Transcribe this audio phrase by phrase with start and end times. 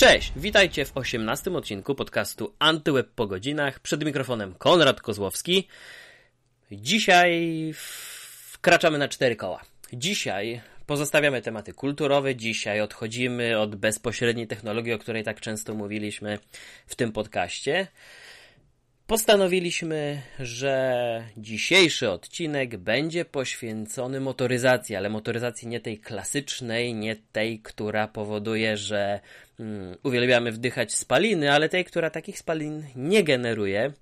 [0.00, 3.80] Cześć, witajcie w 18 odcinku podcastu Antyweb po godzinach.
[3.80, 5.68] Przed mikrofonem Konrad Kozłowski.
[6.72, 7.70] Dzisiaj
[8.52, 9.60] wkraczamy na cztery koła.
[9.92, 16.38] Dzisiaj pozostawiamy tematy kulturowe, dzisiaj odchodzimy od bezpośredniej technologii, o której tak często mówiliśmy
[16.86, 17.86] w tym podcaście.
[19.10, 28.08] Postanowiliśmy, że dzisiejszy odcinek będzie poświęcony motoryzacji, ale motoryzacji nie tej klasycznej, nie tej, która
[28.08, 29.20] powoduje, że
[29.58, 33.92] um, uwielbiamy wdychać spaliny, ale tej, która takich spalin nie generuje.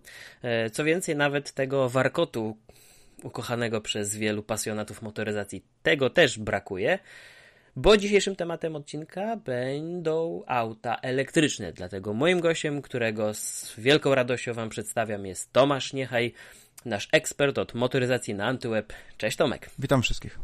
[0.43, 2.57] E, co więcej, nawet tego warkotu
[3.23, 6.99] ukochanego przez wielu pasjonatów motoryzacji, tego też brakuje.
[7.79, 11.73] Bo dzisiejszym tematem odcinka będą auta elektryczne.
[11.73, 16.33] Dlatego moim gościem, którego z wielką radością Wam przedstawiam, jest Tomasz Niechaj,
[16.85, 18.93] nasz ekspert od motoryzacji na Antyweb.
[19.17, 19.71] Cześć Tomek.
[19.79, 20.39] Witam wszystkich.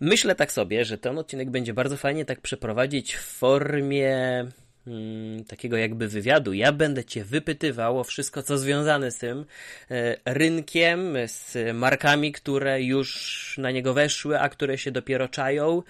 [0.00, 4.46] Myślę tak sobie, że ten odcinek będzie bardzo fajnie tak przeprowadzić w formie
[4.84, 6.52] hmm, takiego jakby wywiadu.
[6.52, 9.44] Ja będę Cię wypytywał o wszystko, co związane z tym
[9.90, 15.82] e, rynkiem, z markami, które już na niego weszły, a które się dopiero czają.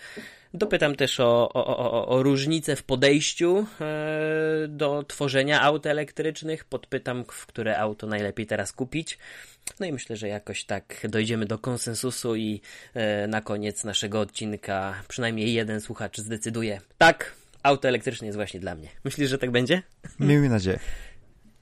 [0.55, 6.65] Dopytam też o, o, o, o różnice w podejściu e, do tworzenia aut elektrycznych.
[6.65, 9.19] Podpytam, w które auto najlepiej teraz kupić.
[9.81, 12.61] No i myślę, że jakoś tak dojdziemy do konsensusu i
[12.95, 16.81] e, na koniec naszego odcinka przynajmniej jeden słuchacz zdecyduje.
[16.99, 18.89] Tak, auto elektryczne jest właśnie dla mnie.
[19.05, 19.83] Myślisz, że tak będzie?
[20.21, 20.79] Miejmy nadzieję.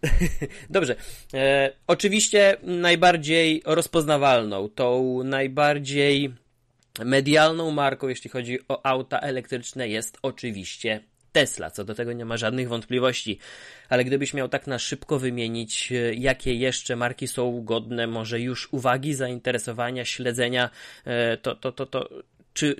[0.71, 0.97] Dobrze.
[1.35, 6.35] E, oczywiście najbardziej rozpoznawalną, tą najbardziej
[7.05, 11.01] medialną marką, jeśli chodzi o auta elektryczne, jest oczywiście
[11.33, 11.71] Tesla.
[11.71, 13.39] Co do tego nie ma żadnych wątpliwości.
[13.89, 18.69] Ale gdybyś miał tak na szybko wymienić, e, jakie jeszcze marki są godne może już
[18.73, 20.71] uwagi, zainteresowania, śledzenia,
[21.05, 22.09] e, to, to, to, to
[22.55, 22.77] czy,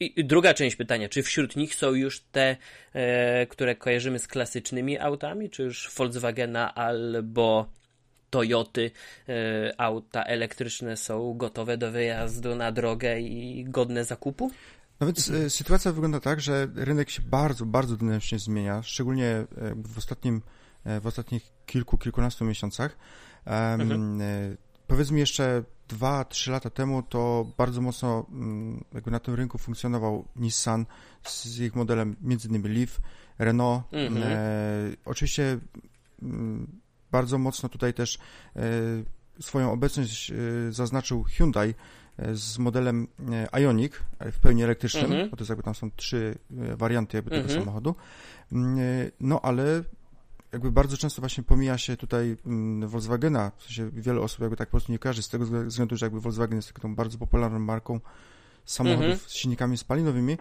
[0.00, 2.56] i druga część pytania, czy wśród nich są już te,
[2.92, 7.66] e, które kojarzymy z klasycznymi autami, czy już Volkswagena albo
[8.32, 8.90] Toyoty,
[9.28, 14.50] e, auta elektryczne są gotowe do wyjazdu na drogę i godne zakupu?
[15.00, 19.46] No więc e, sytuacja wygląda tak, że rynek się bardzo, bardzo dynamicznie zmienia, szczególnie e,
[19.76, 20.42] w ostatnim,
[21.00, 22.96] w ostatnich kilku, kilkunastu miesiącach.
[23.46, 24.20] Mhm.
[24.86, 30.28] Powiedzmy jeszcze dwa, trzy lata temu to bardzo mocno mm, jakby na tym rynku funkcjonował
[30.36, 30.86] Nissan
[31.22, 33.00] z ich modelem między innymi Leaf,
[33.38, 33.82] Renault.
[33.92, 34.22] Mhm.
[34.22, 34.36] E,
[35.04, 35.58] oczywiście
[36.22, 36.81] mm,
[37.12, 38.18] bardzo mocno tutaj też
[38.56, 38.60] e,
[39.40, 40.34] swoją obecność e,
[40.70, 41.74] zaznaczył Hyundai
[42.18, 43.08] e, z modelem
[43.60, 45.30] Ioniq w pełni elektrycznym, mhm.
[45.30, 47.60] bo to jest jakby tam są trzy warianty jakby tego mhm.
[47.60, 47.94] samochodu.
[48.52, 48.78] Mm,
[49.20, 49.84] no ale
[50.52, 54.68] jakby bardzo często właśnie pomija się tutaj mm, Volkswagena, w sensie wiele osób jakby tak
[54.68, 58.00] po prostu nie kojarzy z tego względu, że jakby Volkswagen jest taką bardzo popularną marką
[58.64, 59.28] samochodów mhm.
[59.28, 60.36] z silnikami spalinowymi,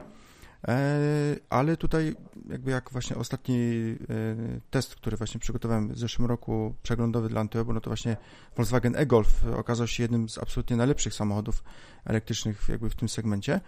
[1.50, 2.16] ale tutaj
[2.50, 7.74] jakby jak właśnie ostatni e, test, który właśnie przygotowałem w zeszłym roku, przeglądowy dla Antiobu,
[7.74, 8.18] no to właśnie
[8.56, 11.64] Volkswagen e-Golf okazał się jednym z absolutnie najlepszych samochodów
[12.06, 13.62] elektrycznych jakby w tym segmencie.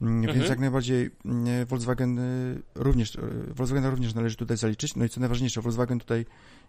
[0.00, 0.38] Mm, mhm.
[0.38, 2.20] Więc jak najbardziej mm, Volkswagen
[2.74, 4.96] również, Volkswagen również należy tutaj zaliczyć.
[4.96, 6.26] No i co najważniejsze, Volkswagen tutaj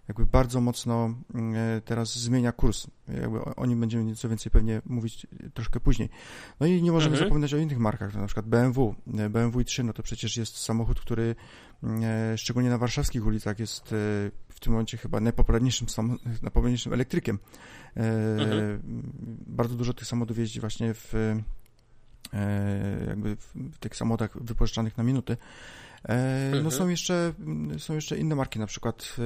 [0.08, 2.88] jakby bardzo mocno mm, e, teraz zmienia kurs.
[3.08, 6.09] Jakby o nim będziemy nieco więcej pewnie mówić troszkę później.
[6.59, 7.30] No i nie możemy mhm.
[7.30, 8.96] zapominać o innych markach, na przykład BMW.
[9.18, 11.36] E, BMW i3 no to przecież jest samochód, który
[11.84, 13.88] mm, e, szczególnie na warszawskich ulicach jest
[14.50, 15.88] w tym momencie chyba najpopularniejszym,
[16.42, 17.40] najpopularniejszym elektrykiem.
[17.96, 18.81] Mhm.
[19.47, 21.13] Bardzo dużo tych samochodów jeździ właśnie w
[23.08, 23.36] jakby
[23.72, 25.38] w tych samochodach wypożyczanych na minuty.
[26.09, 26.72] E, no mhm.
[26.72, 27.34] są jeszcze,
[27.78, 29.24] są jeszcze inne marki, na przykład e,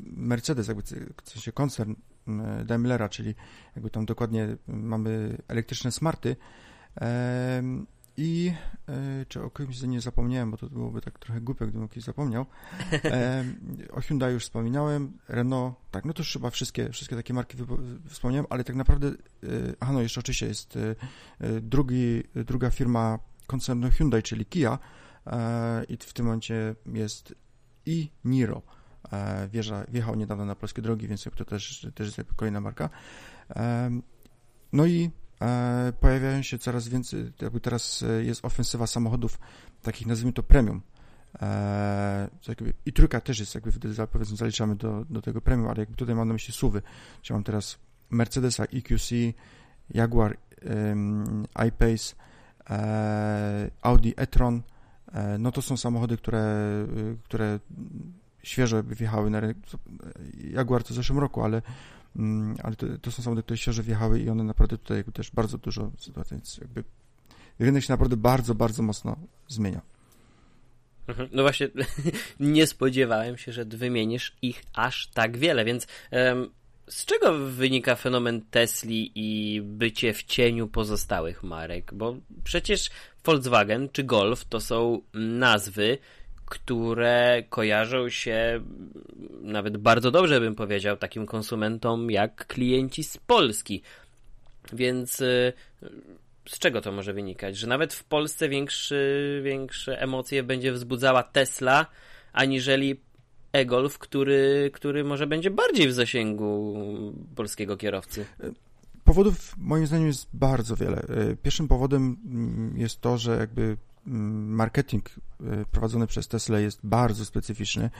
[0.00, 0.82] Mercedes, jakby
[1.24, 1.94] w sensie koncern
[2.28, 3.34] e, Daimlera, czyli
[3.76, 6.36] jakby tam dokładnie mamy elektryczne smarty.
[8.16, 8.52] I
[9.28, 12.46] czy o kimś nie zapomniałem, bo to byłoby tak trochę głupie, gdybym o kimś zapomniał.
[13.92, 17.56] o Hyundai już wspominałem, Renault, tak, no to już chyba wszystkie, wszystkie takie marki
[18.08, 19.10] wspomniałem, ale tak naprawdę,
[19.80, 20.78] aha, no jeszcze oczywiście jest
[21.62, 25.01] drugi, druga firma koncernu Hyundai, czyli Kia, E,
[25.88, 27.34] i w tym momencie jest
[27.86, 28.62] i Niro.
[29.12, 32.90] E, wjeżdża, wjechał niedawno na polskie drogi, więc to też, też jest kolejna marka.
[33.56, 33.90] E,
[34.72, 35.10] no i
[36.00, 39.38] pojawiają się coraz więcej, jakby teraz jest ofensywa samochodów
[39.82, 40.82] takich, nazwijmy to premium.
[42.86, 43.72] I trójka też jest, jakby
[44.12, 46.82] powiedzmy zaliczamy do, do tego premium, ale jakby tutaj mam na myśli suwy,
[47.22, 47.78] czyli mam teraz
[48.10, 49.10] Mercedesa EQC,
[49.90, 50.38] Jaguar
[51.66, 52.14] I-Pace,
[53.82, 54.71] Audi e-tron, E,
[55.38, 56.66] no to są samochody, które,
[56.96, 57.58] y, które
[58.42, 59.56] świeżo wjechały na rynek.
[60.50, 61.62] Jaguar to w zeszłym roku, ale,
[62.16, 65.58] mm, ale to, to, są samochody, które świeżo wjechały i one naprawdę tutaj też bardzo
[65.58, 66.84] dużo sytuacji, więc jakby
[67.58, 69.16] rynek się naprawdę bardzo, bardzo mocno
[69.48, 69.80] zmienia.
[71.08, 71.28] Mhm.
[71.32, 71.68] No właśnie,
[72.40, 75.86] nie spodziewałem się, że wymienisz ich aż tak wiele, więc
[76.88, 81.94] z czego wynika fenomen Tesli i bycie w cieniu pozostałych marek?
[81.94, 82.90] Bo przecież
[83.24, 85.98] Volkswagen czy Golf to są nazwy,
[86.46, 88.60] które kojarzą się
[89.42, 93.82] nawet bardzo dobrze, bym powiedział, takim konsumentom jak klienci z Polski.
[94.72, 95.52] Więc y,
[96.48, 97.56] z czego to może wynikać?
[97.56, 101.86] Że nawet w Polsce większy, większe emocje będzie wzbudzała Tesla,
[102.32, 103.00] aniżeli
[103.52, 106.74] e-Golf, który, który może będzie bardziej w zasięgu
[107.36, 108.26] polskiego kierowcy.
[109.12, 111.02] Powodów moim zdaniem jest bardzo wiele.
[111.42, 113.76] Pierwszym powodem mm, jest to, że jakby
[114.06, 115.14] mm, marketing y,
[115.70, 117.90] prowadzony przez Tesla jest bardzo specyficzny.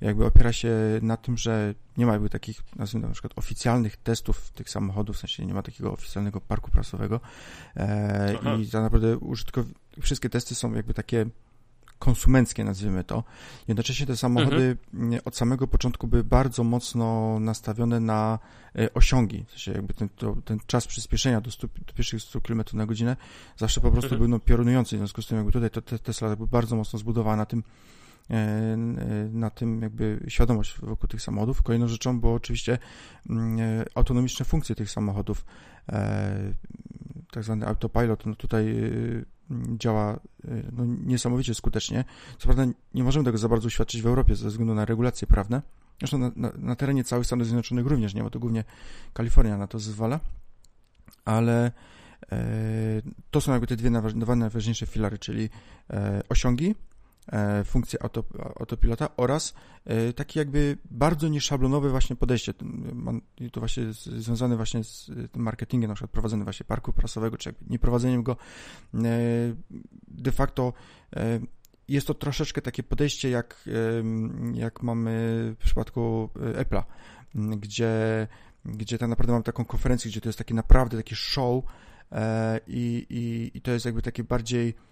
[0.00, 4.50] Jakby opiera się na tym, że nie ma jakby takich, nazwijmy na przykład oficjalnych testów
[4.50, 7.20] tych samochodów, w sensie nie ma takiego oficjalnego parku prasowego
[7.76, 9.66] e, i tak naprawdę użytkow...
[10.00, 11.26] wszystkie testy są jakby takie
[12.02, 13.24] konsumenckie, nazwijmy to.
[13.68, 15.20] Jednocześnie te samochody mhm.
[15.24, 18.38] od samego początku były bardzo mocno nastawione na
[18.76, 19.44] e, osiągi.
[19.44, 22.86] W sensie jakby ten, to, ten czas przyspieszenia do, 100, do pierwszych 100 km na
[22.86, 23.16] godzinę
[23.56, 24.18] zawsze po prostu mhm.
[24.18, 24.96] był no, piorunujący.
[24.96, 27.62] W związku z tym jakby tutaj to, te, Tesla jakby bardzo mocno zbudowała na tym,
[28.30, 28.76] e,
[29.32, 31.62] na tym jakby świadomość wokół tych samochodów.
[31.62, 32.78] Kolejną rzeczą było oczywiście
[33.30, 35.44] mm, e, autonomiczne funkcje tych samochodów.
[37.32, 38.76] Tak zwany autopilot, no tutaj
[39.78, 42.04] działa y, no, niesamowicie skutecznie.
[42.38, 45.62] Co prawda nie możemy tego za bardzo uświadczyć w Europie ze względu na regulacje prawne.
[45.98, 48.64] Zresztą na, na, na terenie całych Stanów Zjednoczonych również nie, bo to głównie
[49.12, 50.20] Kalifornia na to zezwala.
[51.24, 51.72] Ale
[52.32, 55.50] e, to są jakby te dwie dwa najważniejsze filary, czyli
[55.90, 56.74] e, osiągi
[57.64, 58.24] funkcję auto,
[58.60, 59.54] autopilota oraz
[59.84, 62.54] e, takie jakby bardzo nieszablonowe właśnie podejście.
[63.52, 68.22] To właśnie związane właśnie z tym marketingiem, na przykład prowadzeniem właśnie parku prasowego, czy nieprowadzeniem
[68.22, 68.36] go.
[68.94, 68.98] E,
[70.08, 70.72] de facto
[71.88, 73.68] jest to troszeczkę takie podejście, jak,
[74.54, 75.10] jak mamy
[75.58, 76.82] w przypadku Apple'a,
[77.34, 78.28] gdzie,
[78.64, 81.64] gdzie tak naprawdę mamy taką konferencję, gdzie to jest taki naprawdę taki show
[82.66, 84.91] i, i, i to jest jakby takie bardziej E,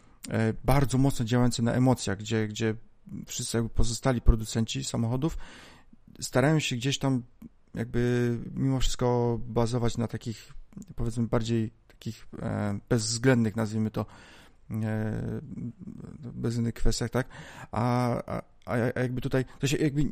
[0.64, 2.74] bardzo mocno działające na emocjach, gdzie, gdzie
[3.26, 5.38] wszyscy pozostali producenci samochodów
[6.20, 7.22] starają się gdzieś tam
[7.74, 10.52] jakby mimo wszystko bazować na takich
[10.96, 14.06] powiedzmy bardziej takich e, bezwzględnych, nazwijmy to,
[14.70, 15.40] e,
[16.20, 17.28] bezwzględnych kwestiach, tak?
[17.72, 20.02] A, a, a jakby tutaj, to się jakby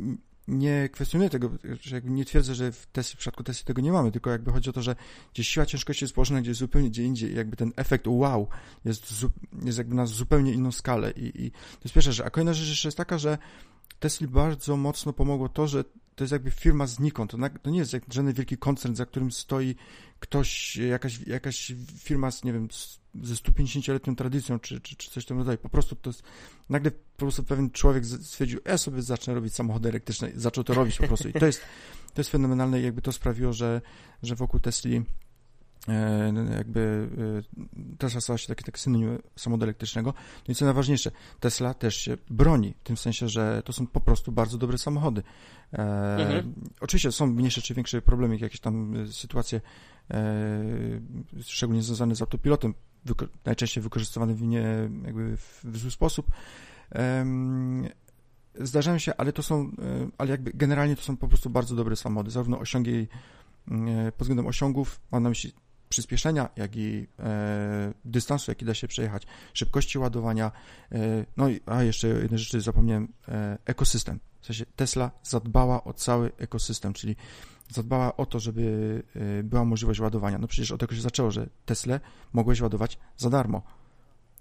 [0.49, 1.51] nie kwestionuję tego,
[1.81, 4.53] że jakby nie twierdzę, że w, Tesli, w przypadku Tesli tego nie mamy, tylko jakby
[4.53, 4.97] chodzi o to, że
[5.35, 8.49] gdzieś siła ciężkości jest położona gdzieś zupełnie gdzie indziej jakby ten efekt wow
[8.85, 9.25] jest,
[9.65, 12.27] jest jakby na zupełnie inną skalę i, i to jest pierwsza rzecz.
[12.27, 13.39] A kolejna rzecz jeszcze jest taka, że
[14.01, 15.85] Tesli bardzo mocno pomogło to, że
[16.15, 17.31] to jest jakby firma znikąd.
[17.63, 19.75] To, nie jest jak żaden wielki koncern, za którym stoi
[20.21, 22.69] ktoś, jakaś, jakaś firma z, nie wiem,
[23.23, 25.59] ze 150-letnią tradycją, czy, czy, czy coś tam rodzaju.
[25.59, 26.23] Po prostu to jest,
[26.69, 30.99] nagle po prostu pewien człowiek stwierdził, ja sobie zacznę robić samochody elektryczne, zaczął to robić
[30.99, 31.29] po prostu.
[31.29, 31.61] I to jest,
[32.15, 33.81] to jest fenomenalne i jakby to sprawiło, że,
[34.23, 35.28] że wokół Tesli E,
[36.57, 37.09] jakby
[37.79, 40.15] e, Tesla stała się taki, taki synonim samochodu elektrycznego.
[40.49, 41.11] No i co najważniejsze,
[41.41, 45.23] Tesla też się broni, w tym sensie, że to są po prostu bardzo dobre samochody.
[45.73, 46.55] E, mhm.
[46.81, 49.61] Oczywiście są mniejsze czy większe problemy, jakieś tam sytuacje,
[50.11, 50.65] e,
[51.43, 52.75] szczególnie związane z autopilotem,
[53.45, 56.31] najczęściej wykorzystywane w, nie, jakby w, w zły sposób.
[56.95, 57.27] E,
[58.55, 59.71] zdarzają się, ale to są,
[60.19, 63.09] ale jakby generalnie to są po prostu bardzo dobre samochody, zarówno osiągi
[64.17, 65.53] pod względem osiągów, mam na myśli
[65.89, 69.23] przyspieszenia, jak i e, dystansu, jaki da się przejechać,
[69.55, 70.53] szybkości ładowania.
[70.93, 70.99] E,
[71.37, 74.21] no i a jeszcze jednej rzeczy zapomniałem, e, ekosystem.
[74.41, 77.17] W sensie Tesla zadbała o cały ekosystem, czyli
[77.69, 80.39] zadbała o to, żeby e, była możliwość ładowania.
[80.39, 82.01] No przecież od tego się zaczęło, że Tesla
[82.33, 83.63] mogłeś ładować za darmo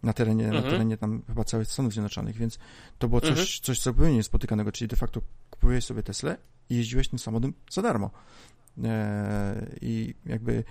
[0.04, 0.64] na terenie, mhm.
[0.64, 2.60] na terenie tam chyba całych Stanów Zjednoczonych, więc
[2.98, 3.48] to było coś, mhm.
[3.62, 6.38] coś zupełnie niespotykanego, czyli de facto kupujesz sobie Teslę
[6.70, 8.12] i jeździłeś tym samochodem za darmo.
[8.84, 10.64] E, I jakby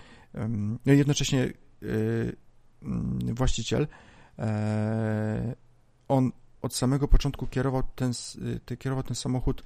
[0.86, 1.52] no jednocześnie
[1.82, 2.36] y,
[2.82, 3.86] mm, właściciel,
[4.38, 5.54] e,
[6.08, 8.12] on od samego początku kierował ten,
[8.70, 9.62] y, kierował ten samochód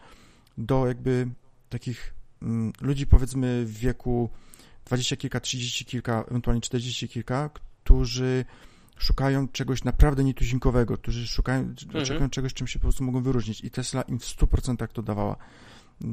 [0.59, 1.29] do jakby
[1.69, 4.31] takich mm, ludzi powiedzmy w wieku
[4.85, 7.51] 20 kilka, 30 kilka, ewentualnie 40 kilka,
[7.85, 8.45] którzy
[8.97, 12.07] szukają czegoś naprawdę nietuzinkowego, którzy szukają, mhm.
[12.07, 15.37] szukają czegoś, czym się po prostu mogą wyróżnić i Tesla im w 100% to dawała.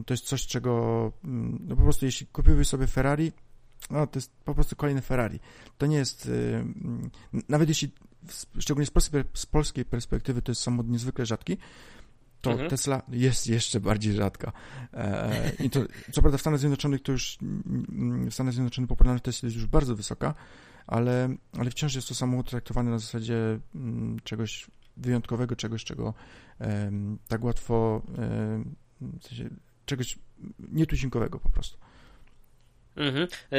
[0.06, 3.32] To jest coś, czego mm, no po prostu jeśli kupiłbyś sobie Ferrari,
[3.90, 5.40] no, to jest po prostu kolejny Ferrari.
[5.78, 7.92] To nie jest, yy, nawet jeśli,
[8.60, 11.58] szczególnie z polskiej, z polskiej perspektywy, to jest samochód niezwykle rzadki,
[12.42, 12.70] to mhm.
[12.70, 14.52] Tesla jest jeszcze bardziej rzadka.
[14.94, 15.80] E, I to,
[16.12, 17.38] co prawda w Stanach Zjednoczonych to już,
[18.30, 20.34] w Stanach Zjednoczonych popularność Tesla jest już bardzo wysoka,
[20.88, 23.60] ale, ale wciąż jest to samochód traktowany na zasadzie
[24.24, 24.68] czegoś
[24.98, 26.14] wyjątkowego, czegoś, czego
[27.28, 28.02] tak łatwo,
[29.20, 29.50] w sensie
[29.86, 30.20] czegoś
[30.72, 31.78] nietuzinkowego po prostu.
[32.98, 33.28] Mhm.
[33.52, 33.58] E,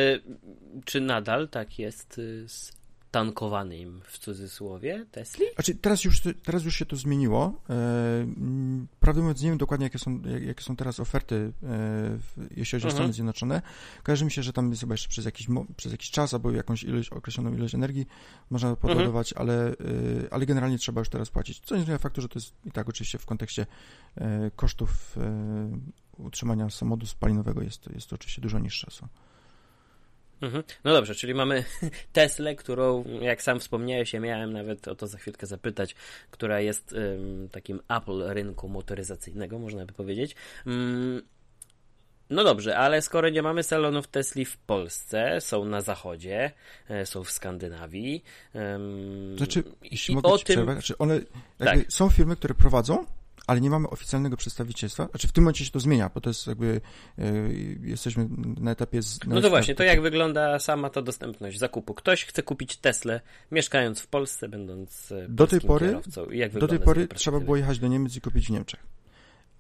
[0.85, 2.78] czy nadal tak jest y, z
[3.11, 5.45] tankowanym w cudzysłowie Tesli?
[5.54, 7.61] Znaczy, teraz już, teraz już się to zmieniło.
[7.71, 8.26] E,
[9.00, 12.18] prawdę mówiąc, nie wiem dokładnie, jakie są, jakie są teraz oferty, e,
[12.57, 13.12] jeśli chodzi o Stany mhm.
[13.12, 13.62] Zjednoczone.
[14.02, 16.83] Kojarzy mi się, że tam jest chyba jeszcze przez jakiś, przez jakiś czas albo jakąś
[16.83, 18.07] ilość, określoną ilość energii
[18.50, 19.49] można podładować, mhm.
[19.49, 19.75] ale, e,
[20.30, 21.61] ale generalnie trzeba już teraz płacić.
[21.61, 23.66] Co nie zmienia faktu, że to jest i tak oczywiście w kontekście
[24.16, 25.78] e, kosztów e,
[26.18, 29.09] utrzymania samochodu spalinowego jest, jest to oczywiście dużo niższe są.
[30.40, 30.62] Mhm.
[30.85, 31.64] No dobrze, czyli mamy
[32.12, 35.95] Teslę, którą, jak sam wspomniałeś, ja miałem nawet o to za chwilkę zapytać,
[36.30, 40.37] która jest um, takim Apple rynku motoryzacyjnego, można by powiedzieć.
[40.66, 41.23] Um,
[42.30, 46.52] no dobrze, ale skoro nie mamy salonów Tesli w Polsce, są na zachodzie,
[46.88, 48.25] e, są w Skandynawii.
[48.54, 50.45] Um, znaczy, jeśli mogę o tym...
[50.45, 51.21] przerwać, znaczy one
[51.59, 51.78] tak.
[51.88, 53.07] są firmy, które prowadzą
[53.49, 55.07] ale nie mamy oficjalnego przedstawicielstwa.
[55.07, 56.81] Znaczy w tym momencie się to zmienia, bo to jest jakby,
[57.19, 57.25] e,
[57.83, 58.28] jesteśmy
[58.61, 59.02] na etapie...
[59.02, 61.95] Z, no to właśnie, to jak wygląda sama ta dostępność zakupu?
[61.95, 66.31] Ktoś chce kupić Teslę, mieszkając w Polsce, będąc e, do tej pory, kierowcą.
[66.31, 68.81] Jak do tej pory trzeba było jechać do Niemiec i kupić w Niemczech.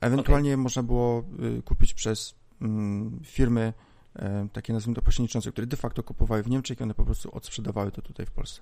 [0.00, 0.62] Ewentualnie okay.
[0.62, 1.24] można było
[1.58, 3.72] y, kupić przez mm, firmy
[4.16, 7.36] e, takie nazwijmy to pośredniczące, które de facto kupowały w Niemczech i one po prostu
[7.36, 8.60] odsprzedawały to tutaj w Polsce.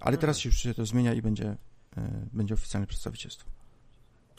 [0.00, 0.50] Ale teraz mhm.
[0.50, 1.56] już się to zmienia i będzie,
[2.32, 3.55] będzie oficjalne przedstawicielstwo.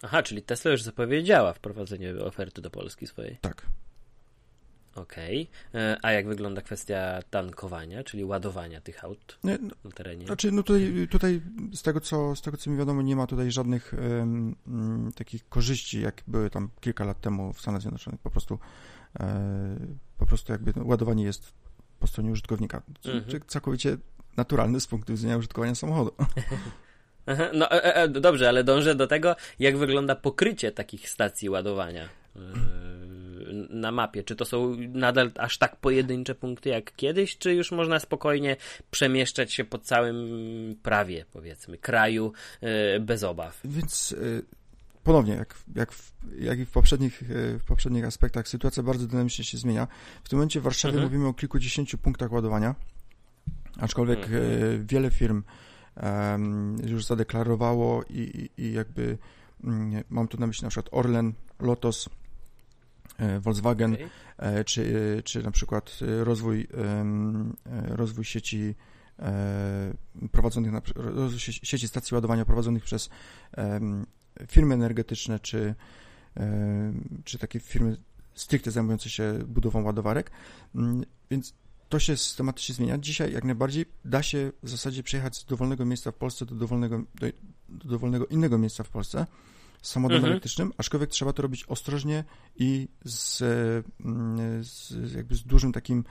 [0.02, 3.38] Aha, czyli Tesla już zapowiedziała wprowadzenie oferty do Polski swojej.
[3.42, 3.66] Tak.
[4.96, 5.50] Okej.
[5.70, 5.82] Okay.
[5.82, 10.26] E, a jak wygląda kwestia tankowania, czyli ładowania tych aut nie, no, na terenie?
[10.26, 11.42] Znaczy, no tutaj, tutaj
[11.74, 16.02] z, tego, co, z tego, co mi wiadomo, nie ma tutaj żadnych um, takich korzyści,
[16.02, 18.22] jak były tam kilka lat temu w Stanach Zjednoczonych.
[18.22, 18.60] Po prostu,
[19.20, 19.78] e,
[20.18, 21.54] po prostu jakby ładowanie jest
[22.00, 22.82] po stronie użytkownika.
[23.06, 23.42] Mhm.
[23.48, 23.98] Całkowicie
[24.38, 26.12] naturalny z punktu widzenia użytkowania samochodu.
[27.54, 32.40] No e, e, dobrze, ale dążę do tego, jak wygląda pokrycie takich stacji ładowania e,
[33.70, 34.24] na mapie.
[34.24, 38.56] Czy to są nadal aż tak pojedyncze punkty jak kiedyś, czy już można spokojnie
[38.92, 43.60] przemieszczać się po całym prawie, powiedzmy, kraju e, bez obaw?
[43.66, 44.42] Więc e,
[45.04, 47.24] ponownie, jak, jak, w, jak i w poprzednich,
[47.60, 49.88] w poprzednich aspektach, sytuacja bardzo dynamicznie się zmienia.
[50.24, 51.12] W tym momencie w Warszawie mhm.
[51.12, 52.76] mówimy o kilkudziesięciu punktach ładowania,
[53.80, 54.88] aczkolwiek mhm.
[54.88, 55.44] wiele firm
[56.84, 59.18] już zadeklarowało i, i jakby
[59.64, 62.10] mm, mam tu na myśli na przykład Orlen, Lotos,
[63.18, 64.64] e, Volkswagen, okay.
[64.66, 66.68] czy, czy na przykład rozwój,
[67.88, 68.76] rozwój sieci
[70.32, 70.82] prowadzonych na,
[71.42, 73.10] sieci stacji ładowania prowadzonych przez
[74.48, 75.76] firmy energetyczne, czy,
[77.24, 77.98] czy takie firmy
[78.38, 80.32] stricte zajmujące się budową ładowarek.
[80.76, 81.54] Mm, więc
[81.90, 82.98] to się systematycznie zmienia.
[82.98, 87.04] Dzisiaj jak najbardziej da się w zasadzie przejechać z dowolnego miejsca w Polsce do dowolnego,
[87.16, 87.28] do,
[87.70, 89.26] do dowolnego innego miejsca w Polsce
[89.82, 90.32] z samochodem mhm.
[90.32, 92.24] elektrycznym, aczkolwiek trzeba to robić ostrożnie
[92.56, 93.42] i z,
[94.06, 96.04] mm, z jakby z dużym takim,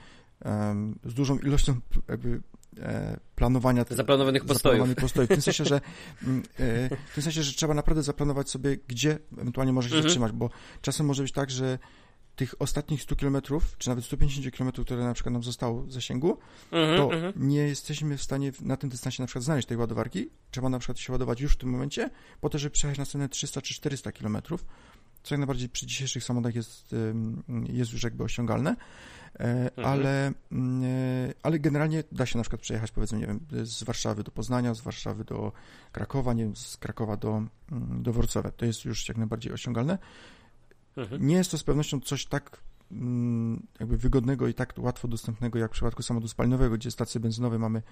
[1.04, 1.76] z dużą ilością
[2.09, 2.40] jakby
[2.78, 4.95] e, planowania zaplanowanych postojów.
[4.95, 5.30] postojów.
[5.30, 5.80] W tym sensie, że
[6.23, 10.11] mm, e, w tym sensie, że trzeba naprawdę zaplanować sobie, gdzie ewentualnie może się mhm.
[10.11, 10.50] zatrzymać, bo
[10.83, 11.78] czasem może być tak, że
[12.37, 13.37] tych ostatnich 100 km,
[13.78, 16.38] czy nawet 150 km, które na przykład nam zostało w zasięgu,
[16.71, 17.33] mm -hmm, to mm -hmm.
[17.37, 20.31] nie jesteśmy w stanie na tym dystansie na przykład znaleźć tej ładowarki.
[20.50, 23.62] Trzeba na przykład się ładować już w tym momencie, po to, żeby przejechać następne 300
[23.62, 24.38] czy 400 km,
[25.23, 26.95] co jak najbardziej przy dzisiejszych samochodach jest,
[27.69, 28.76] jest już jakby osiągalne,
[29.38, 29.87] mm -hmm.
[29.87, 34.23] ale, mm, e, ale generalnie da się na przykład przejechać powiedzmy, nie wiem, z Warszawy
[34.23, 35.52] do Poznania, z Warszawy do
[35.93, 37.31] Krakowa, nie wiem, z Krakowa do,
[37.73, 38.50] mm, do Wrocławia.
[38.50, 39.99] To jest już jak najbardziej osiągalne.
[40.96, 41.26] Mhm.
[41.26, 42.60] Nie jest to z pewnością coś tak
[42.92, 47.58] mm, jakby wygodnego i tak łatwo dostępnego jak w przypadku samochodu spalinowego, gdzie stacje benzynowe
[47.58, 47.82] mamy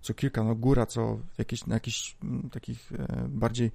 [0.00, 3.72] co kilka, no góra, co jakieś, na jakichś mm, takich e, bardziej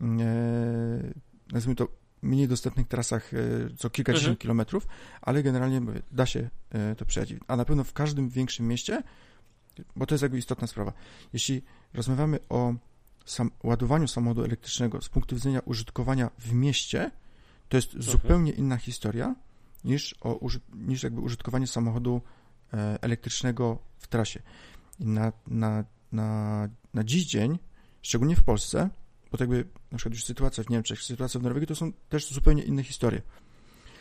[0.00, 1.14] mm, e,
[1.52, 1.88] nazwijmy to
[2.22, 3.38] mniej dostępnych trasach e,
[3.76, 4.38] co kilkadziesiąt mhm.
[4.38, 4.86] kilometrów,
[5.22, 5.80] ale generalnie
[6.12, 6.50] da się
[6.96, 7.38] to przejechać.
[7.48, 9.02] A na pewno w każdym większym mieście,
[9.96, 10.92] bo to jest jakby istotna sprawa.
[11.32, 11.62] Jeśli
[11.94, 12.74] rozmawiamy o
[13.24, 17.10] sam, ładowaniu samochodu elektrycznego z punktu widzenia użytkowania w mieście,
[17.68, 18.12] to jest mhm.
[18.12, 19.34] zupełnie inna historia
[19.84, 22.20] niż, o, niż jakby użytkowanie samochodu
[22.74, 24.42] e, elektrycznego w trasie.
[25.00, 27.58] I na, na, na, na dziś dzień,
[28.02, 28.90] szczególnie w Polsce,
[29.32, 32.62] bo jakby na przykład już sytuacja w Niemczech, sytuacja w Norwegii, to są też zupełnie
[32.62, 33.22] inne historie.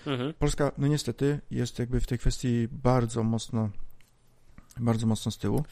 [0.06, 0.34] Mhm.
[0.34, 3.70] Polska, no niestety, jest jakby w tej kwestii bardzo mocno,
[4.78, 5.64] bardzo mocno z tyłu.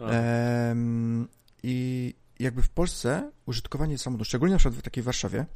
[0.00, 1.28] Ehm,
[1.62, 5.46] I jakby w Polsce użytkowanie samochodu, szczególnie na przykład w takiej Warszawie,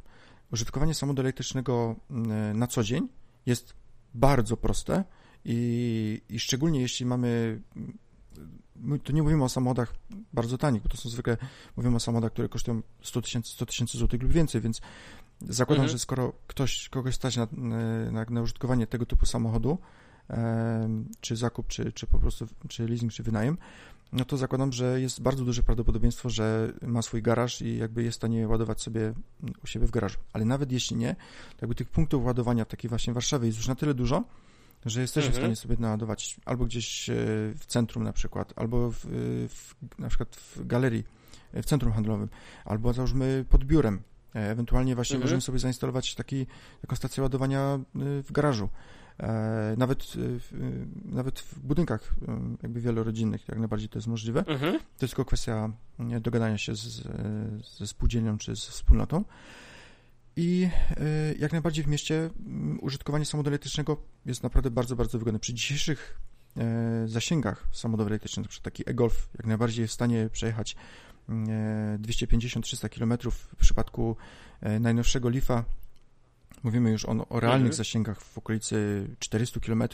[0.53, 3.07] użytkowanie samochodu elektrycznego mm, na co dzień
[3.45, 3.73] jest
[4.13, 5.03] bardzo proste
[5.45, 7.61] i, i szczególnie jeśli mamy,
[8.75, 9.95] my tu nie mówimy o samochodach
[10.33, 11.37] bardzo tanich, bo to są zwykle,
[11.77, 14.81] mówimy o samochodach, które kosztują 100 tysięcy 100 tysięcy złotych lub więcej, więc
[15.41, 15.97] zakładam, mhm.
[15.97, 17.47] że skoro ktoś, kogoś stać na,
[18.11, 19.77] na, na użytkowanie tego typu samochodu,
[21.21, 23.57] czy zakup, czy, czy po prostu, czy leasing, czy wynajem,
[24.13, 28.15] no to zakładam, że jest bardzo duże prawdopodobieństwo, że ma swój garaż i jakby jest
[28.15, 29.13] w stanie ładować sobie
[29.63, 30.17] u siebie w garażu.
[30.33, 31.15] Ale nawet jeśli nie,
[31.49, 34.23] to jakby tych punktów ładowania takiej właśnie w Warszawie jest już na tyle dużo,
[34.85, 35.33] że jesteśmy mhm.
[35.33, 37.13] w stanie sobie naładować albo gdzieś e,
[37.57, 38.99] w centrum na przykład, albo w,
[39.49, 41.03] w, na przykład w galerii,
[41.53, 42.29] e, w centrum handlowym,
[42.65, 44.01] albo załóżmy pod biurem.
[44.35, 45.25] E, ewentualnie właśnie mhm.
[45.25, 46.45] możemy sobie zainstalować taki,
[46.81, 48.69] taką stację ładowania w garażu.
[49.19, 50.55] E, nawet, e,
[51.05, 54.39] nawet w budynkach e, jakby wielorodzinnych jak najbardziej to jest możliwe.
[54.47, 54.73] Mhm.
[54.73, 55.69] To jest tylko kwestia
[56.21, 57.07] dogadania się z,
[57.77, 59.23] ze spółdzielnią czy z wspólnotą.
[60.35, 60.69] I
[61.39, 62.29] jak najbardziej w mieście
[62.81, 65.39] użytkowanie samochodu elektrycznego jest naprawdę bardzo, bardzo wygodne.
[65.39, 66.19] Przy dzisiejszych
[67.05, 68.59] zasięgach samochodów elektrycznych, np.
[68.61, 70.75] taki e-Golf jak najbardziej jest w stanie przejechać
[71.29, 74.15] 250-300 km w przypadku
[74.79, 75.65] najnowszego Leafa
[76.63, 77.73] Mówimy już o, o realnych mhm.
[77.73, 79.89] zasięgach w okolicy 400 km, um,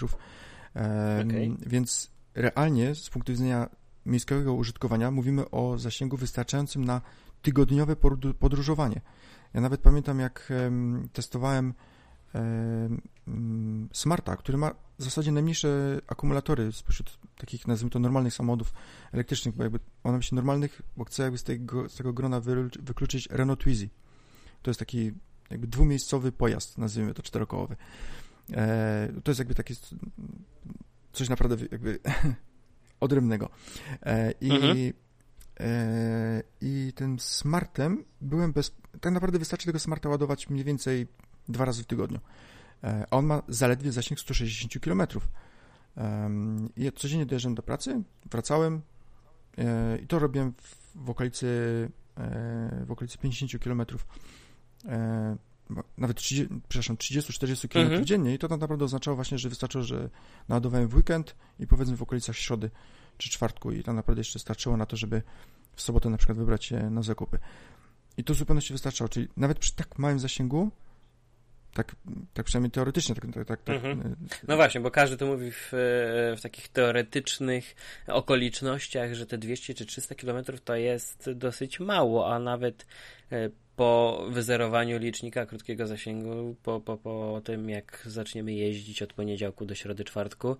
[1.27, 1.57] okay.
[1.67, 3.69] więc realnie z punktu widzenia
[4.05, 7.01] miejskiego użytkowania mówimy o zasięgu wystarczającym na
[7.41, 7.95] tygodniowe
[8.39, 9.01] podróżowanie.
[9.53, 10.53] Ja nawet pamiętam, jak
[11.13, 11.73] testowałem
[13.93, 18.73] Smarta, który ma w zasadzie najmniejsze akumulatory spośród takich, nazwijmy to, normalnych samochodów
[19.11, 22.41] elektrycznych, bo jakby ona myśli normalnych, bo chcę jakby z tego, z tego grona
[22.79, 23.89] wykluczyć Renault Twizy.
[24.61, 25.11] To jest taki
[25.49, 27.75] jakby dwumiejscowy pojazd, nazwijmy to czterokołowy.
[28.53, 29.75] E, to jest jakby takie
[31.13, 31.99] coś naprawdę jakby
[32.99, 33.49] odrębnego.
[34.03, 34.77] E, I, mhm.
[35.59, 38.75] e, I tym smartem byłem bez...
[39.01, 41.07] Tak naprawdę wystarczy tego smarta ładować mniej więcej
[41.49, 42.19] dwa razy w tygodniu.
[42.81, 45.01] A on ma zaledwie zasięg 160 km.
[46.75, 48.81] I ja codziennie dojeżdżam do pracy, wracałem
[50.03, 51.47] i to robiłem w, w okolicy
[52.85, 54.07] w okolicy 50 kilometrów
[54.85, 55.37] e,
[55.97, 58.05] nawet 30, przepraszam, 30-40 km mhm.
[58.05, 60.09] dziennie i to tak naprawdę oznaczało właśnie, że wystarczyło, że
[60.49, 62.69] naładowałem w weekend i powiedzmy w okolicach środy
[63.17, 65.21] czy czwartku i to naprawdę jeszcze starczyło na to, żeby
[65.75, 67.39] w sobotę na przykład wybrać się na zakupy.
[68.17, 70.71] I to w zupełności wystarczało, czyli nawet przy tak małym zasięgu
[71.73, 71.95] tak,
[72.33, 73.15] tak przynajmniej teoretycznie.
[73.15, 74.01] Tak, tak, tak, mhm.
[74.01, 74.15] E,
[74.47, 77.75] no właśnie, bo każdy to mówi w, e, w takich teoretycznych
[78.07, 82.85] okolicznościach, że te 200 czy 300 kilometrów to jest dosyć mało, a nawet
[83.31, 83.49] e,
[83.79, 89.75] po wyzerowaniu licznika krótkiego zasięgu, po, po, po tym jak zaczniemy jeździć od poniedziałku do
[89.75, 90.57] środy czwartku,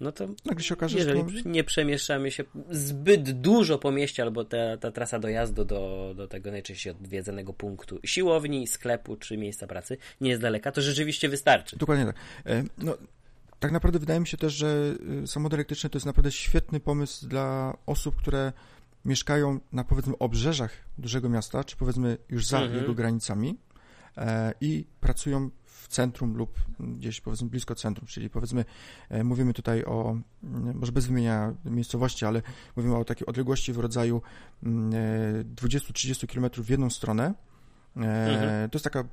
[0.00, 1.42] no to Nagle się okaże, jeżeli że...
[1.44, 6.50] nie przemieszczamy się zbyt dużo po mieście, albo ta, ta trasa dojazdu do, do tego
[6.50, 11.76] najczęściej odwiedzanego punktu siłowni, sklepu czy miejsca pracy nie jest daleka, to rzeczywiście wystarczy.
[11.76, 12.16] Dokładnie tak.
[12.46, 12.96] E, no,
[13.60, 17.28] tak naprawdę wydaje mi się też, że y, samochody elektryczne to jest naprawdę świetny pomysł
[17.28, 18.52] dla osób, które
[19.04, 22.80] mieszkają na powiedzmy obrzeżach dużego miasta, czy powiedzmy już za mhm.
[22.80, 23.58] jego granicami
[24.16, 28.64] e, i pracują w centrum lub gdzieś powiedzmy blisko centrum, czyli powiedzmy
[29.08, 32.42] e, mówimy tutaj o, mm, może bez wymienia miejscowości, ale
[32.76, 34.22] mówimy o takiej odległości w rodzaju
[34.62, 37.34] 20-30 mm, e, km w jedną stronę.
[37.96, 38.70] Mhm.
[38.70, 39.04] To jest taka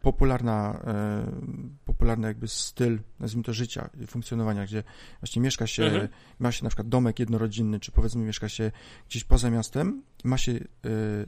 [0.00, 1.26] popularna, e,
[1.84, 4.82] popularny jakby styl, nazwijmy to życia funkcjonowania, gdzie
[5.20, 6.08] właśnie mieszka się, mhm.
[6.38, 8.72] ma się na przykład domek jednorodzinny, czy powiedzmy mieszka się
[9.08, 10.58] gdzieś poza miastem, ma się e,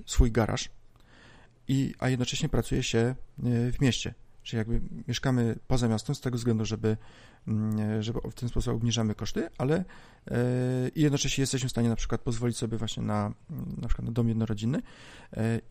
[0.06, 0.70] swój garaż,
[1.68, 3.14] i, a jednocześnie pracuje się e,
[3.72, 4.14] w mieście.
[4.42, 6.96] Czyli jakby mieszkamy poza miastem z tego względu, żeby,
[7.48, 9.84] mm, żeby w ten sposób obniżamy koszty, ale
[10.94, 13.32] i jednocześnie jesteśmy w stanie na przykład pozwolić sobie właśnie na,
[13.76, 14.82] na przykład na dom jednorodzinny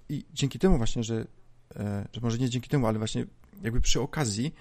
[0.09, 1.25] i dzięki temu właśnie, że
[2.13, 3.25] że może nie dzięki temu, ale właśnie
[3.61, 4.53] jakby przy okazji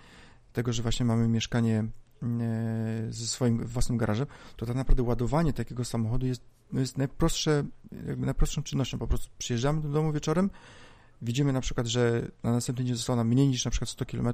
[0.53, 1.85] tego, że właśnie mamy mieszkanie
[2.23, 7.65] e, ze swoim własnym garażem, to tak naprawdę ładowanie takiego samochodu jest, no jest najprostsze,
[8.07, 8.99] jakby najprostszą czynnością.
[8.99, 10.51] Po prostu przyjeżdżamy do domu wieczorem,
[11.23, 14.29] widzimy na przykład, że na następny dzień zostało nam mniej niż na przykład 100 km,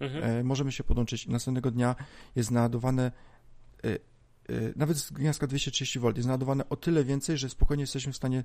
[0.00, 0.24] mhm.
[0.24, 1.96] E, możemy się podłączyć i następnego dnia
[2.36, 3.12] jest naładowane
[4.76, 8.44] nawet z gniazdka 230 V jest naładowane o tyle więcej, że spokojnie jesteśmy w stanie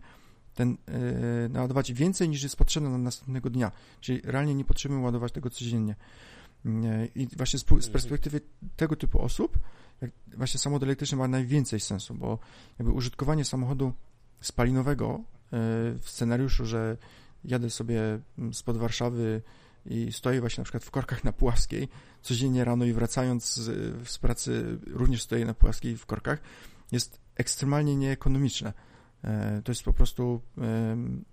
[0.55, 3.71] ten, yy, naładować więcej niż jest potrzebne na następnego dnia.
[4.01, 5.95] Czyli realnie nie potrzebujemy ładować tego codziennie.
[6.65, 6.71] Yy,
[7.15, 7.91] I właśnie z, z, mhm.
[7.91, 8.41] perspektywy
[8.75, 9.59] tego typu osób,
[10.37, 12.39] właśnie samochód elektryczny ma najwięcej sensu, bo
[12.79, 13.93] jakby użytkowanie samochodu
[14.41, 15.19] spalinowego
[15.51, 15.57] yy,
[15.99, 16.97] w scenariuszu, że
[17.45, 18.01] jadę sobie
[18.51, 19.41] spod Warszawy
[19.85, 21.87] i stoję właśnie na przykład w korkach na Puławskiej
[22.21, 26.39] codziennie rano i wracając z, z pracy również stoję na Puławskiej w korkach,
[26.91, 28.73] jest ekstremalnie nieekonomiczne
[29.63, 30.41] to jest po prostu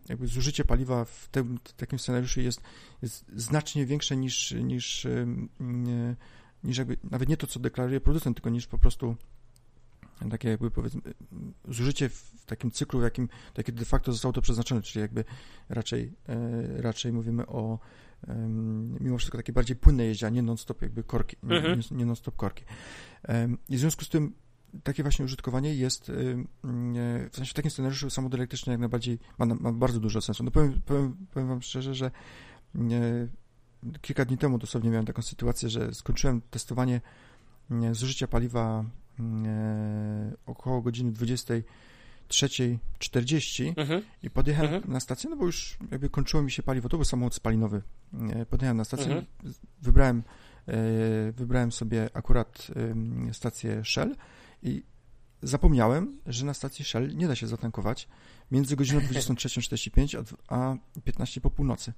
[0.09, 2.61] jakby zużycie paliwa w tym takim scenariuszu jest,
[3.03, 5.07] jest znacznie większe niż, niż,
[6.65, 9.17] niż jakby, nawet nie to, co deklaruje producent, tylko niż po prostu
[10.31, 11.01] takie jakby powiedzmy
[11.69, 15.25] zużycie w takim cyklu, jakim takie de facto zostało to przeznaczone, czyli jakby
[15.69, 16.13] raczej,
[16.77, 17.79] raczej mówimy o
[19.01, 21.81] mimo wszystko takie bardziej płynne jeździe, a nie non-stop jakby korki, mhm.
[21.91, 22.65] nie, nie non-stop korki.
[23.69, 24.33] I w związku z tym
[24.83, 26.13] takie właśnie użytkowanie jest
[27.31, 30.45] w sensie w takim scenariuszu samochód elektryczny jak najbardziej ma, ma bardzo dużo sensu.
[30.45, 32.11] No powiem, powiem, powiem wam szczerze, że
[34.01, 37.01] kilka dni temu dosłownie miałem taką sytuację, że skończyłem testowanie
[37.93, 38.85] zużycia paliwa
[40.47, 44.03] około godziny 23.40 mhm.
[44.23, 44.93] i podjechałem mhm.
[44.93, 47.83] na stację, no bo już jakby kończyło mi się paliwo, to był samochód spalinowy.
[48.51, 49.27] Podjechałem na stację, mhm.
[49.83, 50.23] wybrałem,
[51.33, 52.67] wybrałem sobie akurat
[53.33, 54.17] stację Shell
[54.63, 54.83] i
[55.43, 58.09] zapomniałem, że na stacji Shell nie da się zatankować
[58.51, 61.93] między godziną 23.45 a 15 po północy.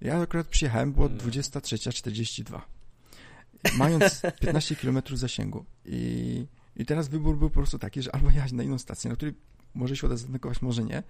[0.00, 2.54] Ja akurat przyjechałem, było 23.42.
[2.54, 3.78] Mm.
[3.78, 5.64] Mając 15 km zasięgu.
[5.84, 6.46] I,
[6.76, 9.34] I teraz wybór był po prostu taki, że albo jechać na inną stację, na której
[9.74, 11.02] może się uda zatankować, może nie,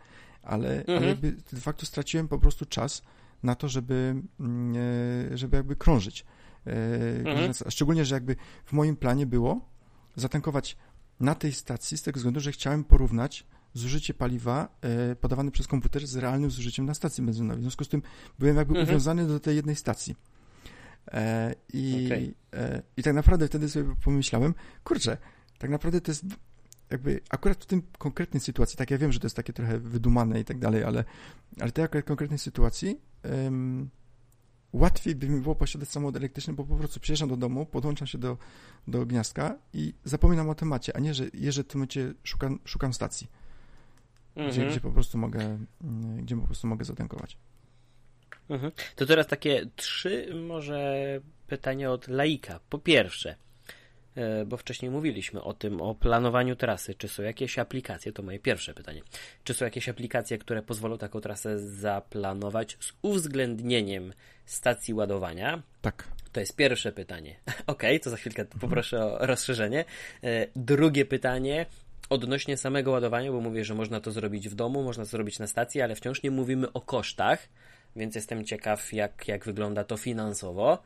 [0.43, 0.99] ale, mhm.
[0.99, 3.03] ale jakby de facto straciłem po prostu czas
[3.43, 4.77] na to, żeby, mm,
[5.33, 6.25] e, żeby jakby krążyć.
[6.67, 6.71] E,
[7.31, 7.53] mhm.
[7.69, 9.69] Szczególnie, że jakby w moim planie było
[10.20, 10.76] zatankować
[11.20, 16.07] na tej stacji z tego względu, że chciałem porównać zużycie paliwa e, podawane przez komputer
[16.07, 17.59] z realnym zużyciem na stacji benzynowej.
[17.59, 18.02] W związku z tym
[18.38, 18.88] byłem jakby mhm.
[18.88, 20.16] uwiązany do tej jednej stacji.
[21.12, 22.35] E, i, okay.
[22.52, 24.54] e, I tak naprawdę wtedy sobie pomyślałem,
[24.85, 25.16] kurczę,
[25.59, 26.24] tak naprawdę to jest
[26.90, 30.40] jakby akurat w tym konkretnej sytuacji, tak ja wiem, że to jest takie trochę wydumane
[30.40, 31.04] i tak dalej, ale,
[31.61, 33.00] ale tej akurat konkretnej sytuacji
[34.72, 38.18] łatwiej by mi było posiadać samochód elektryczny, bo po prostu przyjeżdżam do domu, podłączam się
[38.18, 38.37] do,
[38.88, 42.92] do gniazdka i zapominam o temacie, a nie, że jeżdżę w tym momencie, szukam, szukam
[42.94, 43.26] stacji,
[44.37, 44.50] mhm.
[44.50, 47.37] gdzie, gdzie po prostu mogę, mm, gdzie po prostu mogę zatankować.
[48.48, 48.72] Mhm.
[48.96, 52.61] To teraz takie trzy może pytania od laika.
[52.68, 53.37] Po pierwsze,
[54.46, 56.94] bo wcześniej mówiliśmy o tym, o planowaniu trasy.
[56.94, 58.12] Czy są jakieś aplikacje?
[58.12, 59.02] To moje pierwsze pytanie.
[59.44, 64.12] Czy są jakieś aplikacje, które pozwolą taką trasę zaplanować z uwzględnieniem
[64.46, 65.62] stacji ładowania?
[65.81, 66.09] Tak.
[66.33, 67.37] To jest pierwsze pytanie.
[67.66, 69.85] Ok, to za chwilkę poproszę o rozszerzenie.
[70.24, 71.66] E, drugie pytanie
[72.11, 75.46] odnośnie samego ładowania, bo mówię, że można to zrobić w domu, można to zrobić na
[75.46, 77.48] stacji, ale wciąż nie mówimy o kosztach,
[77.96, 80.83] więc jestem ciekaw, jak, jak wygląda to finansowo.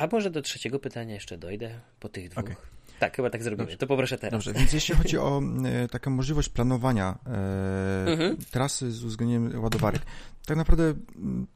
[0.00, 2.44] A może do trzeciego pytania jeszcze dojdę po tych dwóch.
[2.44, 2.56] Okay.
[2.98, 3.64] Tak, chyba tak zrobimy.
[3.64, 3.76] Dobrze.
[3.76, 4.32] To poproszę teraz.
[4.32, 8.36] Dobrze, więc jeśli chodzi o e, taką możliwość planowania e, mhm.
[8.50, 10.02] trasy z uwzględnieniem ładowarek,
[10.46, 10.84] tak naprawdę
[11.16, 11.46] m,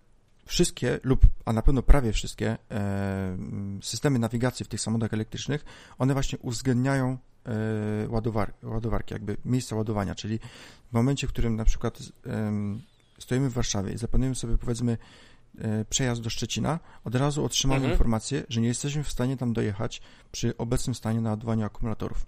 [0.47, 3.37] wszystkie lub, a na pewno prawie wszystkie e,
[3.83, 5.65] systemy nawigacji w tych samochodach elektrycznych,
[5.99, 10.39] one właśnie uwzględniają e, ładowar, ładowarki, jakby miejsca ładowania, czyli
[10.91, 11.99] w momencie, w którym na przykład
[13.19, 14.99] stoimy w Warszawie i zaplanujemy sobie powiedzmy
[15.91, 17.93] przejazd do Szczecina, od razu otrzymamy mhm.
[17.93, 22.27] informację, że nie jesteśmy w stanie tam dojechać przy obecnym stanie naładowania akumulatorów.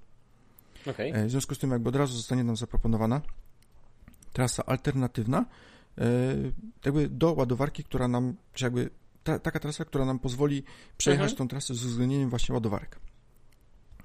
[0.90, 1.12] Okay.
[1.14, 3.20] E, w związku z tym jakby od razu zostanie nam zaproponowana
[4.32, 5.46] trasa alternatywna,
[5.98, 6.02] e,
[6.84, 8.90] jakby do ładowarki, która nam, czy jakby
[9.24, 10.64] ta, taka trasa, która nam pozwoli
[10.96, 11.38] przejechać mhm.
[11.38, 12.98] tą trasę z uwzględnieniem właśnie ładowarek.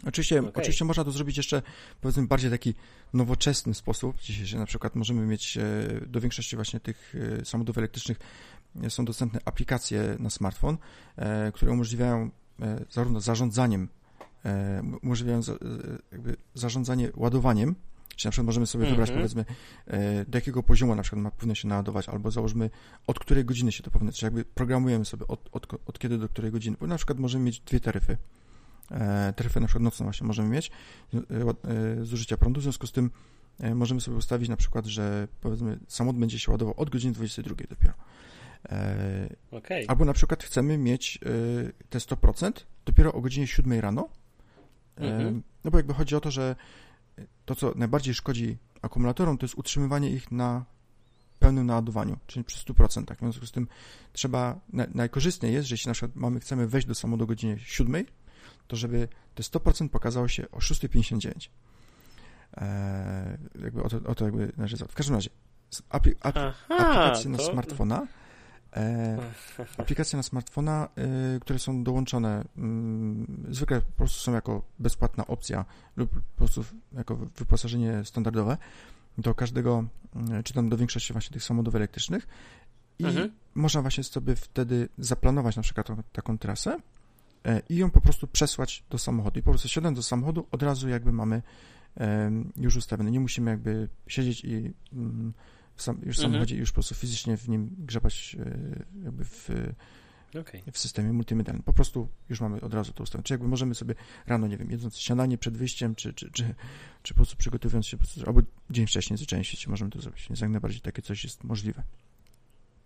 [0.08, 0.54] Oczywiście, okay.
[0.54, 1.62] oczywiście można to zrobić jeszcze,
[2.02, 2.74] powiedzmy, bardziej taki
[3.14, 4.22] nowoczesny sposób.
[4.22, 5.62] Dzisiaj na przykład możemy mieć e,
[6.08, 8.24] do większości właśnie tych e, samochodów elektrycznych e,
[8.90, 10.78] są dostępne aplikacje na smartfon,
[11.54, 12.30] które umożliwiają
[12.90, 13.88] zarówno zarządzaniem,
[15.04, 15.42] umożliwiają
[16.12, 17.76] jakby zarządzanie ładowaniem,
[18.16, 19.34] Czyli na przykład możemy sobie wybrać, mm -hmm.
[19.34, 19.46] powiedzmy,
[20.28, 22.70] do jakiego poziomu na przykład ma powinno się naładować, albo założmy,
[23.08, 26.30] od której godziny się to powinno, czyli jakby programujemy sobie od, od, od kiedy do
[26.30, 26.78] której godziny.
[26.80, 28.18] Bo na przykład możemy mieć dwie taryfy.
[28.92, 30.72] E, taryfę na przykład nocną właśnie możemy mieć
[31.14, 31.18] e,
[32.00, 33.12] e, zużycia prądu, w związku z tym
[33.76, 37.94] możemy sobie ustawić na przykład, że powiedzmy samochód będzie się ładował od godziny 22 dopiero.
[39.52, 39.86] Okay.
[39.88, 41.20] Albo na przykład chcemy mieć
[41.90, 42.52] te 100%
[42.86, 44.10] dopiero o godzinie 7 rano.
[44.98, 45.44] Mhm.
[45.64, 46.56] No bo jakby chodzi o to, że
[47.46, 50.66] to, co najbardziej szkodzi akumulatorom, to jest utrzymywanie ich na
[51.40, 53.16] pełnym naładowaniu, czyli przy 100%.
[53.16, 53.68] W związku z tym
[54.14, 54.60] trzeba,
[54.94, 58.06] najkorzystniej jest, że jeśli na przykład mamy, chcemy wejść do samochodu o godzinie 7,
[58.68, 61.50] to żeby te 100% pokazało się o 6.59.
[62.58, 65.30] Eee, jakby o to, o to jakby należy W każdym razie,
[65.90, 67.30] apli Aha, aplikacje to...
[67.30, 68.08] na smartfona,
[68.76, 69.18] e,
[69.78, 70.90] aplikacje na smartfona,
[71.36, 76.66] e, które są dołączone, mm, zwykle po prostu są jako bezpłatna opcja lub po prostu
[76.94, 78.58] jako wyposażenie standardowe
[79.18, 82.28] do każdego, mm, czy tam do większości właśnie tych samochodów elektrycznych
[83.00, 83.32] i mhm.
[83.56, 86.78] można właśnie sobie wtedy zaplanować na przykład taką trasę
[87.46, 89.40] E, i ją po prostu przesłać do samochodu.
[89.40, 91.42] I po prostu siadając do samochodu, od razu jakby mamy
[92.58, 93.12] już ustawione.
[93.12, 95.34] Nie musimy jakby siedzieć i mm,
[95.76, 96.32] w sam, już w mhm.
[96.32, 99.50] samochodzie już po prostu fizycznie w nim grzebać e, jakby w,
[100.40, 100.62] okay.
[100.72, 101.64] w systemie multimedialnym.
[101.64, 103.24] Po prostu już mamy od razu to ustawione.
[103.24, 103.96] Czy jakby możemy sobie
[104.28, 106.56] rano, nie wiem, jedząc śniadanie przed wyjściem, czy, czy, czy,
[107.04, 110.28] czy po prostu przygotowując się, prostu, albo dzień wcześniej, zwyczajnie możemy to zrobić.
[110.30, 111.84] Więc jak najbardziej takie coś jest możliwe.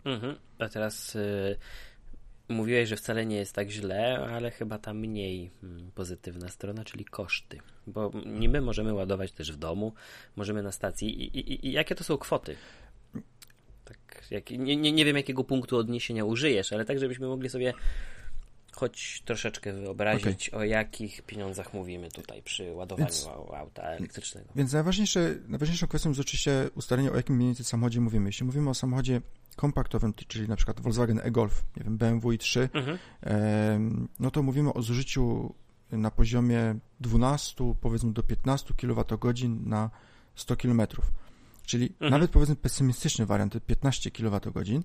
[0.05, 0.35] Mhm.
[0.59, 1.57] A teraz y,
[2.49, 7.05] mówiłeś, że wcale nie jest tak źle, ale chyba ta mniej mm, pozytywna strona, czyli
[7.05, 7.59] koszty.
[7.87, 9.93] Bo niby możemy ładować też w domu,
[10.35, 11.23] możemy na stacji.
[11.23, 12.55] I, i, i jakie to są kwoty?
[13.85, 17.73] Tak, jak, nie, nie, nie wiem, jakiego punktu odniesienia użyjesz, ale tak, żebyśmy mogli sobie
[18.75, 20.59] choć troszeczkę wyobrazić, okay.
[20.59, 24.49] o jakich pieniądzach mówimy tutaj przy ładowaniu więc, auta elektrycznego.
[24.55, 28.29] Więc najważniejsze, najważniejszą kwestią jest oczywiście ustalenie, o jakim mniej więcej samochodzie mówimy.
[28.29, 29.21] Jeśli mówimy o samochodzie
[29.55, 32.97] kompaktowym, czyli na przykład Volkswagen e-Golf, nie wiem, BMW i3, mhm.
[33.23, 33.79] e,
[34.19, 35.53] no to mówimy o zużyciu
[35.91, 39.33] na poziomie 12, powiedzmy do 15 kWh
[39.65, 39.89] na
[40.35, 40.81] 100 km.
[41.65, 42.11] Czyli mhm.
[42.11, 44.81] nawet powiedzmy pesymistyczny wariant, 15 kWh,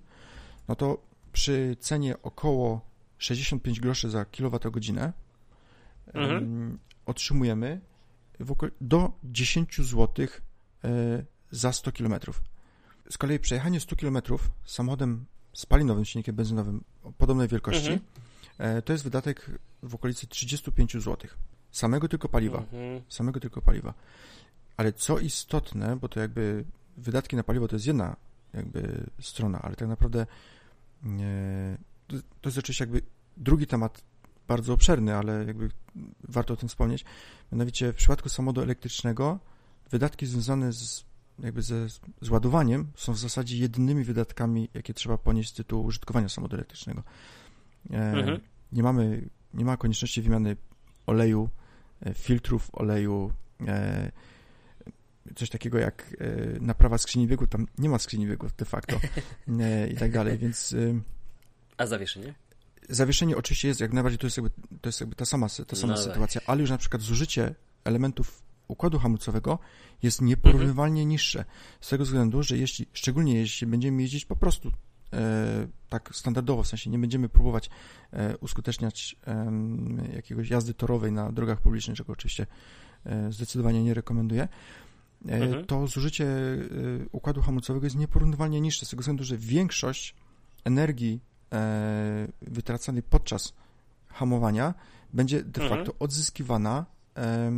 [0.68, 0.98] no to
[1.32, 2.89] przy cenie około
[3.20, 5.12] 65 groszy za kilowatogodzinę
[6.14, 6.78] mhm.
[7.06, 7.80] otrzymujemy
[8.80, 10.26] do 10 zł
[10.84, 12.14] e, za 100 km.
[13.10, 14.18] Z kolei przejechanie 100 km
[14.64, 16.84] samochodem spalinowym, silnikiem benzynowym
[17.18, 18.00] podobnej wielkości, mhm.
[18.58, 19.50] E, to jest wydatek
[19.82, 21.16] w okolicy 35 zł.
[21.70, 22.58] Samego tylko paliwa.
[22.58, 23.02] Mhm.
[23.08, 23.94] Samego tylko paliwa.
[24.76, 26.64] Ale co istotne, bo to jakby
[26.96, 28.16] wydatki na paliwo to jest jedna
[28.54, 30.26] jakby strona, ale tak naprawdę
[31.04, 31.78] e,
[32.40, 33.02] to jest oczywiście jakby
[33.36, 34.04] drugi temat
[34.48, 35.70] bardzo obszerny, ale jakby
[36.28, 37.04] warto o tym wspomnieć.
[37.52, 39.38] Mianowicie w przypadku samochodu elektrycznego
[39.90, 41.04] wydatki związane z
[41.38, 41.88] jakby ze
[42.20, 47.02] z ładowaniem są w zasadzie jedynymi wydatkami, jakie trzeba ponieść z tytułu użytkowania samochodu elektrycznego.
[47.90, 48.40] E, mhm.
[48.72, 50.56] Nie mamy, nie ma konieczności wymiany
[51.06, 51.48] oleju,
[52.02, 53.32] e, filtrów oleju,
[53.66, 54.12] e,
[55.34, 59.00] coś takiego jak e, naprawa skrzyni biegów, tam nie ma skrzyni biegów de facto
[59.60, 60.74] e, i tak dalej, więc...
[61.80, 62.34] A zawieszenie?
[62.88, 65.92] Zawieszenie oczywiście jest jak najbardziej, to jest jakby, to jest jakby ta sama, ta sama
[65.92, 69.58] no sytuacja, ale już na przykład zużycie elementów układu hamulcowego
[70.02, 71.08] jest nieporównywalnie mhm.
[71.08, 71.44] niższe.
[71.80, 74.72] Z tego względu, że jeśli, szczególnie jeśli będziemy jeździć po prostu
[75.12, 77.70] e, tak standardowo, w sensie nie będziemy próbować
[78.12, 79.52] e, uskuteczniać e,
[80.14, 82.46] jakiegoś jazdy torowej na drogach publicznych, czego oczywiście
[83.04, 84.42] e, zdecydowanie nie rekomenduję,
[85.28, 85.66] e, mhm.
[85.66, 86.58] to zużycie e,
[87.12, 90.14] układu hamulcowego jest nieporównywalnie niższe, z tego względu, że większość
[90.64, 93.52] energii E, wytracanej podczas
[94.08, 94.74] hamowania
[95.12, 95.78] będzie de mhm.
[95.78, 96.86] facto odzyskiwana
[97.16, 97.50] e,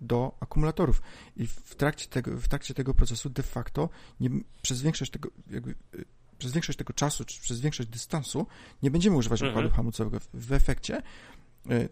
[0.00, 1.02] do akumulatorów.
[1.36, 3.88] I w trakcie tego, w trakcie tego procesu de facto
[4.20, 4.30] nie,
[4.62, 5.74] przez większość tego jakby, e,
[6.38, 8.46] przez większość tego czasu, czy przez większość dystansu
[8.82, 9.52] nie będziemy używać mhm.
[9.52, 10.18] układu hamulcowego.
[10.34, 11.02] W efekcie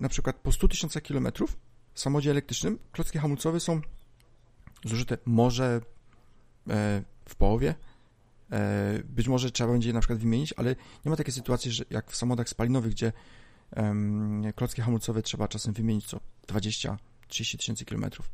[0.01, 1.57] na przykład po 100 tysiącach kilometrów
[1.95, 3.81] w samochodzie elektrycznym klocki hamulcowe są
[4.85, 5.81] zużyte może
[7.29, 7.75] w połowie,
[9.05, 12.11] być może trzeba będzie je na przykład wymienić, ale nie ma takiej sytuacji, że jak
[12.11, 13.13] w samochodach spalinowych, gdzie
[14.55, 16.97] klocki hamulcowe trzeba czasem wymienić co 20-30
[17.29, 18.31] tysięcy kilometrów.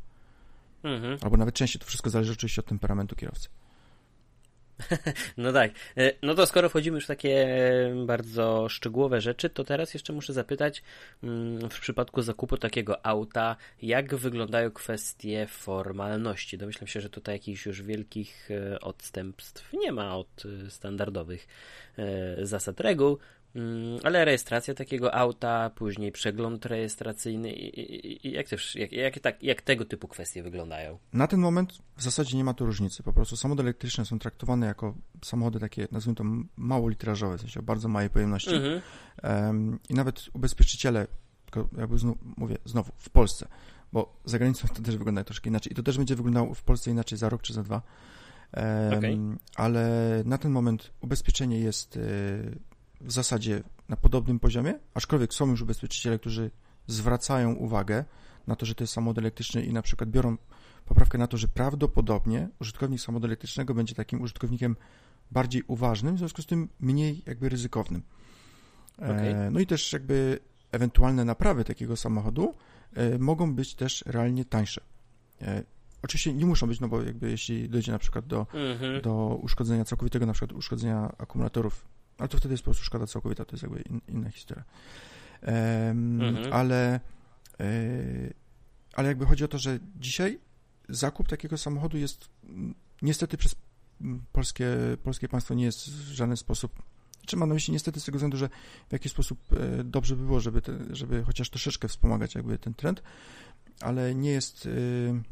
[0.82, 1.18] Mhm.
[1.22, 3.48] Albo nawet częściej, to wszystko zależy oczywiście od temperamentu kierowcy.
[5.36, 5.70] No tak.
[5.96, 7.46] E, no to skoro wchodzimy już w takie
[8.06, 10.82] bardzo szczegółowe rzeczy, to teraz jeszcze muszę zapytać
[11.22, 16.58] mm, w przypadku zakupu takiego auta, jak wyglądają kwestie formalności?
[16.58, 21.46] Domyślam się, że tutaj jakichś już wielkich e, odstępstw nie ma od e, standardowych
[22.42, 23.18] zasad reguł.
[23.54, 29.18] Mm, ale rejestracja takiego auta, później przegląd rejestracyjny i, i, i jak, też, jak, jak,
[29.20, 30.98] tak, jak tego typu kwestie wyglądają?
[31.12, 33.02] Na ten moment w zasadzie nie ma tu różnicy.
[33.02, 36.24] Po prostu samochody elektryczne są traktowane jako samochody takie, nazwijmy to
[36.56, 38.54] mało litrażowe, w sensie o bardzo małej pojemności.
[38.54, 38.80] Mhm.
[39.22, 41.06] Um, I nawet ubezpieczyciele,
[41.78, 43.48] jakby znów, mówię znowu, w Polsce,
[43.92, 45.72] bo za granicą to też wygląda troszkę inaczej.
[45.72, 47.82] I to też będzie wyglądało w Polsce inaczej za rok czy za dwa.
[48.56, 49.18] Um, okay.
[49.56, 49.88] Ale
[50.26, 52.58] na ten moment ubezpieczenie jest y,
[53.04, 56.50] w zasadzie na podobnym poziomie, aczkolwiek są już ubezpieczyciele, którzy
[56.86, 58.04] zwracają uwagę
[58.46, 60.36] na to, że to jest samochód elektryczny i na przykład biorą
[60.86, 64.76] poprawkę na to, że prawdopodobnie użytkownik samochodu elektrycznego będzie takim użytkownikiem
[65.30, 68.02] bardziej uważnym, w związku z tym mniej jakby ryzykownym.
[68.98, 69.50] E, okay.
[69.50, 70.38] No i też jakby
[70.72, 72.54] ewentualne naprawy takiego samochodu
[72.94, 74.80] e, mogą być też realnie tańsze.
[75.42, 75.62] E,
[76.02, 79.00] oczywiście nie muszą być, no bo jakby jeśli dojdzie na przykład do, mm -hmm.
[79.00, 81.84] do uszkodzenia całkowitego, na przykład uszkodzenia akumulatorów
[82.18, 84.64] ale to wtedy jest po prostu szkoda całkowita, to jest jakby in, inna historia.
[85.42, 86.52] Um, mhm.
[86.52, 87.00] ale,
[87.60, 87.64] e,
[88.94, 90.38] ale jakby chodzi o to, że dzisiaj
[90.88, 92.28] zakup takiego samochodu jest
[93.02, 93.56] niestety przez
[94.32, 94.66] polskie,
[95.02, 96.82] polskie państwo nie jest w żaden sposób
[97.26, 98.48] czy mam na myśli niestety z tego względu, że
[98.88, 102.74] w jakiś sposób e, dobrze by było, żeby, te, żeby chociaż troszeczkę wspomagać jakby ten
[102.74, 103.02] trend,
[103.80, 105.22] ale nie jest e,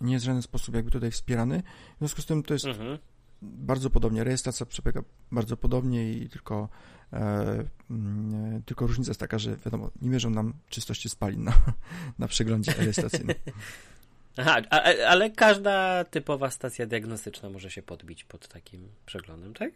[0.00, 1.62] nie jest w żaden sposób jakby tutaj wspierany.
[1.94, 2.98] W związku z tym to jest mhm
[3.42, 4.24] bardzo podobnie.
[4.24, 6.68] Rejestracja przebiega bardzo podobnie i tylko,
[7.12, 11.52] e, mm, tylko różnica jest taka, że wiadomo, nie mierzą nam czystości spalin na,
[12.18, 13.36] na przeglądzie rejestracyjnym.
[14.40, 14.62] Aha,
[15.08, 19.72] ale każda typowa stacja diagnostyczna może się podbić pod takim przeglądem, tak?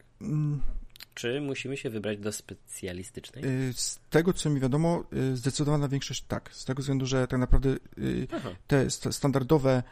[1.15, 3.45] Czy musimy się wybrać do specjalistycznej?
[3.45, 6.51] Y, z tego, co mi wiadomo, y, zdecydowana większość tak.
[6.53, 8.51] Z tego względu, że tak naprawdę y, Aha.
[8.67, 9.83] te standardowe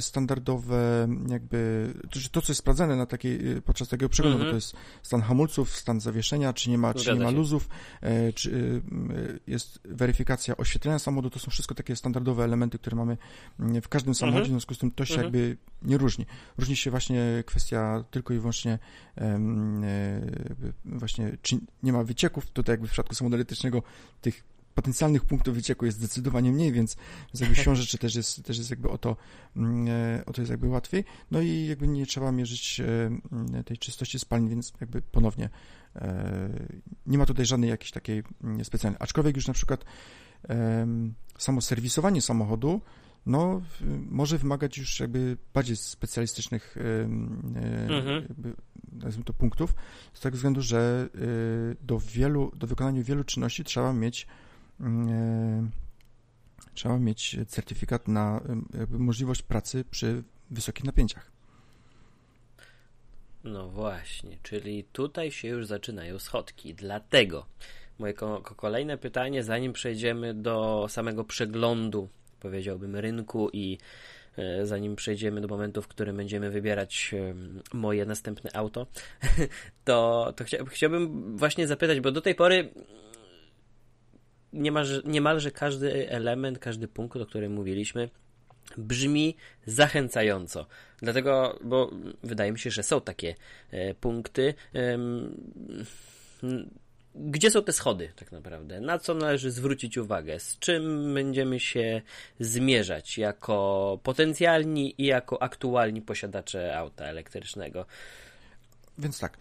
[0.00, 1.92] standardowe jakby,
[2.32, 4.48] to co jest sprawdzane na takiej, podczas takiego przeglądu, -hmm.
[4.48, 7.68] to jest stan hamulców, stan zawieszenia, czy nie ma, czy nie ma luzów,
[8.34, 8.82] czy
[9.46, 13.16] jest weryfikacja oświetlenia samochodu, to są wszystko takie standardowe elementy, które mamy
[13.60, 14.48] mm, w każdym samochodzie, -hmm.
[14.48, 15.22] w związku z tym to się -hmm.
[15.22, 16.26] jakby nie różni.
[16.58, 18.78] Różni się właśnie kwestia tylko i wyłącznie
[20.84, 23.82] właśnie, czy nie ma wycieków, tutaj jakby w przypadku samochodu elektrycznego
[24.20, 24.44] tych
[24.76, 28.70] potencjalnych punktów wycieku jest zdecydowanie mniej, więc, więc jakby siłą rzeczy też jest, też jest
[28.70, 29.16] jakby o to,
[29.56, 31.04] mm, e, o to jest jakby łatwiej.
[31.30, 35.50] No i jakby nie trzeba mierzyć e, tej czystości spalin, więc jakby ponownie
[35.96, 36.48] e,
[37.06, 38.98] nie ma tutaj żadnej jakiejś takiej mm, specjalnej.
[39.00, 39.84] Aczkolwiek już na przykład
[41.38, 42.80] samo serwisowanie samochodu
[43.26, 43.62] no,
[44.10, 46.76] może wymagać już jakby bardziej specjalistycznych
[47.88, 48.36] mhm.
[48.92, 49.74] nazwijmy to punktów,
[50.14, 51.08] z tego względu, że
[51.82, 54.26] do wielu, do wykonania wielu czynności trzeba mieć
[54.80, 55.70] E,
[56.74, 58.40] trzeba mieć certyfikat na
[58.88, 61.30] możliwość pracy przy wysokich napięciach.
[63.44, 66.74] No właśnie, czyli tutaj się już zaczynają schodki.
[66.74, 67.46] Dlatego
[67.98, 68.14] moje
[68.56, 72.08] kolejne pytanie, zanim przejdziemy do samego przeglądu,
[72.40, 73.78] powiedziałbym, rynku i
[74.36, 77.14] e, zanim przejdziemy do momentu, w którym będziemy wybierać
[77.72, 78.86] moje następne auto,
[79.84, 82.68] to, to chciałbym właśnie zapytać, bo do tej pory
[84.52, 88.08] niemalże, niemalże każdy element, każdy punkt, o którym mówiliśmy,
[88.78, 90.66] brzmi zachęcająco.
[90.98, 91.90] Dlatego, bo
[92.22, 93.34] wydaje mi się, że są takie
[93.70, 94.54] e, punkty.
[97.18, 98.80] Gdzie są te schody, tak naprawdę?
[98.80, 100.40] Na co należy zwrócić uwagę?
[100.40, 102.02] Z czym będziemy się
[102.40, 107.86] zmierzać jako potencjalni i jako aktualni posiadacze auta elektrycznego?
[108.98, 109.38] Więc tak,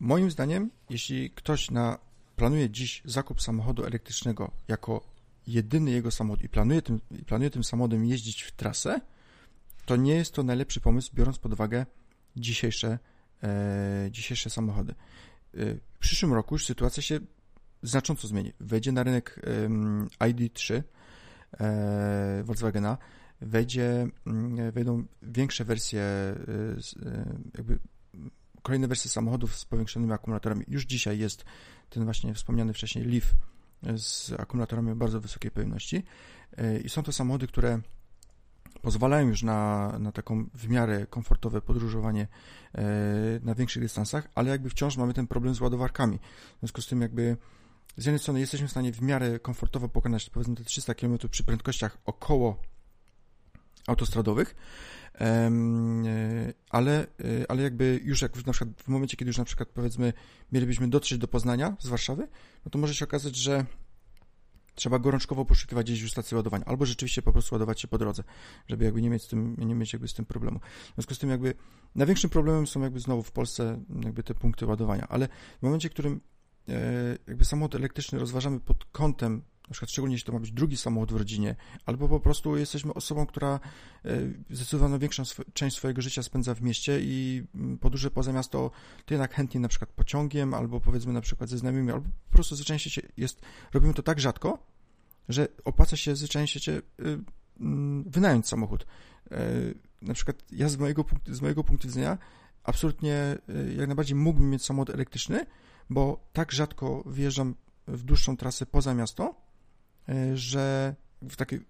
[0.00, 1.98] moim zdaniem, jeśli ktoś na
[2.36, 5.04] planuje dziś zakup samochodu elektrycznego jako
[5.46, 9.00] jedyny jego samochód i planuje tym, planuje tym samochodem jeździć w trasę,
[9.86, 11.86] to nie jest to najlepszy pomysł, biorąc pod uwagę
[12.36, 12.98] dzisiejsze,
[13.42, 14.94] e, dzisiejsze samochody.
[15.54, 15.58] E,
[15.98, 17.20] w przyszłym roku już sytuacja się
[17.82, 18.52] znacząco zmieni.
[18.60, 19.40] Wejdzie na rynek
[20.20, 20.82] e, ID3
[21.60, 22.98] e, Volkswagena,
[23.40, 26.34] wejdzie, mm, wejdą większe wersje, e,
[27.06, 27.78] e, jakby
[28.62, 30.64] kolejne wersje samochodów z powiększonymi akumulatorami.
[30.68, 31.44] Już dzisiaj jest
[31.90, 33.34] ten właśnie wspomniany wcześniej Leaf
[33.96, 36.02] z akumulatorami bardzo wysokiej pojemności.
[36.84, 37.80] I są to samochody, które
[38.82, 42.28] pozwalają już na, na taką w miarę komfortowe podróżowanie
[42.74, 42.84] e,
[43.42, 46.18] na większych dystansach, ale jakby wciąż mamy ten problem z ładowarkami.
[46.56, 47.36] W związku z tym jakby
[47.96, 51.44] z jednej strony jesteśmy w stanie w miarę komfortowo pokonać powiedzmy te 300 km przy
[51.44, 52.62] prędkościach około
[53.86, 54.54] autostradowych,
[55.20, 55.50] E,
[56.70, 57.06] ale, e,
[57.48, 60.12] ale jakby już jak na przykład w momencie, kiedy już na przykład powiedzmy
[60.52, 62.28] mielibyśmy dotrzeć do Poznania z Warszawy,
[62.64, 63.64] no to może się okazać, że
[64.78, 68.22] trzeba gorączkowo poszukiwać gdzieś już stacji ładowania, albo rzeczywiście po prostu ładować się po drodze,
[68.66, 70.60] żeby jakby nie mieć z tym, nie mieć jakby z tym problemu.
[70.90, 71.54] W związku z tym jakby
[71.94, 75.92] największym problemem są jakby znowu w Polsce jakby te punkty ładowania, ale w momencie, w
[75.92, 76.20] którym
[76.68, 80.76] e, jakby samochód elektryczny rozważamy pod kątem na przykład szczególnie jeśli to ma być drugi
[80.76, 83.60] samochód w rodzinie, albo po prostu jesteśmy osobą, która
[84.04, 84.10] e,
[84.50, 88.70] zdecydowanie większą część swojego życia spędza w mieście i mm, podróże poza miasto,
[89.06, 92.56] to jednak chętnie na przykład pociągiem, albo powiedzmy na przykład ze znajomymi, albo po prostu
[92.56, 93.40] zwyczajnie się jest,
[93.72, 94.58] robimy to tak rzadko,
[95.28, 96.82] że opłaca się zwyczajnie się y,
[97.60, 98.86] mm, wynająć samochód.
[99.30, 99.38] E,
[100.02, 102.18] na przykład ja z mojego, z mojego punktu widzenia
[102.64, 105.46] absolutnie y, jak najbardziej mógłbym mieć samochód elektryczny,
[105.90, 107.54] bo tak rzadko wyjeżdżam
[107.88, 109.34] w dłuższą trasę poza miasto,
[110.34, 111.60] że w takich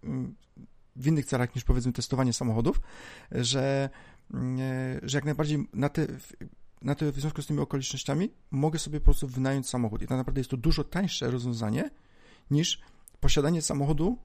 [0.98, 2.80] w innych celach niż powiedzmy testowanie samochodów,
[3.32, 3.90] że,
[4.34, 6.06] e, że jak najbardziej na te,
[6.82, 10.02] na te, w związku z tymi okolicznościami mogę sobie po prostu wynająć samochód.
[10.02, 11.90] I tak naprawdę jest to dużo tańsze rozwiązanie
[12.50, 12.80] niż
[13.20, 14.18] posiadanie samochodu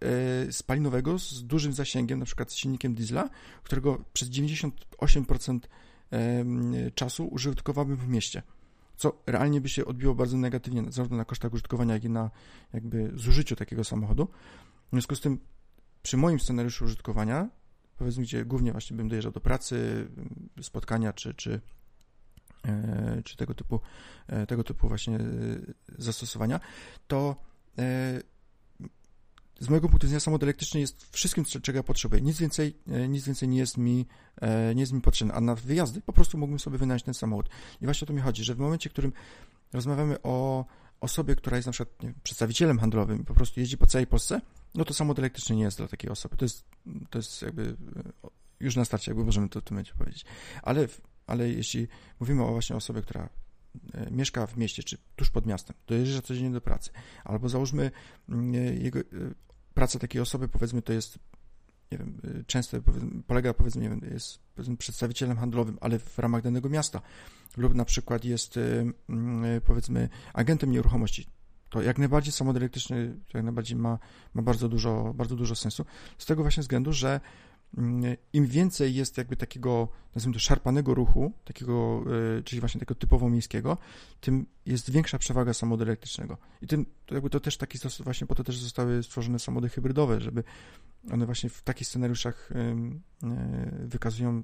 [0.00, 3.30] e, spalinowego z dużym zasięgiem, na przykład z silnikiem diesla,
[3.62, 5.58] którego przez 98%
[6.94, 8.42] czasu użytkowałbym w mieście
[8.96, 12.30] co realnie by się odbiło bardzo negatywnie zarówno na kosztach użytkowania, jak i na
[12.72, 14.28] jakby zużyciu takiego samochodu.
[14.86, 15.38] W związku z tym
[16.02, 17.48] przy moim scenariuszu użytkowania,
[17.98, 20.08] powiedzmy, gdzie głównie właśnie bym dojeżdżał do pracy,
[20.62, 21.60] spotkania czy, czy,
[22.64, 23.80] e, czy tego typu
[24.26, 25.20] e, tego typu właśnie e,
[25.98, 26.60] zastosowania,
[27.06, 27.36] to
[29.60, 32.22] z mojego punktu widzenia samochód elektryczny jest wszystkim, czego ja potrzebuję.
[32.22, 34.06] Nic więcej, e, nic więcej nie jest mi,
[34.40, 35.34] e, nie jest mi potrzebne.
[35.34, 37.48] A na wyjazdy po prostu mógłbym sobie wynająć ten samochód.
[37.80, 39.12] I właśnie o to mi chodzi, że w momencie, w którym
[39.72, 40.64] rozmawiamy o
[41.00, 44.40] osobie, która jest na przykład wiem, przedstawicielem handlowym po prostu jeździ po całej Polsce,
[44.74, 46.36] no to samochód elektryczny nie jest dla takiej osoby.
[46.36, 46.64] To jest,
[47.10, 47.76] to jest jakby
[48.60, 50.24] już na starcie, jakby możemy to w tym momencie powiedzieć.
[50.62, 50.88] Ale,
[51.26, 51.88] ale jeśli
[52.20, 53.28] mówimy o właśnie osobie, która
[53.94, 56.90] E, mieszka w mieście, czy tuż pod miastem, dojeżdża codziennie do pracy,
[57.24, 57.90] albo załóżmy
[58.28, 59.04] mm, e, jego, e,
[59.76, 61.18] praca takiej osoby, powiedzmy, to jest
[61.92, 62.76] nie wiem, często
[63.26, 67.00] polega, powiedzmy, nie wiem, jest powiedzmy, przedstawicielem handlowym, ale w ramach danego miasta,
[67.56, 68.58] lub na przykład jest,
[69.08, 71.26] mm, powiedzmy, agentem nieruchomości.
[71.70, 73.98] To jak najbardziej samochód elektryczny jak najbardziej ma,
[74.34, 75.84] ma bardzo, dużo, bardzo dużo sensu.
[76.18, 77.20] Z tego właśnie względu, że
[78.32, 82.04] im więcej jest jakby takiego, nazwijmy to, szarpanego ruchu, takiego,
[82.38, 83.78] e, czyli właśnie takiego typowo miejskiego,
[84.20, 86.38] tym jest większa przewaga samochodu elektrycznego.
[86.62, 90.20] I tym, to jakby to też taki, właśnie po to też zostały stworzone samochody hybrydowe,
[90.20, 90.44] żeby
[91.10, 92.76] one właśnie w takich scenariuszach e,
[93.86, 94.42] wykazują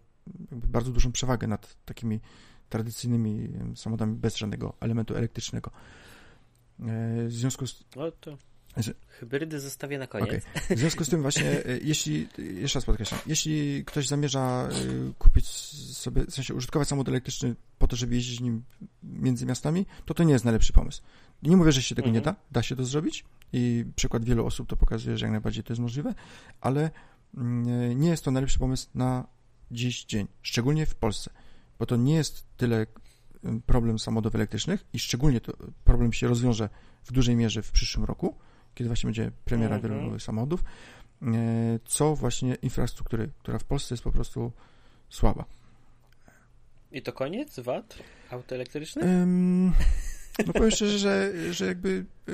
[0.51, 2.21] bardzo dużą przewagę nad takimi
[2.69, 5.71] tradycyjnymi samochodami bez żadnego elementu elektrycznego.
[6.81, 7.85] E, w związku z...
[7.97, 8.39] No to
[9.09, 10.29] Hybrydy zostawię na koniec.
[10.29, 10.77] Okay.
[10.77, 15.47] W związku z tym właśnie, e, jeśli, jeszcze raz podkreślam, jeśli ktoś zamierza e, kupić
[15.97, 18.63] sobie, w sensie użytkować samochód elektryczny po to, żeby jeździć nim
[19.03, 21.03] między miastami, to to nie jest najlepszy pomysł.
[21.43, 22.15] Nie mówię, że się tego mhm.
[22.15, 25.65] nie da, da się to zrobić i przykład wielu osób to pokazuje, że jak najbardziej
[25.65, 26.15] to jest możliwe,
[26.61, 26.91] ale
[27.37, 29.27] mm, nie jest to najlepszy pomysł na
[29.71, 31.31] dziś dzień, szczególnie w Polsce,
[31.79, 32.87] bo to nie jest tyle
[33.67, 35.53] problem samochodów elektrycznych i szczególnie to
[35.85, 36.69] problem się rozwiąże
[37.05, 38.35] w dużej mierze w przyszłym roku,
[38.75, 39.95] kiedy właśnie będzie premiera mhm.
[39.95, 40.65] wielu nowych samochodów,
[41.23, 41.27] e,
[41.85, 44.53] co właśnie infrastruktury, która w Polsce jest po prostu
[45.09, 45.45] słaba.
[46.93, 47.99] I to koniec VAT
[48.31, 49.03] auto elektryczne?
[49.03, 49.73] Um,
[50.47, 52.33] no powiem szczerze, że, że jakby e,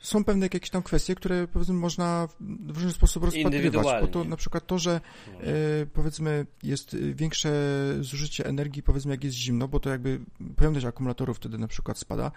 [0.00, 4.36] są pewne jakieś tam kwestie, które powiedzmy można w różny sposób rozpatrywać, bo to na
[4.36, 5.00] przykład to, że
[5.40, 7.50] e, powiedzmy jest większe
[8.00, 10.20] zużycie energii, powiedzmy jak jest zimno, bo to jakby
[10.56, 12.32] pojemność akumulatorów wtedy na przykład spada.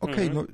[0.00, 0.46] Okej, okay, mhm.
[0.46, 0.52] no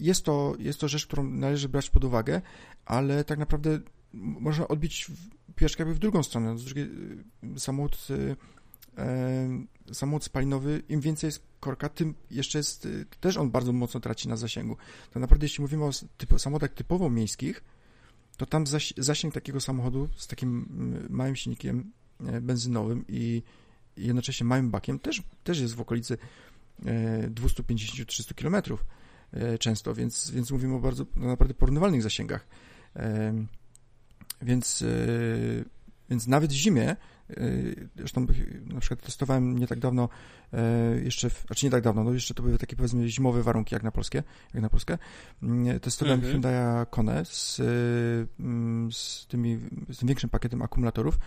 [0.00, 2.42] jest to, jest to rzecz, którą należy brać pod uwagę,
[2.84, 3.80] ale tak naprawdę
[4.14, 5.10] można odbić
[5.78, 6.58] jakby w drugą stronę.
[6.58, 6.84] Z drugiej,
[7.56, 8.06] y, samochód,
[8.98, 12.88] e, samochód spalinowy, im więcej jest korka, tym jeszcze jest,
[13.20, 14.76] też on bardzo mocno traci na zasięgu.
[15.12, 17.64] To naprawdę, jeśli mówimy o samochodach typowo miejskich,
[18.36, 18.64] to tam
[18.96, 20.68] zasięg takiego samochodu z takim
[21.10, 21.92] małym silnikiem
[22.40, 23.42] benzynowym i
[23.96, 26.18] jednocześnie małym bakiem też, też jest w okolicy
[26.82, 28.84] 250-300 e, kilometrów.
[29.32, 32.46] E, często, więc, więc mówimy o bardzo no, naprawdę porównywalnych zasięgach.
[34.42, 34.86] Więc, e,
[36.10, 36.96] więc nawet w zimie, e,
[37.96, 38.26] zresztą
[38.66, 40.08] na przykład testowałem nie tak dawno,
[41.02, 43.82] jeszcze, w, znaczy nie tak dawno, no jeszcze to były takie powiedzmy zimowe warunki jak
[43.82, 44.22] na Polskę,
[44.54, 44.98] jak na Polskę.
[45.82, 46.32] Testowałem mhm.
[46.32, 47.60] Hyundai Kone z,
[48.40, 49.58] mm, z, tymi,
[49.92, 51.18] z tym większym pakietem akumulatorów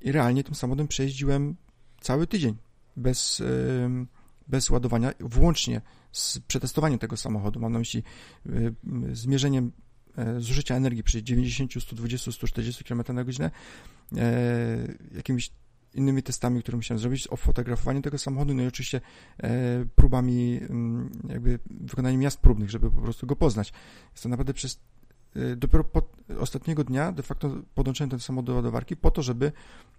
[0.00, 1.56] i realnie tym samochodem przejeździłem
[2.00, 2.56] cały tydzień
[2.96, 3.42] bez,
[4.48, 5.80] bez ładowania, włącznie
[6.12, 8.02] z przetestowaniem tego samochodu, mam na myśli
[8.46, 8.74] y,
[9.12, 9.72] zmierzeniem
[10.16, 13.50] e, zużycia energii przy 90, 120, 140 km na godzinę,
[14.16, 15.50] e, jakimiś
[15.94, 19.00] innymi testami, które musiałem zrobić, o fotografowaniu tego samochodu, no i oczywiście
[19.42, 19.50] e,
[19.94, 23.72] próbami, mm, jakby wykonaniem miast próbnych, żeby po prostu go poznać.
[24.12, 24.80] Jest to naprawdę przez
[25.56, 26.02] dopiero po
[26.38, 29.52] ostatniego dnia de facto podłączyłem ten samochód do ładowarki po to, żeby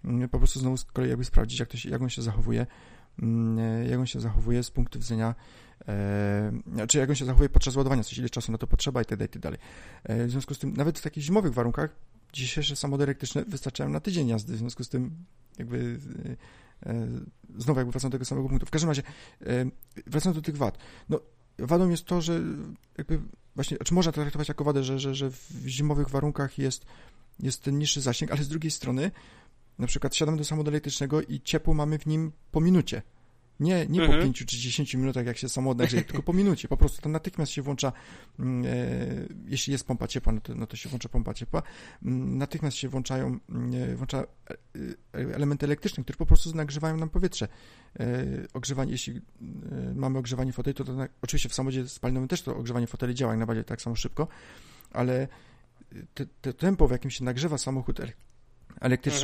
[0.04, 2.66] mm, po prostu znowu z kolei jakby sprawdzić, jak, to się, jak on się zachowuje,
[3.90, 5.34] jak on się zachowuje z punktu widzenia
[5.88, 9.04] e, czy jak on się zachowuje podczas ładowania, coś ile czasu na to potrzeba i
[9.04, 9.58] tak dalej, i tak dalej.
[10.04, 11.90] E, w związku z tym, nawet w takich zimowych warunkach,
[12.32, 15.24] dzisiejsze samochody elektryczne wystarczają na tydzień jazdy, w związku z tym
[15.58, 15.98] jakby
[16.86, 17.06] e,
[17.58, 18.66] znowu jakby wracam do tego samego punktu.
[18.66, 19.02] W każdym razie,
[20.06, 21.20] wracając do tych wad, no
[21.58, 22.40] wadą jest to, że
[22.98, 23.20] jakby
[23.54, 26.86] właśnie, czy można to traktować jako wadę, że, że, że w zimowych warunkach jest,
[27.40, 29.10] jest ten niższy zasięg, ale z drugiej strony
[29.80, 33.02] na przykład siadamy do samochodu elektrycznego i ciepło mamy w nim po minucie.
[33.60, 34.18] Nie, nie mhm.
[34.18, 36.68] po 5 czy 10 minutach, jak się samochód nagrzeje, tylko po minucie.
[36.68, 37.92] Po prostu to natychmiast się włącza,
[38.38, 38.68] mm, e,
[39.46, 41.62] jeśli jest pompa ciepła, no to, no to się włącza pompa ciepła.
[42.02, 44.24] Mm, natychmiast się włączają, mm, e, włącza e,
[45.14, 47.48] e, elementy elektryczne, które po prostu nagrzewają nam powietrze.
[48.00, 48.24] E,
[48.54, 49.20] ogrzewanie, jeśli e,
[49.94, 53.32] mamy ogrzewanie foteli, to, to na, oczywiście w samochodzie spalinowym też to ogrzewanie foteli działa
[53.32, 54.28] jak najbardziej tak samo szybko,
[54.90, 55.28] ale
[56.14, 58.29] te, te tempo, w jakim się nagrzewa samochód elektryczny.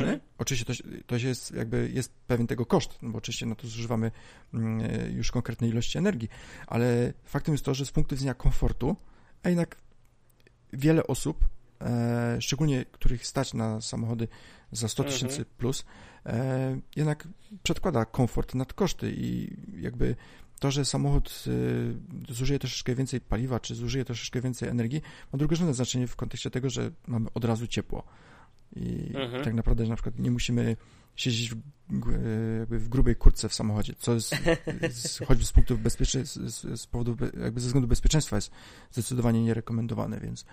[0.03, 0.19] Mhm.
[0.37, 4.11] Oczywiście to, to jest jakby jest pewien tego koszt, no bo oczywiście na to zużywamy
[4.53, 6.29] mm, e, już konkretnej ilości energii,
[6.67, 8.95] ale faktem jest to, że z punktu widzenia komfortu,
[9.43, 9.77] a jednak
[10.73, 11.49] wiele osób,
[11.81, 14.27] e, szczególnie których stać na samochody
[14.71, 15.13] za 100 mhm.
[15.13, 15.85] tysięcy plus,
[16.25, 17.27] e, jednak
[17.63, 20.15] przedkłada komfort nad koszty i jakby
[20.59, 25.01] to, że samochód y, zużyje troszeczkę więcej paliwa, czy zużyje troszeczkę więcej energii,
[25.33, 28.03] ma drugorzędne znaczenie w kontekście tego, że mamy od razu ciepło.
[28.75, 29.43] I mhm.
[29.43, 30.77] tak naprawdę na przykład nie musimy
[31.15, 31.61] siedzieć w,
[32.59, 34.35] jakby w grubej kurtce w samochodzie, co jest,
[34.89, 38.51] z, choćby z punktów bezpieczeństwa, z, z powodu, jakby ze względu bezpieczeństwa jest
[38.91, 40.45] zdecydowanie nierekomendowane, więc,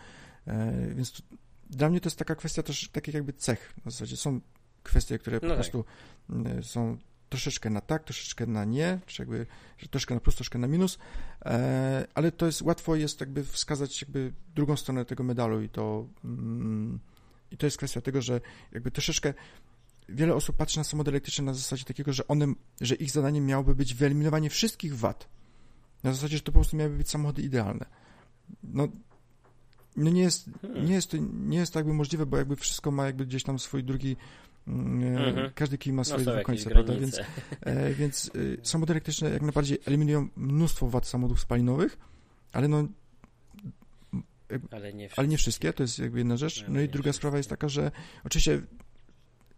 [0.46, 1.22] e, więc to,
[1.70, 3.74] dla mnie to jest taka kwestia też takich jakby cech.
[3.86, 4.40] W zasadzie są
[4.82, 5.56] kwestie, które po no tak.
[5.56, 5.84] prostu
[6.46, 6.98] e, są
[7.28, 9.46] troszeczkę na tak, troszeczkę na nie, czy jakby
[9.90, 10.98] troszkę na plus, troszkę na minus,
[11.44, 16.06] e, ale to jest łatwo jest jakby wskazać jakby drugą stronę tego medalu i to
[16.24, 17.00] mm,
[17.54, 18.40] i to jest kwestia tego, że
[18.72, 19.34] jakby troszeczkę
[20.08, 22.46] wiele osób patrzy na samochody elektryczne na zasadzie takiego, że one,
[22.80, 25.28] że ich zadaniem miałoby być wyeliminowanie wszystkich wad.
[26.02, 27.86] Na zasadzie, że to po prostu miałyby być samochody idealne.
[28.62, 28.88] No,
[29.96, 30.86] no nie jest, hmm.
[30.86, 33.84] nie jest nie jest to jakby możliwe, bo jakby wszystko ma jakby gdzieś tam swój
[33.84, 34.16] drugi
[34.66, 35.50] mm -hmm.
[35.54, 36.96] każdy kij ma swoje no końce, prawda?
[36.96, 37.20] Więc,
[37.60, 41.98] e, więc e, samochody elektryczne jak najbardziej eliminują mnóstwo wad samochodów spalinowych,
[42.52, 42.88] ale no
[44.70, 46.62] ale nie, ale nie wszystkie, to jest jakby jedna rzecz.
[46.62, 47.90] No, no i druga sprawa jest taka, że
[48.24, 48.62] oczywiście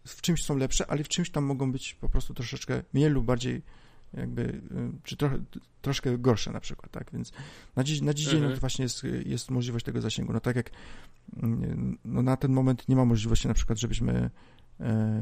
[0.07, 3.25] w czymś są lepsze, ale w czymś tam mogą być po prostu troszeczkę mniej lub
[3.25, 3.61] bardziej
[4.13, 4.61] jakby, y,
[5.03, 5.43] czy trochę,
[5.81, 7.31] troszkę gorsze na przykład, tak, więc
[7.75, 8.53] na dziś, na dziś dzień mhm.
[8.53, 10.71] to właśnie jest, jest możliwość tego zasięgu, no tak jak
[11.37, 14.29] mm, no na ten moment nie ma możliwości na przykład, żebyśmy e,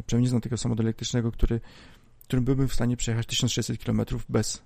[0.05, 1.61] przynajmniej nie znam takiego samochodu elektrycznego, który,
[2.23, 4.63] którym byłbym w stanie przejechać 1600 km bez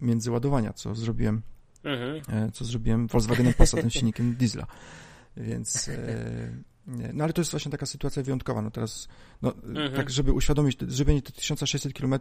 [0.00, 1.42] międzyładowania, co zrobiłem
[1.84, 2.22] mhm.
[2.28, 4.66] e, co zrobiłem Volkswagenem Passatem silnikiem diesla,
[5.36, 5.96] więc e,
[6.86, 7.10] nie.
[7.12, 8.62] No ale to jest właśnie taka sytuacja wyjątkowa.
[8.62, 9.08] No teraz,
[9.42, 9.92] no, mhm.
[9.92, 10.86] tak żeby uświadomić, te
[11.32, 12.14] 1600 km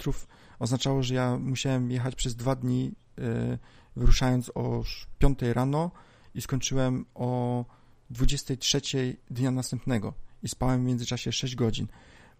[0.59, 3.57] oznaczało, że ja musiałem jechać przez dwa dni, y,
[3.95, 4.83] wyruszając o
[5.19, 5.91] 5 rano
[6.35, 7.65] i skończyłem o
[8.09, 8.81] 23
[9.31, 11.87] dnia następnego i spałem w międzyczasie 6 godzin.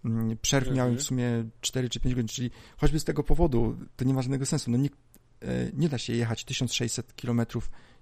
[0.06, 0.78] Mm, przerw mhm.
[0.78, 1.30] miałem w sumie
[1.62, 4.72] 4 czy 5 godzin, czyli choćby z tego powodu to nie ma żadnego sensu.
[4.72, 4.92] No nie, y,
[5.74, 7.42] nie da się jechać 1600 km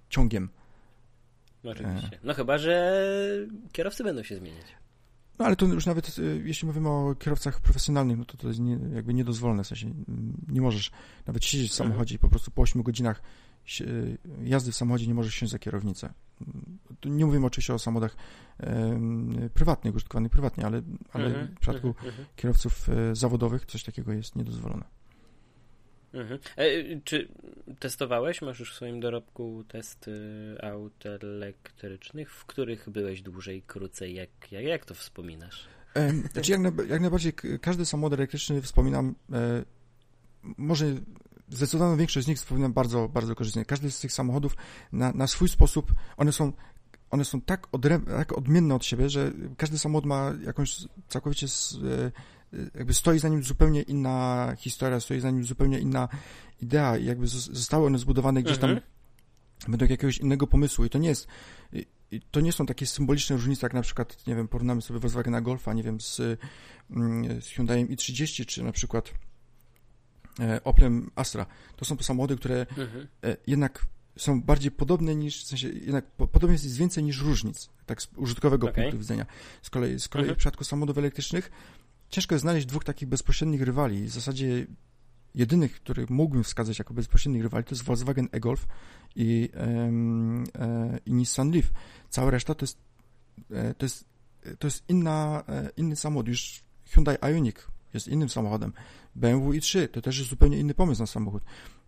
[0.08, 0.48] ciągiem
[1.64, 2.18] no oczywiście.
[2.22, 3.02] No chyba, że
[3.72, 4.66] kierowcy będą się zmieniać.
[5.38, 8.60] No ale to już nawet, y, jeśli mówimy o kierowcach profesjonalnych, no to to jest
[8.60, 9.94] nie, jakby niedozwolone, w sensie
[10.48, 10.90] nie możesz
[11.26, 11.90] nawet siedzieć w mhm.
[11.90, 13.22] samochodzie i po prostu po 8 godzinach
[13.80, 16.12] y, jazdy w samochodzie nie możesz siąść za kierownicę.
[17.04, 18.16] Nie mówimy oczywiście o samochodach
[18.60, 19.00] e,
[19.54, 20.82] prywatnych, użytkowanych prywatnie, ale,
[21.12, 21.48] ale mhm.
[21.48, 22.12] w przypadku mhm.
[22.36, 24.84] kierowców e, zawodowych coś takiego jest niedozwolone.
[26.14, 26.40] Mhm.
[26.56, 27.28] E, czy
[27.78, 28.42] testowałeś?
[28.42, 30.12] Masz już w swoim dorobku testy
[30.62, 34.14] aut elektrycznych, w których byłeś dłużej, krócej?
[34.14, 35.68] Jak, jak, jak to wspominasz?
[36.32, 39.64] Znaczy jak, na, jak najbardziej każdy samochód elektryczny wspominam, e,
[40.42, 40.86] może
[41.48, 43.64] zdecydowaną większość z nich wspominam bardzo, bardzo korzystnie.
[43.64, 44.56] Każdy z tych samochodów
[44.92, 46.52] na, na swój sposób, one są
[47.10, 50.76] one są tak, odre- tak odmienne od siebie, że każdy samochód ma jakąś
[51.08, 52.12] całkowicie e,
[52.74, 56.08] jakby stoi za nim zupełnie inna historia, stoi za nim zupełnie inna
[56.60, 58.88] idea i jakby zostały one zbudowane gdzieś tam mhm.
[59.68, 61.28] według jakiegoś innego pomysłu i to nie jest
[62.30, 65.72] to nie są takie symboliczne różnice, jak na przykład, nie wiem, porównamy sobie Volkswagena Golfa,
[65.72, 66.20] nie wiem, z,
[66.90, 69.12] mm, z Hyundaiem i30, czy na przykład
[70.40, 71.46] e, Oplem Astra.
[71.76, 73.06] To są samochody, które mhm.
[73.24, 73.86] E, jednak
[74.16, 78.68] są bardziej podobne niż, w sensie jednak podobnie jest więcej niż różnic, tak z użytkowego
[78.68, 78.82] okay.
[78.82, 79.26] punktu widzenia.
[79.62, 80.36] Z kolei, z kolei mhm.
[80.36, 81.50] w przypadku samochodów elektrycznych
[82.08, 84.04] ciężko jest znaleźć dwóch takich bezpośrednich rywali.
[84.04, 84.66] W zasadzie
[85.34, 88.66] jedynych, których mógłbym wskazać jako bezpośrednich rywali, to jest Volkswagen e-Golf
[89.16, 91.72] i, e, i Nissan Leaf.
[92.10, 92.78] Cała reszta to jest,
[93.50, 94.04] e, to jest,
[94.58, 96.28] to jest inna, e, inny samochód.
[96.28, 98.72] Już Hyundai Ioniq jest innym samochodem.
[99.14, 101.42] BMW i3 to też jest zupełnie inny pomysł na samochód.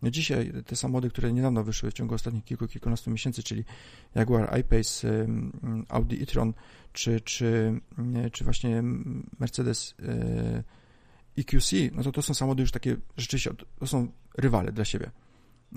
[0.07, 3.65] No dzisiaj te samochody, które niedawno wyszły w ciągu ostatnich kilku, kilkunastu miesięcy, czyli
[4.15, 5.27] Jaguar I-Pace,
[5.89, 6.55] Audi e-tron,
[6.93, 7.81] czy, czy,
[8.33, 8.83] czy właśnie
[9.39, 9.95] Mercedes
[11.39, 15.11] EQC, no to to są samochody już takie rzeczywiście, to są rywale dla siebie.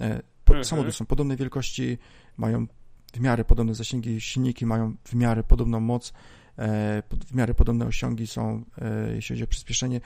[0.01, 0.65] E, mhm.
[0.65, 1.97] Samochody są podobnej wielkości,
[2.37, 2.67] mają
[3.13, 6.13] w miarę podobne zasięgi, silniki mają w miarę podobną moc,
[6.57, 10.01] e, w miarę podobne osiągi są, e, jeśli chodzi o przyspieszenie.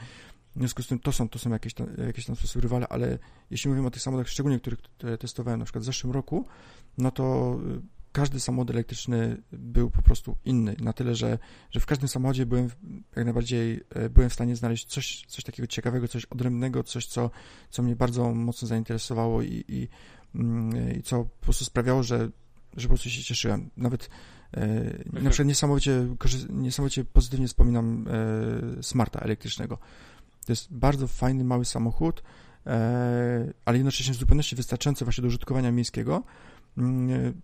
[0.56, 3.20] W związku z tym to są, to są jakieś, tam, jakieś tam sposób rywale, ale
[3.52, 4.80] jeśli mówimy o tych samochodach, szczególnie których
[5.20, 6.46] testowałem na przykład w zeszłym roku,
[6.98, 7.58] no to
[8.14, 11.40] każdy samochód elektryczny był po prostu inny, na tyle, że,
[11.72, 12.70] że w każdym samochodzie byłem
[13.16, 17.32] jak najbardziej e, byłem w stanie znaleźć coś, coś takiego ciekawego, coś odrębnego, coś, co,
[17.70, 19.88] co mnie bardzo mocno zainteresowało i, i,
[20.36, 22.30] mm, i co po prostu sprawiało, że,
[22.78, 23.70] że po prostu się cieszyłem.
[23.78, 24.10] Nawet
[24.54, 26.08] e, na przykład niesamowicie,
[26.50, 28.06] niesamowicie pozytywnie wspominam
[28.80, 29.78] e, Smarta elektrycznego.
[30.46, 32.24] To jest bardzo fajny, mały samochód,
[33.66, 36.24] ale jednocześnie w zupełności wystarczający właśnie do użytkowania miejskiego
[36.78, 37.42] mm,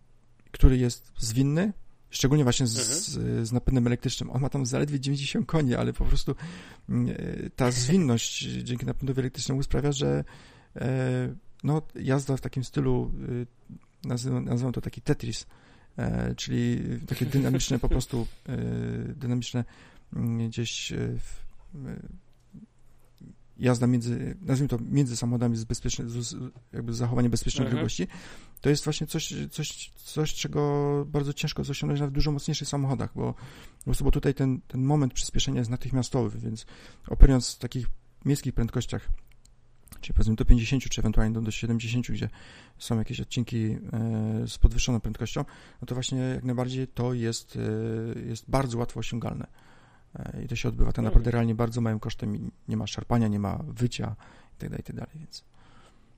[0.51, 1.73] który jest zwinny,
[2.09, 3.45] szczególnie właśnie z, mhm.
[3.45, 4.31] z napędem elektrycznym.
[4.31, 6.35] On ma tam zaledwie 90 koni, ale po prostu
[6.89, 10.23] mm, e, ta zwinność dzięki napędowi elektrycznemu sprawia, że
[10.75, 13.11] e, no, jazda w takim stylu,
[14.03, 15.45] nazywam, nazywam to taki Tetris,
[16.37, 18.27] czyli takie dynamiczne po prostu,
[19.15, 19.63] dynamiczne
[20.15, 21.39] mm, gdzieś w,
[23.59, 26.35] jazda między, nazwijmy to, między samochodami z, bezpieczne, z,
[26.73, 27.77] jakby zachowanie bezpiecznej mhm.
[27.77, 28.07] odległości,
[28.61, 32.67] to jest właśnie coś, coś, coś, czego bardzo ciężko jest osiągnąć nawet w dużo mocniejszych
[32.67, 33.33] samochodach, bo,
[34.01, 36.65] bo tutaj ten, ten moment przyspieszenia jest natychmiastowy, więc
[37.07, 37.87] operując w takich
[38.25, 39.09] miejskich prędkościach,
[40.01, 42.29] czyli powiedzmy do 50 czy ewentualnie do 70, gdzie
[42.77, 43.77] są jakieś odcinki e,
[44.47, 45.45] z podwyższoną prędkością,
[45.81, 49.47] no to właśnie jak najbardziej to jest, e, jest bardzo łatwo osiągalne.
[50.15, 53.27] E, I to się odbywa tak naprawdę realnie bardzo małym kosztem i nie ma szarpania,
[53.27, 54.15] nie ma wycia
[54.51, 55.43] itd., tak itd., tak więc...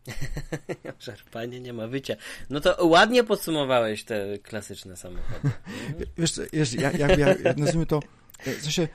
[0.99, 2.15] Szarpanie, nie ma wycia.
[2.49, 5.49] No to ładnie podsumowałeś te klasyczne samochody.
[6.17, 7.99] Wiesz, wiesz ja, ja, ja nazwijmy to,
[8.45, 8.87] e, w sensie,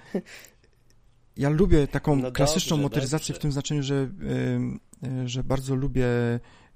[1.36, 3.40] ja lubię taką no klasyczną dobrze, motoryzację dobrze.
[3.40, 4.10] w tym znaczeniu, że,
[5.02, 6.06] e, że bardzo lubię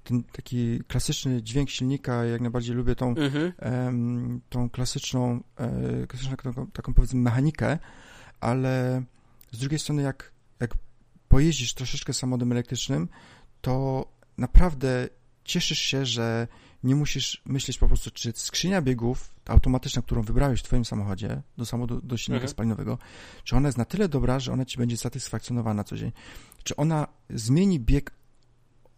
[0.03, 4.41] ten taki klasyczny dźwięk silnika, jak najbardziej lubię tą, mhm.
[4.49, 5.43] tą klasyczną,
[6.07, 7.79] klasyczną taką, taką powiedzmy mechanikę,
[8.41, 9.03] ale
[9.51, 10.73] z drugiej strony, jak, jak
[11.27, 13.09] pojeździsz troszeczkę samochodem elektrycznym,
[13.61, 14.05] to
[14.37, 15.09] naprawdę
[15.43, 16.47] cieszysz się, że
[16.83, 21.65] nie musisz myśleć po prostu, czy skrzynia biegów, automatyczna, którą wybrałeś w twoim samochodzie, do
[21.65, 22.51] samochodu, do silnika mhm.
[22.51, 22.97] spalinowego,
[23.43, 26.11] czy ona jest na tyle dobra, że ona ci będzie satysfakcjonowana na co dzień.
[26.63, 28.11] Czy ona zmieni bieg,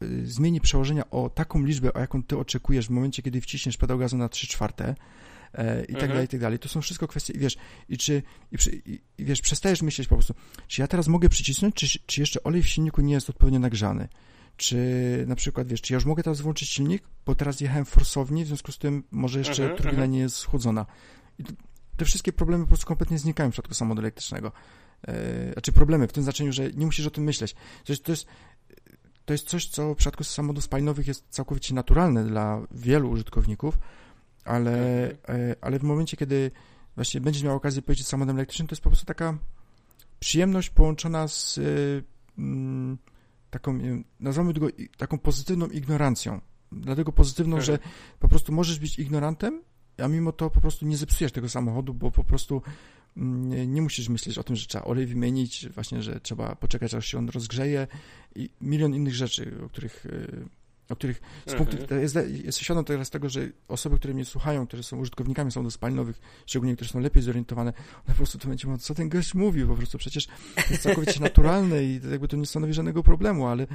[0.03, 3.97] y, zmieni przełożenia o taką liczbę, o jaką ty oczekujesz w momencie, kiedy wciśniesz pedał
[3.97, 4.95] gazu na 3 czwarte,
[5.53, 6.09] e, i tak mhm.
[6.09, 6.59] dalej, i tak dalej.
[6.59, 7.57] To są wszystko kwestie, wiesz,
[7.89, 10.33] i czy, i, i, i, wiesz, przestajesz myśleć po prostu,
[10.67, 14.07] czy ja teraz mogę przycisnąć, czy, czy jeszcze olej w silniku nie jest odpowiednio nagrzany.
[14.57, 14.77] Czy
[15.27, 18.47] na przykład, wiesz, czy ja już mogę teraz włączyć silnik, bo teraz jechałem forsownie, w
[18.47, 20.11] związku z tym może jeszcze mhm, turbina mhm.
[20.11, 20.85] nie jest schłodzona.
[21.39, 21.43] I
[21.97, 24.51] te wszystkie problemy po prostu kompletnie znikają w przypadku samochodu elektrycznego.
[25.07, 27.53] E, znaczy problemy w tym znaczeniu, że nie musisz o tym myśleć.
[27.85, 28.27] To jest, to jest,
[29.25, 33.77] to jest coś, co w przypadku samochodów spalinowych jest całkowicie naturalne dla wielu użytkowników,
[34.45, 36.51] ale, e, ale w momencie, kiedy
[36.95, 39.37] właśnie będziesz miał okazję pojeździć samochodem elektrycznym, to jest po prostu taka
[40.19, 41.59] przyjemność połączona z
[42.37, 42.97] mm,
[43.49, 43.79] taką,
[44.19, 44.67] nazwijmy tego,
[44.97, 46.41] taką pozytywną ignorancją.
[46.71, 47.79] Dlatego pozytywną, że
[48.19, 49.61] po prostu możesz być ignorantem,
[49.97, 52.61] a mimo to po prostu nie zepsujesz tego samochodu, bo po prostu
[53.17, 57.07] mm, nie musisz myśleć o tym, że trzeba olej wymienić, właśnie, że trzeba poczekać, aż
[57.07, 57.87] się on rozgrzeje
[58.35, 60.05] i milion innych rzeczy, o których
[60.89, 62.01] o których z punktu, mhm.
[62.01, 66.21] jest, jest świadom teraz tego, że osoby, które mnie słuchają, które są użytkownikami samochodów spalinowych,
[66.45, 69.65] szczególnie, które są lepiej zorientowane, one po prostu to będzie mówią, co ten gość mówi,
[69.65, 73.67] po prostu przecież to jest całkowicie naturalne i jakby to nie stanowi żadnego problemu, ale,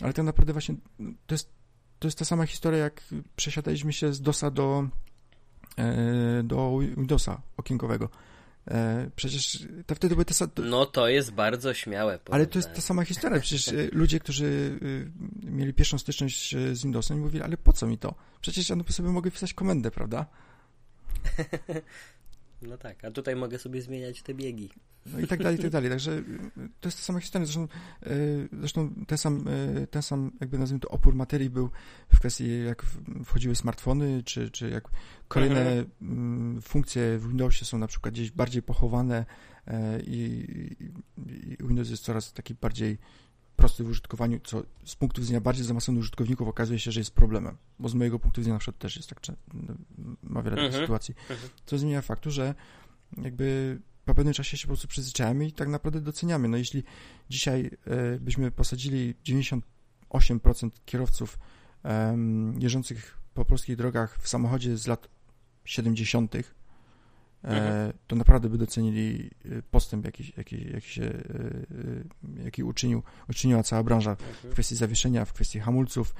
[0.00, 0.74] ale tak naprawdę właśnie
[1.26, 1.50] to jest,
[1.98, 3.02] to jest ta sama historia, jak
[3.36, 4.88] przesiadaliśmy się z DOSa do,
[5.78, 8.08] e, do Windowsa okienkowego.
[8.70, 10.50] E, przecież to wtedy były te same...
[10.56, 12.18] No to jest bardzo śmiałe.
[12.30, 13.40] Ale to jest ta sama historia.
[13.48, 14.78] Przecież e, ludzie, którzy
[15.46, 18.14] e, mieli pierwszą styczność z Windowsem, mówili, ale po co mi to?
[18.40, 20.26] Przecież ja sobie mogę pisać komendę, prawda?
[22.62, 24.70] No tak, a tutaj mogę sobie zmieniać te biegi.
[25.06, 25.90] No i tak dalej, i tak dalej.
[25.90, 26.22] Także
[26.80, 27.46] to jest ta sama historia.
[27.46, 27.68] Zresztą,
[28.06, 31.70] y, zresztą ten, sam, y, ten sam, jakby nazwijmy to, opór materii był
[32.14, 32.86] w kwestii, jak
[33.24, 34.88] wchodziły smartfony, czy, czy jak
[35.28, 35.86] kolejne mhm.
[36.02, 39.24] Mm, funkcje w Windowsie są na przykład gdzieś bardziej pochowane
[40.06, 40.46] i,
[41.60, 42.98] i Windows jest coraz taki bardziej
[43.58, 47.56] prosty w użytkowaniu, co z punktu widzenia bardziej zaawansowanych użytkowników okazuje się, że jest problemem,
[47.78, 49.32] bo z mojego punktu widzenia na przykład też jest tak, czy
[50.22, 50.84] ma wiele takich mhm.
[50.84, 51.50] sytuacji, mhm.
[51.66, 52.54] co zmienia faktu, że
[53.22, 56.48] jakby po pewnym czasie się po prostu przyzwyczajamy i tak naprawdę doceniamy.
[56.48, 56.84] No jeśli
[57.30, 59.60] dzisiaj e, byśmy posadzili 98%
[60.86, 61.38] kierowców
[62.58, 65.08] jeżdżących po polskich drogach w samochodzie z lat
[65.64, 66.34] 70.,
[67.42, 67.92] mhm.
[68.06, 73.82] to naprawdę by docenili e, postęp, jaki, jaki, jaki, się, e, jaki uczynił, uczyniła cała
[73.82, 74.52] branża w mhm.
[74.52, 76.14] kwestii zawieszenia, w kwestii hamulców,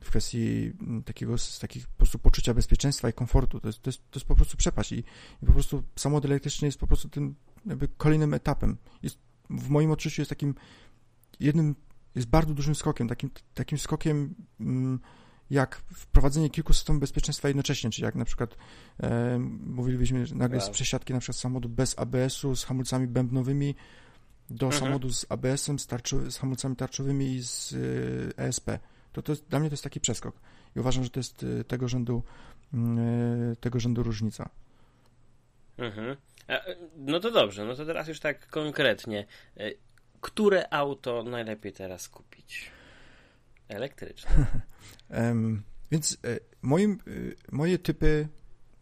[0.00, 0.72] w kwestii
[1.04, 3.60] takiego takich po prostu poczucia bezpieczeństwa i komfortu.
[3.60, 4.98] To jest, to jest, to jest po prostu przepaść i,
[5.42, 7.34] i po prostu samochód elektryczny jest po prostu tym
[7.66, 8.76] jakby kolejnym etapem.
[9.02, 9.18] Jest,
[9.50, 10.54] w moim odczuciu jest takim
[11.40, 11.74] jednym,
[12.14, 15.00] jest bardzo dużym skokiem, takim, takim skokiem mm,
[15.52, 18.56] jak wprowadzenie kilku systemów bezpieczeństwa jednocześnie, czyli jak na przykład
[19.02, 23.74] e, mówilibyśmy nagle z przesiadki na przykład samochodu bez ABS-u, z hamulcami bębnowymi
[24.50, 24.80] do mhm.
[24.80, 28.78] samochodu z ABS-em, z, tarczo, z hamulcami tarczowymi i z y, e, ESP.
[29.12, 30.40] To, to jest, dla mnie to jest taki przeskok
[30.76, 32.22] i uważam, że to jest y, tego rzędu,
[32.74, 34.48] y, tego rzędu różnica.
[35.78, 36.16] Mhm.
[36.96, 39.26] No to dobrze, no to teraz już tak konkretnie.
[40.20, 42.70] Które auto najlepiej teraz kupić?
[43.76, 44.46] Elektryczne.
[45.92, 46.96] Więc e, moim, e,
[47.52, 48.28] moje typy,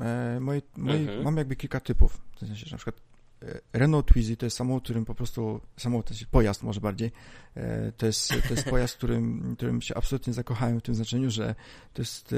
[0.00, 1.22] e, moje, moje, mhm.
[1.24, 2.20] mam jakby kilka typów.
[2.34, 3.00] W sensie, że na przykład
[3.72, 7.12] Renault Twizy to jest samochód, którym po prostu, samochód, to jest pojazd może bardziej,
[7.96, 11.54] to jest, to jest pojazd, którym, którym się absolutnie zakochałem w tym znaczeniu, że
[11.92, 12.34] to jest,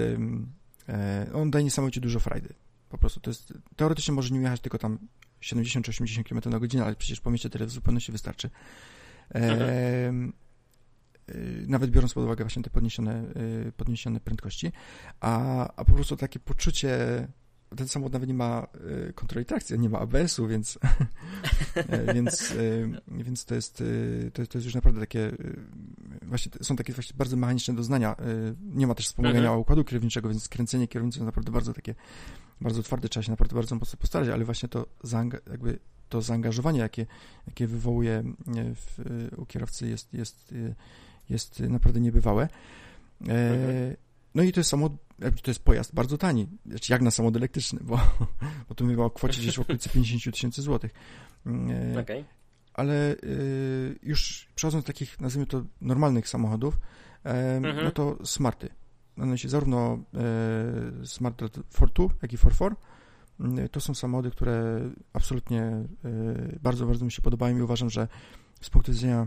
[1.35, 2.55] on daje niesamowicie dużo frajdy.
[2.89, 4.99] Po prostu to jest, teoretycznie może nie jechać tylko tam
[5.41, 8.51] 70 80 km na godzinę, ale przecież po mieście tyle w zupełności wystarczy.
[9.31, 10.33] Mhm.
[11.67, 13.25] Nawet biorąc pod uwagę właśnie te podniesione,
[13.77, 14.73] podniesione prędkości,
[15.21, 16.99] a, a po prostu takie poczucie
[17.77, 18.67] ten samochód nawet nie ma
[19.09, 20.79] e, kontroli trakcji, nie ma ABS-u, więc,
[22.15, 22.55] więc,
[23.09, 23.83] więc to, jest,
[24.33, 25.33] to, to jest już naprawdę takie,
[26.23, 28.17] właśnie są takie właśnie bardzo mechaniczne doznania.
[28.61, 29.61] Nie ma też wspomagania mhm.
[29.61, 31.95] układu kierowniczego, więc skręcenie kierownicy jest naprawdę bardzo takie,
[32.61, 34.87] bardzo twarde, trzeba się naprawdę bardzo mocno postarać, ale właśnie to,
[35.51, 37.07] jakby to zaangażowanie, jakie,
[37.47, 38.23] jakie wywołuje
[38.75, 38.99] w,
[39.37, 40.75] u kierowcy jest, jest, jest
[41.69, 42.49] naprawdę niebywałe.
[43.21, 43.97] Mhm.
[44.35, 44.93] No i to jest samochód,
[45.43, 48.01] to jest pojazd bardzo tani, znaczy jak na samochód elektryczny, bo,
[48.69, 50.93] bo to mówiła o kwocie gdzieś w okolicy 50 tysięcy złotych.
[51.47, 52.25] E, okay.
[52.75, 56.81] Ale y, już przechodząc do takich, nazwijmy to, normalnych samochodów,
[57.25, 57.85] mhm.
[57.85, 58.69] no to smarty.
[59.19, 59.99] One się zarówno
[61.03, 62.75] e, Smart 4.2, jak i 4.4
[63.41, 64.81] mm, to są samochody, które
[65.13, 65.87] absolutnie e,
[66.63, 68.09] bardzo, bardzo mi się podobają i uważam, że
[68.61, 69.27] z punktu widzenia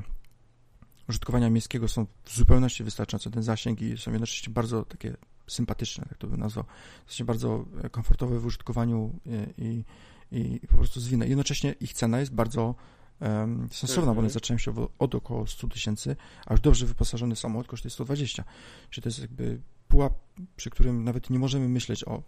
[1.09, 6.17] użytkowania miejskiego są w zupełności wystarczające ten zasięg i są jednocześnie bardzo takie sympatyczne, tak
[6.17, 6.65] to bym nazwał,
[7.07, 9.19] w bardzo komfortowe w użytkowaniu
[9.57, 9.83] i,
[10.31, 11.27] i, i po prostu zwinne.
[11.27, 12.75] Jednocześnie ich cena jest bardzo
[13.19, 14.29] um, sensowna, bo one mhm.
[14.29, 18.43] zaczynają się od około 100 tysięcy, a już dobrze wyposażony samochód kosztuje 120.
[18.89, 20.13] Czyli to jest jakby pułap,
[20.55, 22.23] przy którym nawet nie możemy myśleć o,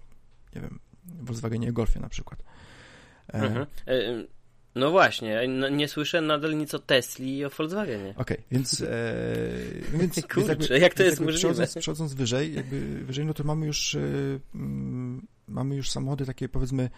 [0.56, 2.44] nie wiem, Volkswagenie Golfie na przykład.
[3.28, 3.66] E, mhm.
[4.78, 8.10] E, no właśnie, nie słyszę nadal nic o Tesli i o Volkswagenie.
[8.10, 8.88] Okej, okay, więc, e,
[10.00, 10.16] więc...
[10.16, 11.40] Kurczę, więc jakby, jak to jest możliwe?
[11.40, 14.00] Przechodząc, przechodząc, wyżej, jakby wyżej, no to mamy już e,
[14.56, 16.90] mm, mamy już samochody takie powiedzmy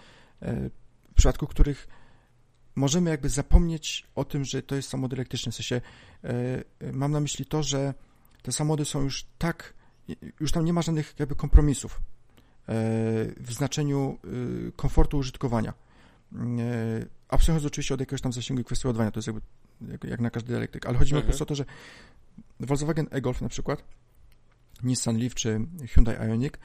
[0.42, 0.70] e,
[1.12, 1.88] w przypadku których
[2.76, 5.52] możemy jakby zapomnieć o tym, że to jest samochód elektryczny.
[5.52, 5.82] W sensie
[6.24, 7.94] e, mam na myśli to, że
[8.42, 9.74] te samochody są już tak,
[10.40, 12.02] już tam nie ma żadnych jakby kompromisów e,
[13.38, 15.74] w znaczeniu e, komfortu użytkowania
[17.30, 19.42] abstrahując oczywiście od jakiegoś tam zasięgu i kwestii ładowania, to jest jakby
[19.92, 21.24] jak, jak na każdy elektryk, ale chodzi mi mhm.
[21.24, 21.66] po prostu o to, że
[22.60, 23.84] Volkswagen e-Golf na przykład,
[24.84, 26.58] Nissan Leaf czy Hyundai Ioniq,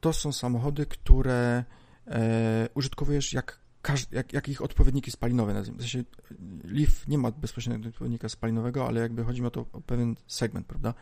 [0.00, 1.64] to są samochody, które
[2.06, 3.58] e, użytkowujesz jak,
[4.12, 5.62] jak, jak ich odpowiedniki spalinowe.
[5.62, 6.04] W sensie
[6.64, 10.66] Leaf nie ma bezpośredniego odpowiednika spalinowego, ale jakby chodzi mi o to o pewien segment,
[10.66, 10.94] prawda?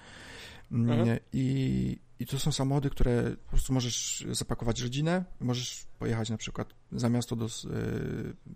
[0.73, 1.19] Mhm.
[1.33, 6.75] I, I to są samochody, które po prostu możesz zapakować rodzinę, możesz pojechać na przykład
[6.93, 7.49] za miasto do, e,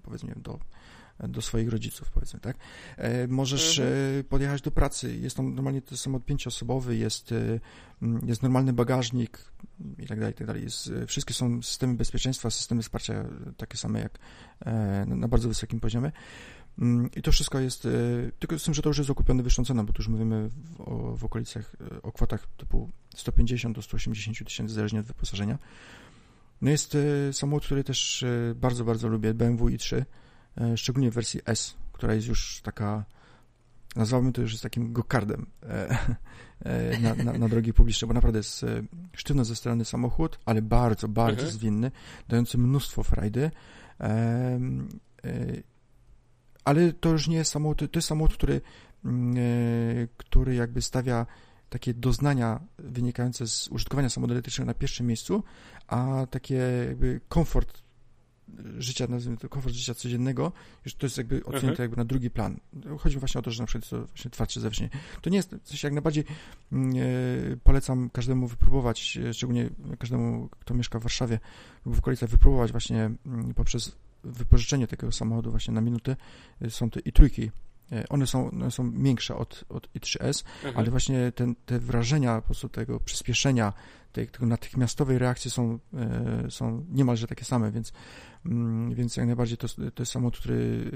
[0.03, 0.59] powiedzmy, do,
[1.19, 2.57] do swoich rodziców, powiedzmy, tak?
[2.97, 4.21] E, możesz mhm.
[4.21, 7.35] E, podjechać do pracy, jest tam normalnie to samochód pięcioosobowy, jest,
[8.27, 9.39] jest normalny bagażnik
[9.99, 10.63] i tak dalej, i tak dalej.
[10.63, 13.25] Jest, wszystkie są systemy bezpieczeństwa, systemy wsparcia
[13.57, 14.19] takie same jak
[15.07, 16.13] na bardzo wysokim poziomie.
[16.79, 17.89] Mm, I to wszystko jest, e,
[18.39, 21.17] tylko z tym, że to już jest okupione ceną, bo tu już mówimy w, o,
[21.17, 25.59] w okolicach, e, o kwotach typu 150 do 180 tysięcy, zależnie od wyposażenia.
[26.63, 28.25] No jest e, samochód, który też
[28.55, 30.05] bardzo, bardzo lubię, BMW i3,
[30.77, 33.05] szczególnie w wersji S, która jest już taka,
[33.97, 35.47] nazwałbym to już z takim gokardem
[37.01, 38.67] na, na, na drogi publiczne, bo naprawdę jest
[39.13, 41.53] sztywno zestrzelony samochód, ale bardzo, bardzo mhm.
[41.53, 41.91] zwinny,
[42.29, 43.51] dający mnóstwo frajdy
[46.67, 48.61] ale to już nie jest samochód, to jest samochód, który,
[49.05, 51.27] mm, e, który jakby stawia
[51.71, 55.43] takie doznania wynikające z użytkowania samochodu elektrycznego na pierwszym miejscu,
[55.87, 56.55] a takie
[56.89, 57.83] jakby komfort
[58.79, 60.53] życia, nazwijmy to komfort życia codziennego,
[60.85, 61.85] już to jest jakby odsunięte mhm.
[61.85, 62.61] jakby na drugi plan.
[62.99, 64.89] Chodzi właśnie o to, że na przykład to właśnie twardsze zawsze.
[65.23, 66.25] To nie jest, w sensie jak najbardziej
[66.73, 71.39] mm, e, polecam każdemu wypróbować, e, szczególnie każdemu, kto mieszka w Warszawie
[71.87, 76.17] lub w okolicach, wypróbować właśnie mm, poprzez wypożyczenie takiego samochodu właśnie na minutę
[76.63, 77.51] y, są te i trójki.
[77.93, 80.77] Y, one są, one są większe od, od i3S, mhm.
[80.77, 83.73] ale właśnie ten, te wrażenia po prostu tego przyspieszenia,
[84.13, 85.79] tej, tego natychmiastowej reakcji są,
[86.47, 87.93] y, są niemalże takie same, więc,
[88.47, 90.91] mm, więc jak najbardziej to, to jest samochód, który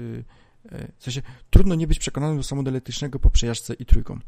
[0.97, 4.19] w sensie trudno nie być przekonanym do samochodu elektrycznego po przejażdżce i trójką.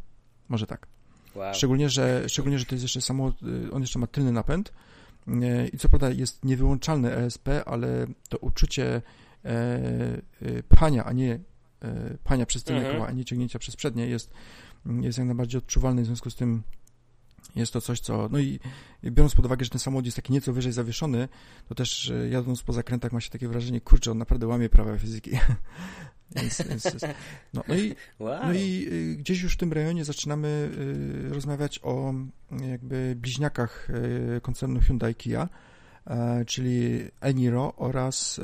[0.50, 0.88] Może tak.
[1.36, 1.54] Wow.
[1.54, 3.40] Szczególnie, że, szczególnie, że to jest jeszcze samochód,
[3.72, 4.74] on jeszcze ma tylny napęd,
[5.74, 9.02] i co prawda jest niewyłączalny ESP, ale to uczucie
[9.46, 11.40] e, e, pchania, a nie
[11.82, 12.98] e, pchania przez tylne mhm.
[12.98, 14.32] koła, a nie ciągnięcia przez przednie jest,
[15.02, 16.64] jest jak najbardziej odczuwalne, w związku z tym
[17.56, 18.60] jest to coś, co, no i
[19.04, 21.28] biorąc pod uwagę, że ten samochód jest taki nieco wyżej zawieszony,
[21.68, 25.32] to też jadąc po zakrętach ma się takie wrażenie, kurczę, on naprawdę łamie prawa fizyki.
[26.36, 26.64] Więc,
[27.54, 28.40] no, no, i, wow.
[28.44, 30.70] no i y, gdzieś już w tym rejonie zaczynamy
[31.28, 32.14] y, rozmawiać o
[32.72, 33.88] jakby bliźniakach
[34.42, 35.50] koncernu Hyundai Kia,
[36.48, 38.42] czyli Eniro oraz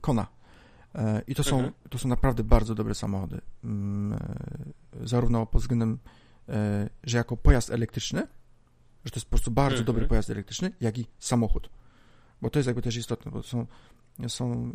[0.00, 0.26] Kona.
[1.26, 1.74] I to są, mhm.
[1.90, 3.40] to są naprawdę bardzo dobre samochody.
[3.64, 4.18] Mm,
[5.02, 5.98] zarówno pod względem,
[7.04, 8.20] że jako pojazd elektryczny,
[9.04, 9.86] że to jest po prostu bardzo mhm.
[9.86, 11.70] dobry pojazd elektryczny, jak i samochód.
[12.42, 13.66] Bo to jest jakby też istotne, bo to są,
[14.28, 14.72] są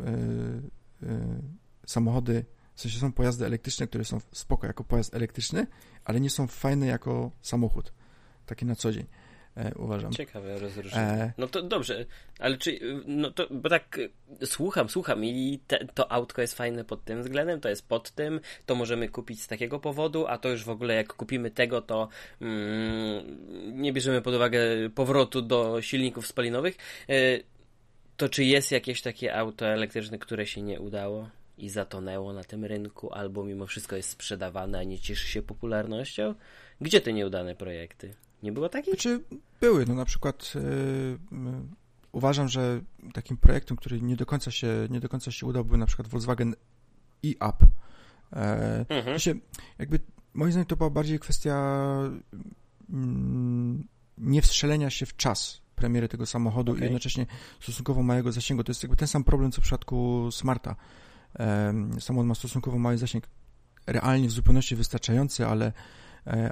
[1.86, 2.44] samochody
[2.80, 5.66] w sensie są pojazdy elektryczne, które są spoko jako pojazd elektryczny,
[6.04, 7.92] ale nie są fajne jako samochód.
[8.46, 9.06] Taki na co dzień.
[9.60, 10.12] E, uważam.
[10.12, 11.06] Ciekawe rozróżnienie.
[11.06, 11.32] E...
[11.38, 12.06] No to dobrze,
[12.38, 14.00] ale czy, no to, bo tak
[14.44, 18.40] słucham, słucham i te, to autko jest fajne pod tym względem, to jest pod tym,
[18.66, 22.08] to możemy kupić z takiego powodu, a to już w ogóle jak kupimy tego, to
[22.40, 24.60] mm, nie bierzemy pod uwagę
[24.94, 26.76] powrotu do silników spalinowych.
[27.08, 27.14] E,
[28.16, 31.28] to czy jest jakieś takie auto elektryczne, które się nie udało?
[31.60, 36.34] i zatonęło na tym rynku, albo mimo wszystko jest sprzedawane, a nie cieszy się popularnością?
[36.80, 38.14] Gdzie te nieudane projekty?
[38.42, 38.94] Nie było takich?
[38.94, 39.20] Znaczy,
[39.60, 39.86] były.
[39.86, 41.18] No na przykład yy,
[42.12, 42.80] uważam, że
[43.12, 46.08] takim projektem, który nie do końca się, nie do końca się udał, był na przykład
[46.08, 46.54] Volkswagen
[47.24, 47.66] e-up.
[48.32, 49.18] E, mhm.
[49.18, 49.34] Się,
[49.78, 50.00] jakby
[50.34, 51.54] moim zdaniem to była bardziej kwestia
[52.90, 53.88] mm,
[54.18, 56.80] nie wstrzelenia się w czas premiery tego samochodu okay.
[56.80, 57.26] i jednocześnie
[57.60, 58.64] stosunkowo małego zasięgu.
[58.64, 60.76] To jest jakby ten sam problem, co w przypadku Smarta.
[62.00, 63.24] Samochód ma stosunkowo mały zasięg,
[63.86, 65.72] realnie w zupełności wystarczający, ale e,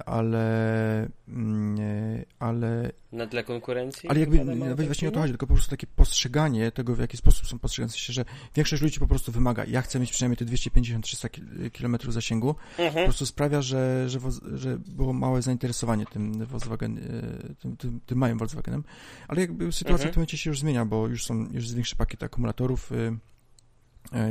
[0.06, 4.08] ale mm, e, ale na tle konkurencji?
[4.08, 6.98] Ale jakby nawet właśnie nie o to chodzi, tylko po prostu takie postrzeganie tego, w
[6.98, 10.36] jaki sposób są postrzegające się, że większość ludzi po prostu wymaga, ja chcę mieć przynajmniej
[10.36, 12.94] te 250-300 km zasięgu, mhm.
[12.94, 14.18] po prostu sprawia, że, że,
[14.54, 18.84] że było małe zainteresowanie tym Volkswagen, e, tym, tym, tym małym Volkswagenem,
[19.28, 20.10] ale jakby sytuacja mhm.
[20.10, 23.16] w tym momencie się już zmienia, bo już są, już jest większy pakiet akumulatorów, E,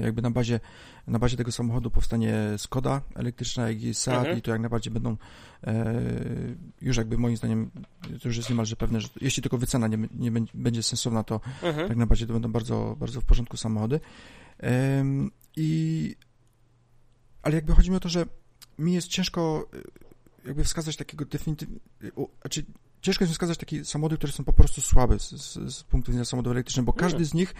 [0.03, 0.59] jakby na bazie,
[1.07, 4.37] na bazie tego samochodu powstanie Skoda elektryczna, jak i Seat mhm.
[4.37, 5.17] i to jak najbardziej będą
[5.63, 5.95] e,
[6.81, 7.71] już jakby moim zdaniem
[8.21, 11.87] to już jest niemalże pewne, że jeśli tylko wycena nie, nie będzie sensowna, to mhm.
[11.87, 13.99] tak najbardziej to będą bardzo, bardzo w porządku samochody.
[14.63, 15.03] E,
[15.55, 16.15] I
[17.41, 18.25] ale jakby chodzi mi o to, że
[18.77, 19.69] mi jest ciężko
[20.43, 21.81] e, jakby wskazać takiego definitywnego,
[22.41, 22.65] znaczy
[23.01, 26.25] ciężko jest wskazać takie samochody, które są po prostu słabe z, z, z punktu widzenia
[26.25, 27.55] samochodów elektrycznych, bo każdy z nich,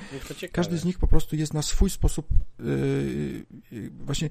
[0.52, 2.28] każdy z nich po prostu jest na swój sposób
[2.60, 4.30] yy, yy, właśnie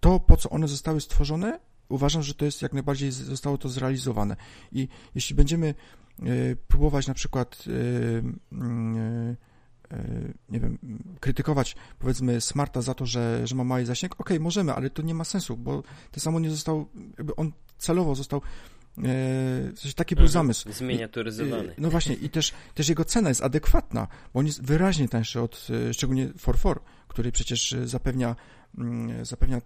[0.00, 4.36] to, po co one zostały stworzone, uważam, że to jest jak najbardziej zostało to zrealizowane.
[4.72, 5.74] I jeśli będziemy
[6.18, 7.64] yy, próbować na przykład
[10.48, 10.78] nie wiem,
[11.20, 15.02] krytykować powiedzmy Smarta za to, że, że ma mały zasięg, okej, okay, możemy, ale to
[15.02, 16.86] nie ma sensu, bo ten samochód nie został,
[17.36, 18.42] on celowo został
[18.96, 20.32] w sensie taki był mhm.
[20.32, 20.72] zamysł.
[20.72, 21.74] Zmieniaturyzowany.
[21.78, 25.68] No właśnie, i też, też jego cena jest adekwatna, bo on jest wyraźnie tańszy od,
[25.88, 28.36] e, szczególnie 4.4, który przecież e, zapewnia,
[28.78, 29.60] mm, zapewnia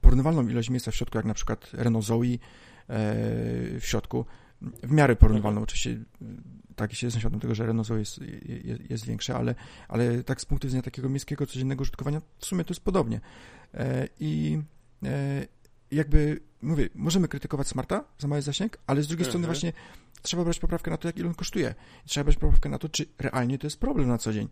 [0.00, 2.38] porównywalną ilość miejsca w środku, jak na przykład Renault Zoe e,
[3.80, 4.24] w środku.
[4.82, 5.64] W miarę porównywalną, mhm.
[5.64, 5.96] oczywiście
[6.76, 8.20] tak, się jestem świadom tego, że Renault Zoe jest,
[8.64, 9.54] jest, jest większe, ale,
[9.88, 13.20] ale tak z punktu widzenia takiego miejskiego, codziennego użytkowania, w sumie to jest podobnie.
[14.20, 14.58] I
[15.90, 19.30] jakby, mówię, możemy krytykować Smarta za mały zasięg, ale z drugiej mhm.
[19.30, 19.72] strony właśnie
[20.22, 21.74] trzeba brać poprawkę na to, jak ile on kosztuje.
[22.04, 24.48] Trzeba brać poprawkę na to, czy realnie to jest problem na co dzień.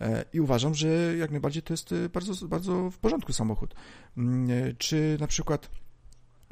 [0.00, 3.74] E, I uważam, że jak najbardziej to jest e, bardzo, bardzo w porządku samochód.
[4.16, 5.70] Mm, e, czy na przykład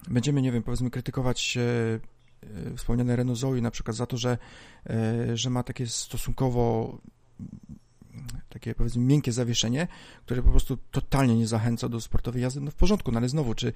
[0.08, 1.58] będziemy, nie wiem, powiedzmy krytykować
[2.76, 4.38] wspomniane Renault Zoe na przykład za to, że,
[5.34, 6.98] że ma takie stosunkowo
[8.48, 9.88] takie powiedzmy miękkie zawieszenie,
[10.24, 13.54] które po prostu totalnie nie zachęca do sportowej jazdy, no w porządku, no ale znowu,
[13.54, 13.72] czy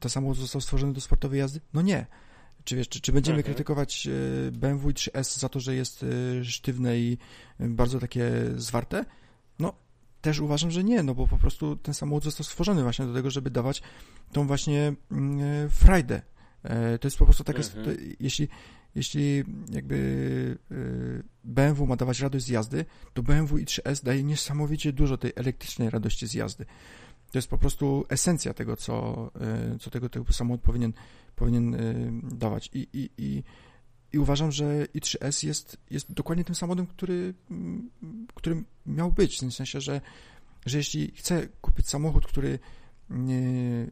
[0.00, 1.60] to samo został stworzony do sportowej jazdy?
[1.74, 2.06] No nie.
[2.64, 3.54] Czy, wiesz, czy, czy będziemy mhm.
[3.54, 4.10] krytykować e,
[4.52, 6.04] BMW 3S za to, że jest
[6.40, 7.18] e, sztywne i
[7.60, 9.04] e, bardzo takie zwarte?
[9.58, 9.72] No,
[10.20, 13.30] też uważam, że nie, no bo po prostu ten samochód został stworzony właśnie do tego,
[13.30, 13.82] żeby dawać
[14.32, 16.22] tą właśnie mm, frajdę.
[17.00, 17.96] To jest po prostu takie, mhm.
[18.20, 18.48] jeśli
[18.94, 19.96] jeśli jakby
[20.72, 22.84] y, BMW ma dawać radość z jazdy,
[23.14, 26.64] to BMW i3S daje niesamowicie dużo tej elektrycznej radości z jazdy.
[27.30, 29.30] To jest po prostu esencja tego, co,
[29.74, 30.92] y, co tego, tego samochód powinien,
[31.36, 32.70] powinien y, dawać.
[32.74, 33.42] I, i, i,
[34.12, 37.90] i uważam, że i3S jest, jest dokładnie tym samochodem, który, mm,
[38.34, 39.36] którym miał być.
[39.36, 40.00] W sensie, że,
[40.66, 42.58] że jeśli chcę kupić samochód, który
[43.10, 43.42] nie,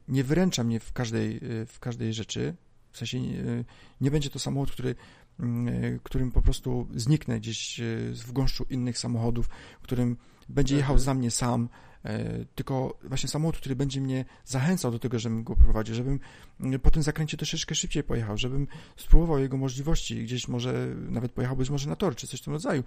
[0.09, 2.55] nie wyręcza mnie w każdej, w każdej rzeczy,
[2.93, 3.65] w sensie nie,
[4.01, 4.95] nie będzie to samochód, który,
[5.41, 9.49] mm, którym po prostu zniknę gdzieś e, w gąszczu innych samochodów,
[9.83, 10.17] którym
[10.49, 11.05] będzie jechał mhm.
[11.05, 11.69] za mnie sam,
[12.05, 16.21] e, tylko właśnie samochód, który będzie mnie zachęcał do tego, żebym go prowadził, żebym
[16.61, 18.67] mm, po tym zakręcie troszeczkę szybciej pojechał, żebym
[18.97, 22.53] spróbował jego możliwości, gdzieś może nawet pojechał być może na tor, czy coś w tym
[22.53, 22.85] rodzaju.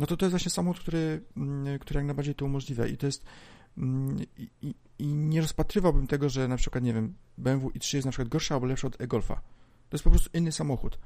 [0.00, 3.06] No to to jest właśnie samochód, który, mm, który jak najbardziej to umożliwia i to
[3.06, 3.24] jest
[4.38, 8.10] i, i, i nie rozpatrywałbym tego, że na przykład, nie wiem, BMW i3 jest na
[8.10, 9.34] przykład gorsza albo lepsza od e-Golfa.
[9.88, 10.98] To jest po prostu inny samochód.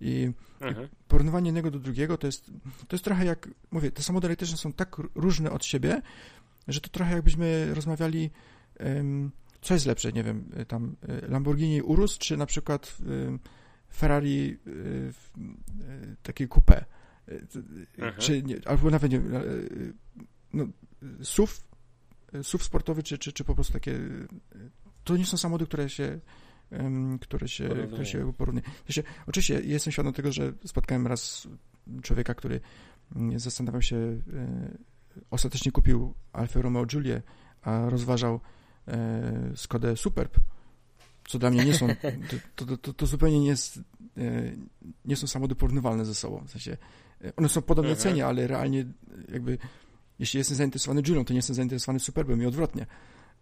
[0.00, 0.88] I mhm.
[1.08, 2.46] porównywanie jednego do drugiego to jest,
[2.88, 6.02] to jest trochę jak, mówię, te samochody elektryczne są tak różne od siebie,
[6.68, 8.30] że to trochę jakbyśmy rozmawiali,
[8.80, 9.30] um,
[9.60, 10.96] co jest lepsze, nie wiem, tam
[11.28, 13.38] Lamborghini Urus, czy na przykład um,
[13.94, 15.56] Ferrari um,
[16.22, 16.84] takie coupe,
[17.98, 18.14] mhm.
[18.18, 19.20] czy, nie, albo nawet nie,
[20.52, 20.66] no,
[21.22, 21.52] SUV,
[22.42, 23.98] SUV sportowy, czy, czy, czy po prostu takie,
[25.04, 26.20] to nie są samochody, które się
[27.20, 28.66] które się, które się porównuje.
[28.86, 31.48] Znaczy, oczywiście jestem świadom tego, że spotkałem raz
[32.02, 32.60] człowieka, który
[33.16, 34.20] mm, zastanawiał się, e,
[35.30, 37.22] ostatecznie kupił Alfa Romeo Giulię,
[37.62, 38.40] a rozważał
[38.88, 40.38] e, Skodę Superb,
[41.28, 41.88] co dla mnie nie są,
[42.56, 43.80] to, to, to, to zupełnie nie jest,
[44.16, 44.22] e,
[45.04, 46.76] nie są samochody porównywalne ze sobą, w sensie,
[47.36, 48.02] one są podobne mhm.
[48.02, 48.86] cenie, ale realnie
[49.32, 49.58] jakby,
[50.20, 52.86] jeśli jestem zainteresowany Giulią, to nie jestem zainteresowany Superbem i odwrotnie,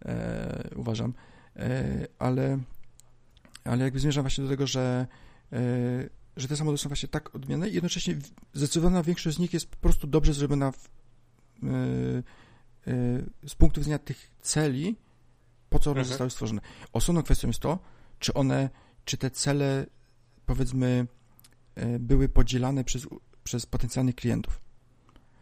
[0.05, 1.13] e, uważam,
[1.55, 2.59] e, ale
[3.63, 5.07] ale jakby zmierzam właśnie do tego, że,
[5.53, 5.57] e,
[6.37, 8.15] że te samochody są właśnie tak odmienne i jednocześnie
[8.53, 10.89] zdecydowana większość z nich jest po prostu dobrze zrobiona w,
[11.63, 14.95] e, e, z punktu widzenia tych celi,
[15.69, 16.07] po co one mhm.
[16.07, 16.61] zostały stworzone.
[16.93, 17.79] Osobną kwestią jest to,
[18.19, 18.69] czy one,
[19.05, 19.85] czy te cele,
[20.45, 21.07] powiedzmy,
[21.99, 23.07] były podzielane przez,
[23.43, 24.61] przez potencjalnych klientów.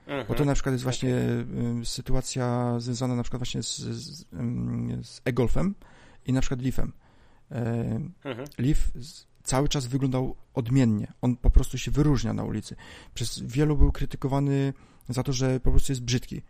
[0.08, 0.28] Mhm.
[0.28, 1.86] Bo to na przykład jest właśnie okay.
[1.86, 4.26] sytuacja związana na przykład właśnie z, z,
[5.02, 5.76] z e-golfem
[6.26, 6.94] i na przykład Leafem.
[8.24, 8.48] Mhm.
[8.58, 8.92] Leaf
[9.44, 11.14] cały czas wyglądał odmiennie.
[11.22, 12.76] On po prostu się wyróżnia na ulicy.
[13.14, 14.74] Przez wielu był krytykowany
[15.10, 16.42] za to, że po prostu jest brzydki.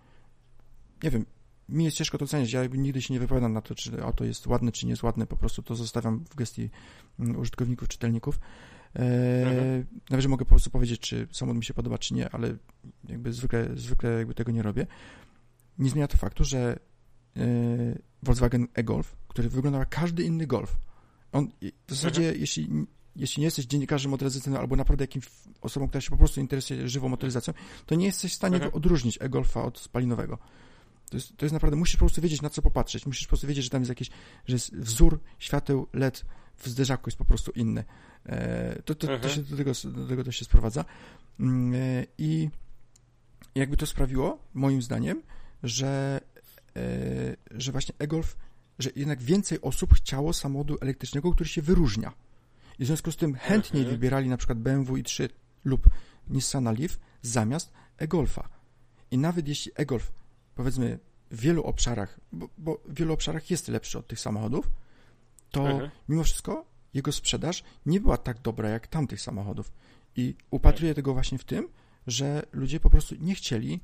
[1.04, 1.26] Nie wiem,
[1.70, 2.52] mi jest ciężko to oceniać.
[2.52, 5.28] Ja nigdy się nie wypowiadam na to, czy auto jest ładne, czy nie jest ładne.
[5.28, 6.70] Po prostu to zostawiam w gestii
[7.20, 8.40] mm, użytkowników, czytelników.
[8.98, 9.86] Mhm.
[10.10, 12.56] Nawet, że mogę po prostu powiedzieć, czy samochód mi się podoba, czy nie, ale
[13.10, 14.88] jakby zwykle, zwykle jakby tego nie robię.
[15.80, 16.80] Nie zmienia to faktu, że
[17.38, 17.48] e,
[18.24, 20.78] Volkswagen e-Golf, który wyglądał jak każdy inny Golf,
[21.32, 21.48] on
[21.88, 22.40] w zasadzie, mhm.
[22.42, 22.70] jeśli,
[23.16, 25.30] jeśli nie jesteś dziennikarzem motoryzacyjnym albo naprawdę jakimś
[25.62, 27.54] osobą, która się po prostu interesuje żywą motoryzacją,
[27.86, 28.74] to nie jesteś w stanie mhm.
[28.74, 30.38] odróżnić e-golfa od spalinowego.
[31.10, 33.06] To jest, to jest naprawdę, musisz po prostu wiedzieć, na co popatrzeć.
[33.06, 34.10] Musisz po prostu wiedzieć, że tam jest jakiś,
[34.46, 36.26] że jest wzór świateł LED
[36.58, 37.84] w zderzaku jest po prostu inny.
[38.26, 39.34] E, to, to, to mhm.
[39.34, 40.86] się do tego, do tego to się sprowadza.
[41.40, 42.50] Mm, e, I
[43.56, 45.22] jakby to sprawiło, moim zdaniem,
[45.64, 46.22] że,
[46.76, 48.38] e, że właśnie e-golf
[48.80, 52.14] że jednak więcej osób chciało samochodu elektrycznego, który się wyróżnia.
[52.80, 53.96] I w związku z tym chętniej mhm.
[53.96, 55.30] wybierali na przykład BMW i3
[55.66, 55.90] lub
[56.30, 58.50] Nissana Leaf zamiast e-Golfa.
[59.12, 60.12] I nawet jeśli e-Golf,
[60.58, 61.00] powiedzmy,
[61.32, 64.70] w wielu obszarach, bo, bo, w wielu obszarach jest lepszy od tych samochodów,
[65.52, 65.92] to mhm.
[66.10, 69.72] mimo wszystko jego sprzedaż nie była tak dobra jak tamtych samochodów.
[70.16, 71.70] I upatruję tego właśnie w tym,
[72.08, 73.80] że ludzie po prostu nie chcieli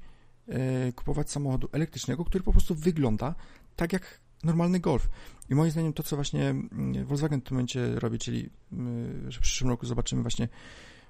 [0.48, 3.36] e, kupować samochodu elektrycznego, który po prostu wygląda
[3.76, 5.10] tak jak normalny Golf.
[5.50, 9.40] I moim zdaniem to, co właśnie mm, Volkswagen w tym momencie robi, czyli mm, że
[9.40, 10.48] w przyszłym roku zobaczymy właśnie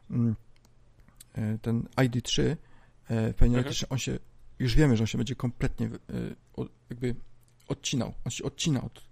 [0.10, 0.36] mm,
[1.34, 2.42] e, ten ID3
[3.08, 3.76] e, pewnie mhm.
[3.90, 4.20] on się,
[4.64, 5.92] już wiemy, że on się będzie kompletnie e,
[6.90, 7.16] jakby
[7.68, 9.04] odcinał, on się odcina od,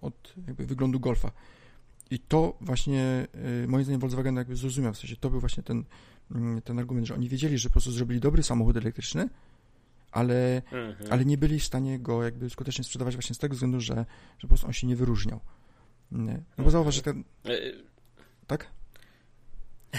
[0.00, 1.30] od jakby wyglądu Golfa.
[2.10, 3.26] I to właśnie
[3.68, 5.84] moim zdaniem Volkswagen jakby zrozumiał, w sensie to był właśnie ten,
[6.64, 9.28] ten argument, że oni wiedzieli, że po prostu zrobili dobry samochód elektryczny,
[10.12, 11.12] ale, mhm.
[11.12, 13.94] ale nie byli w stanie go jakby skutecznie sprzedawać właśnie z tego względu, że,
[14.38, 15.40] że po prostu on się nie wyróżniał.
[16.10, 16.70] No bo mhm.
[16.70, 17.24] zauważ, że ten...
[17.44, 17.50] E,
[18.46, 18.70] tak?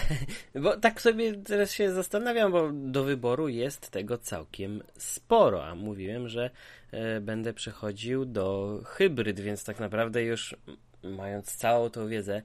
[0.64, 6.30] Bo tak sobie teraz się zastanawiam, bo do wyboru jest tego całkiem sporo, a mówiłem,
[6.30, 6.50] że
[6.92, 10.56] e, będę przechodził do hybryd, więc tak naprawdę już
[11.04, 12.42] mając całą tą wiedzę,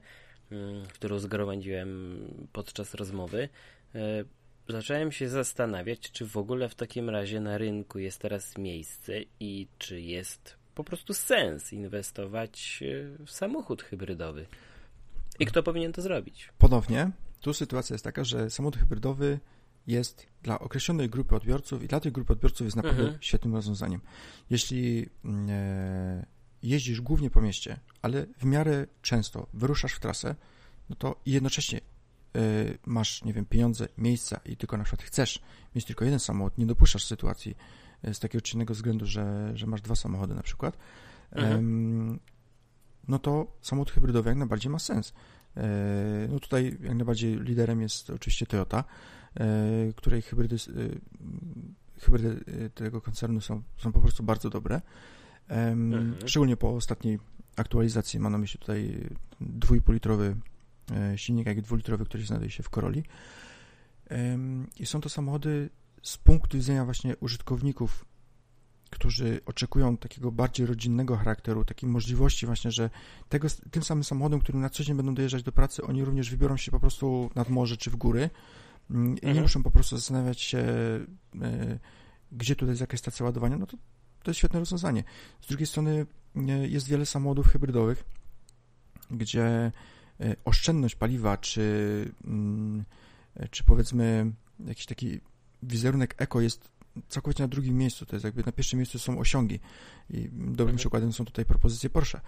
[0.51, 2.19] mm, którą zgromadziłem
[2.53, 3.49] podczas rozmowy,
[3.95, 4.23] e,
[4.69, 9.67] zacząłem się zastanawiać, czy w ogóle w takim razie na rynku jest teraz miejsce i
[9.77, 14.45] czy jest po prostu sens inwestować e, w samochód hybrydowy.
[15.39, 16.49] I kto powinien to zrobić?
[16.57, 17.11] Ponownie,
[17.41, 19.39] tu sytuacja jest taka, że samochód hybrydowy
[19.87, 23.21] jest dla określonej grupy odbiorców i dla tej grupy odbiorców jest naprawdę mhm.
[23.21, 24.01] świetnym rozwiązaniem.
[24.49, 26.25] Jeśli mm, e,
[26.63, 30.35] jeździsz głównie po mieście, ale w miarę często wyruszasz w trasę,
[30.89, 31.81] no to jednocześnie
[32.35, 35.41] Y, masz, nie wiem, pieniądze, miejsca i tylko na przykład chcesz
[35.75, 37.55] mieć tylko jeden samochód, nie dopuszczasz sytuacji
[38.07, 40.77] y, z takiego czy innego względu, że, że masz dwa samochody na przykład,
[41.31, 42.19] mhm.
[43.07, 45.13] no to samochód hybrydowy jak najbardziej ma sens.
[45.57, 48.83] Y, no tutaj jak najbardziej liderem jest oczywiście Toyota,
[49.95, 50.55] której hybrydy,
[51.99, 54.81] hybrydy tego koncernu są, są po prostu bardzo dobre.
[55.47, 56.15] Mhm.
[56.25, 57.19] Szczególnie po ostatniej
[57.55, 59.09] aktualizacji, mam na myśli tutaj
[59.41, 60.35] 2,5 litrowy
[60.91, 63.03] E, silnik jak dwulitrowy, który znajduje się w Coroli.
[64.79, 65.69] I są to samochody
[66.03, 68.05] z punktu widzenia właśnie użytkowników
[68.91, 72.89] którzy oczekują takiego bardziej rodzinnego charakteru, takiej możliwości właśnie, że
[73.29, 76.57] tego, tym samym samochodem, którym na co dzień będą dojeżdżać do pracy, oni również wybiorą
[76.57, 78.29] się po prostu nad morze czy w góry
[78.89, 79.35] mm, i mhm.
[79.35, 81.79] nie muszą po prostu zastanawiać się, e,
[82.31, 83.77] gdzie tutaj jest jakaś stacja ładowania, no to
[84.23, 85.03] to jest świetne rozwiązanie.
[85.41, 88.03] Z drugiej strony e, jest wiele samochodów hybrydowych,
[89.11, 89.71] gdzie e,
[90.45, 92.83] oszczędność paliwa, czy, mm,
[93.51, 94.31] czy powiedzmy
[94.65, 95.19] jakiś taki
[95.63, 96.71] wizerunek eko jest
[97.07, 98.05] całkowicie na drugim miejscu.
[98.05, 99.59] To jest jakby na pierwszym miejscu są osiągi.
[100.09, 100.77] I dobrym mhm.
[100.77, 102.21] przykładem są tutaj propozycje Porsche.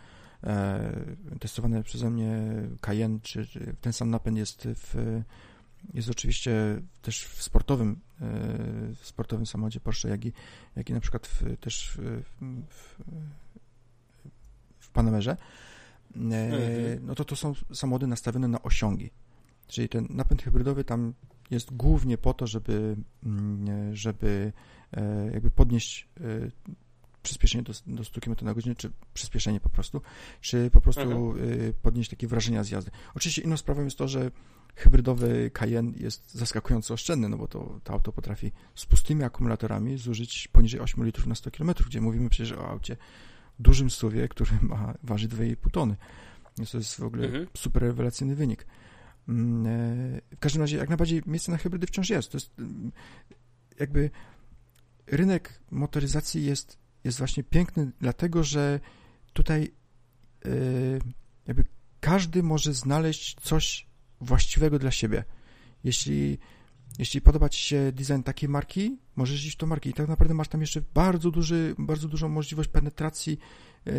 [0.43, 1.05] E,
[1.39, 2.41] testowane przeze mnie
[2.81, 5.21] Cayenne, czy, czy, ten sam napęd jest w,
[5.93, 8.25] jest oczywiście też w sportowym, e,
[8.95, 10.33] w sportowym samochodzie Porsche, jak i,
[10.75, 12.23] jak i na przykład w, też w,
[12.69, 12.99] w,
[14.79, 15.31] w Panamerze.
[15.31, 15.37] E,
[16.15, 17.05] mhm.
[17.05, 19.09] No to to są samochody nastawione na osiągi.
[19.67, 21.13] Czyli ten napęd hybrydowy tam
[21.53, 22.95] jest głównie po to, żeby,
[23.25, 24.53] mm, żeby
[24.93, 26.23] e, jakby podnieść e,
[27.23, 30.01] przyspieszenie do, do 100 km na godzinę, czy przyspieszenie po prostu,
[30.41, 31.69] czy po prostu mhm.
[31.69, 32.91] E, podnieść takie wrażenia z jazdy.
[33.15, 34.31] Oczywiście inną sprawą jest to, że
[34.75, 40.47] hybrydowy Cayenne jest zaskakująco oszczędny, no bo to, to auto potrafi z pustymi akumulatorami zużyć
[40.47, 42.97] poniżej 8 litrów na 100 km, gdzie mówimy przecież o aucie
[43.59, 45.95] dużym suwie, który ma, waży 2,5 tony.
[46.57, 47.47] Więc to jest w ogóle mhm.
[47.57, 48.65] super rewelacyjny wynik.
[49.29, 52.31] Mm, e, w każdym razie, jak najbardziej miejsce na hybrydy wciąż jest.
[52.31, 52.91] To jest mm,
[53.79, 54.09] jakby
[55.07, 58.79] rynek motoryzacji jest, jest właśnie piękny, dlatego że
[59.33, 59.71] tutaj
[60.45, 60.49] e,
[61.47, 61.65] jakby
[61.99, 63.87] każdy może znaleźć coś
[64.21, 65.23] właściwego dla siebie.
[65.83, 66.37] Jeśli,
[66.99, 70.33] jeśli podoba Ci się design takiej marki, możesz iść w tą markę i tak naprawdę
[70.33, 73.39] masz tam jeszcze bardzo, duży, bardzo dużą możliwość penetracji
[73.87, 73.91] E,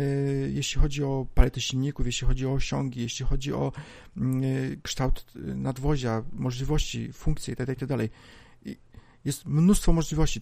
[0.49, 3.71] jeśli chodzi o paletę silników, jeśli chodzi o osiągi, jeśli chodzi o
[4.17, 7.97] mm, e, kształt e, nadwozia, możliwości, funkcje itd., itd.
[7.97, 8.09] Tak
[9.25, 10.39] jest mnóstwo możliwości.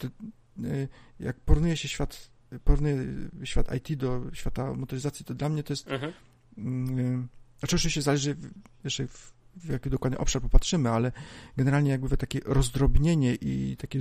[1.20, 2.32] Jak porównuje się świat,
[2.64, 2.98] porównuje
[3.44, 6.14] świat IT do świata motoryzacji, to dla mnie to jest mhm.
[6.58, 7.28] Mm,
[7.60, 8.36] znaczy oczywiście zależy
[8.84, 11.12] jeszcze w, w jaki dokładnie obszar popatrzymy, ale
[11.58, 14.00] generalnie jakby takie rozdrobnienie i takie,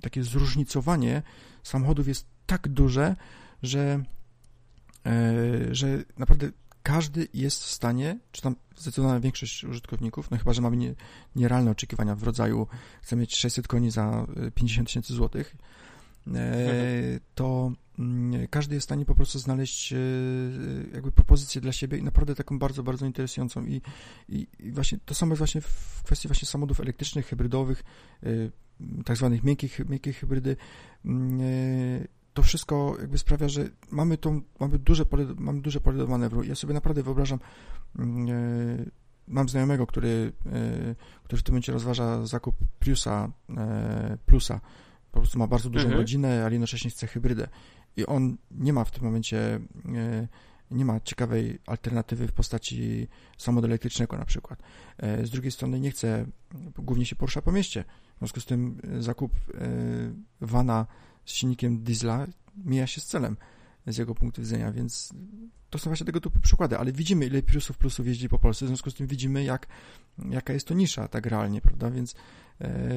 [0.00, 1.22] takie zróżnicowanie
[1.62, 3.16] samochodów jest tak duże,
[3.62, 4.04] że
[5.06, 6.50] E, że naprawdę
[6.82, 10.94] każdy jest w stanie, czy tam zdecydowana większość użytkowników, no chyba, że mamy nie,
[11.36, 12.66] nierealne oczekiwania w rodzaju
[13.02, 15.56] chcę mieć 600 koni za 50 tysięcy złotych,
[16.34, 17.72] e, to
[18.50, 19.96] każdy jest w stanie po prostu znaleźć e,
[20.92, 23.80] jakby propozycję dla siebie i naprawdę taką bardzo, bardzo interesującą i,
[24.28, 27.84] i, i właśnie to samo jest właśnie w kwestii właśnie samochodów elektrycznych, hybrydowych,
[29.04, 30.56] tak zwanych miękkich, miękkie hybrydy
[31.04, 31.40] mm,
[32.34, 36.42] to wszystko jakby sprawia, że mamy, tą, mamy, duże pole, mamy duże pole do manewru.
[36.42, 37.38] Ja sobie naprawdę wyobrażam,
[37.98, 38.84] mm, e,
[39.28, 44.60] mam znajomego, który, e, który w tym momencie rozważa zakup Priusa e, Plusa.
[45.12, 46.00] Po prostu ma bardzo dużą mhm.
[46.00, 47.48] rodzinę, ale jednocześnie chce hybrydę.
[47.96, 49.60] I on nie ma w tym momencie
[50.70, 54.62] nie ma ciekawej alternatywy w postaci samochodu elektrycznego na przykład.
[55.22, 56.26] Z drugiej strony nie chce,
[56.78, 57.84] głównie się porusza po mieście.
[58.16, 59.32] W związku z tym zakup
[60.40, 60.86] vana
[61.24, 62.26] z silnikiem diesla
[62.56, 63.36] mija się z celem
[63.86, 65.12] z jego punktu widzenia, więc
[65.70, 68.68] to są właśnie tego typu przykłady, ale widzimy, ile Priusów Plusów jeździ po Polsce, w
[68.68, 69.66] związku z tym widzimy, jak,
[70.30, 72.14] jaka jest to nisza tak realnie, prawda, więc,
[72.60, 72.88] e,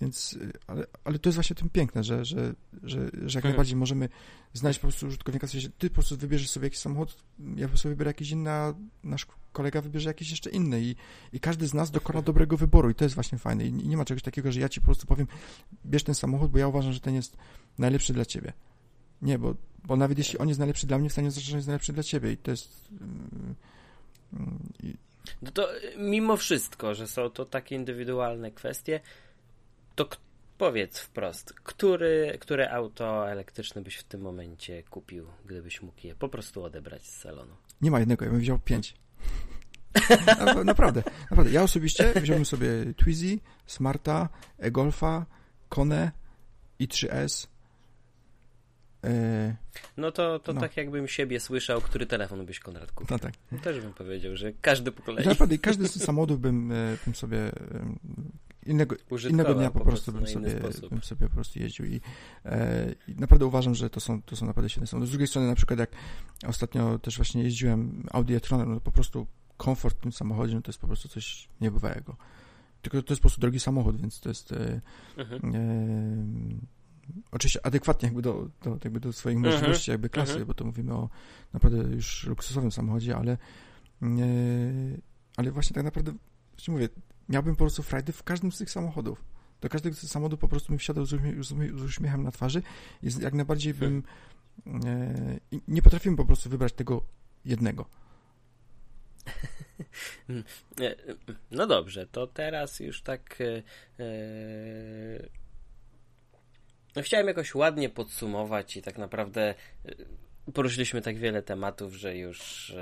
[0.00, 3.44] więc ale, ale to jest właśnie tym piękne, że, że, że, że jak mhm.
[3.44, 4.08] najbardziej możemy
[4.52, 7.16] znaleźć po prostu użytkownika, w sensie ty po prostu wybierzesz sobie jakiś samochód,
[7.56, 10.94] ja po prostu wybiorę jakiś inny, a nasz kolega wybierze jakiś jeszcze inny i,
[11.32, 14.04] i każdy z nas dokona dobrego wyboru i to jest właśnie fajne i nie ma
[14.04, 15.26] czegoś takiego, że ja ci po prostu powiem,
[15.86, 17.36] bierz ten samochód, bo ja uważam, że ten jest
[17.78, 18.52] najlepszy dla ciebie.
[19.22, 19.54] Nie, bo,
[19.84, 22.02] bo nawet jeśli on jest najlepszy dla mnie, w stanie oznaczać, że jest najlepszy dla
[22.02, 22.88] ciebie i to jest...
[24.82, 24.94] Yy,
[25.42, 25.68] no to
[25.98, 29.00] mimo wszystko, że są to takie indywidualne kwestie,
[29.94, 30.08] to
[30.58, 36.28] powiedz wprost, który, które auto elektryczne byś w tym momencie kupił, gdybyś mógł je po
[36.28, 37.56] prostu odebrać z salonu?
[37.80, 38.94] Nie ma jednego, ja bym wziął pięć.
[40.64, 41.52] naprawdę, naprawdę.
[41.52, 44.28] Ja osobiście wziąłbym sobie Twizy, Smarta,
[44.58, 45.26] e-Golfa,
[45.68, 46.12] Kone,
[46.80, 47.46] i3S,
[49.04, 49.56] e,
[49.96, 50.60] no to, to no.
[50.60, 53.16] tak jakbym siebie słyszał, który telefon byś Konrad kupił.
[53.16, 53.34] No tak.
[53.62, 55.26] Też bym powiedział, że każdy po kolei.
[55.26, 57.52] Naprawdę, każdy z samochodów bym, e, bym sobie
[58.66, 58.96] innego,
[59.30, 60.48] innego dnia po, po prostu, bym, sobie,
[60.90, 62.00] bym sobie po prostu jeździł i,
[62.44, 65.08] e, i, naprawdę uważam, że to są, to są naprawdę świetne samochody.
[65.08, 65.90] Z drugiej strony na przykład jak
[66.46, 70.68] ostatnio też właśnie jeździłem Audi e-tronem, no po prostu komfort w tym samochodzie, no to
[70.68, 72.16] jest po prostu coś niebywałego.
[72.82, 74.80] Tylko to jest po prostu drogi samochód, więc to jest e,
[75.16, 75.54] mhm.
[75.54, 76.79] e,
[77.30, 79.54] oczywiście adekwatnie jakby do, do, jakby do swoich mhm.
[79.54, 80.46] możliwości, jakby klasy, mhm.
[80.46, 81.08] bo to mówimy o
[81.52, 83.38] naprawdę już luksusowym samochodzie, ale
[84.02, 84.06] e,
[85.36, 86.12] ale właśnie tak naprawdę,
[86.52, 86.88] właśnie mówię,
[87.28, 89.24] miałbym po prostu frajdę w każdym z tych samochodów.
[89.60, 92.62] do każdego samochodu po prostu bym wsiadał z, uśmie z uśmiechem na twarzy.
[93.02, 94.02] Jest jak najbardziej bym
[94.66, 97.02] e, nie potrafiłem po prostu wybrać tego
[97.44, 97.86] jednego.
[100.80, 100.96] E,
[101.50, 103.38] no dobrze, to teraz już tak.
[103.40, 103.62] E,
[106.96, 109.54] no chciałem jakoś ładnie podsumować i tak naprawdę
[110.54, 112.72] poruszyliśmy tak wiele tematów, że już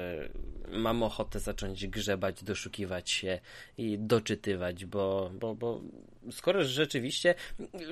[0.69, 3.41] mam ochotę zacząć grzebać, doszukiwać się
[3.79, 5.81] i doczytywać, bo, bo, bo
[6.31, 7.35] skoro rzeczywiście,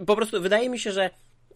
[0.06, 1.10] po prostu wydaje mi się, że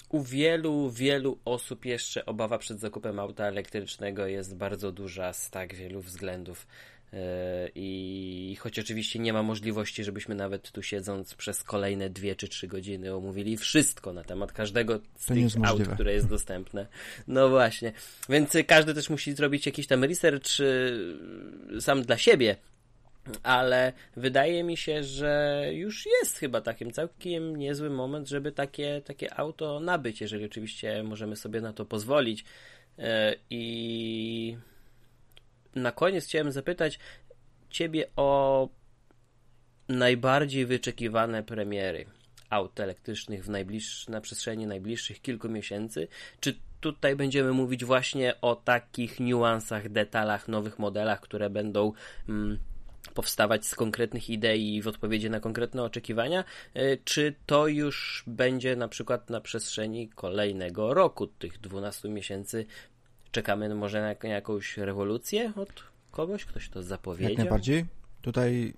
[0.08, 5.74] u wielu, wielu osób jeszcze obawa przed zakupem auta elektrycznego jest bardzo duża z tak
[5.74, 6.66] wielu względów.
[7.12, 12.48] E, I choć oczywiście nie ma możliwości, żebyśmy nawet tu siedząc przez kolejne dwie czy
[12.48, 16.86] trzy godziny omówili wszystko na temat każdego z to tych aut, które jest dostępne.
[17.28, 17.92] No właśnie.
[18.28, 22.56] Więc każdy też musi zrobić jakiś tam research y, sam dla siebie.
[23.42, 29.38] Ale wydaje mi się, że już jest chyba takim całkiem niezły moment, żeby takie, takie
[29.38, 32.44] auto nabyć, jeżeli oczywiście możemy sobie na to pozwolić.
[32.98, 34.56] E, I
[35.74, 36.98] na koniec chciałem zapytać
[37.70, 38.68] Ciebie o
[39.88, 42.06] najbardziej wyczekiwane premiery
[42.50, 46.08] aut elektrycznych w najbliższ, na przestrzeni najbliższych kilku miesięcy.
[46.40, 51.92] Czy tutaj będziemy mówić właśnie o takich niuansach, detalach, nowych modelach, które będą
[52.28, 52.58] mm,
[53.14, 56.44] powstawać z konkretnych idei w odpowiedzi na konkretne oczekiwania,
[56.74, 62.66] e, czy to już będzie na przykład na przestrzeni kolejnego roku, tych 12 miesięcy
[63.32, 66.44] Czekamy może na, jakąś rewolucję od kogoś?
[66.44, 67.30] Ktoś to zapowiedział?
[67.30, 67.86] Jak najbardziej.
[68.22, 68.74] Tutaj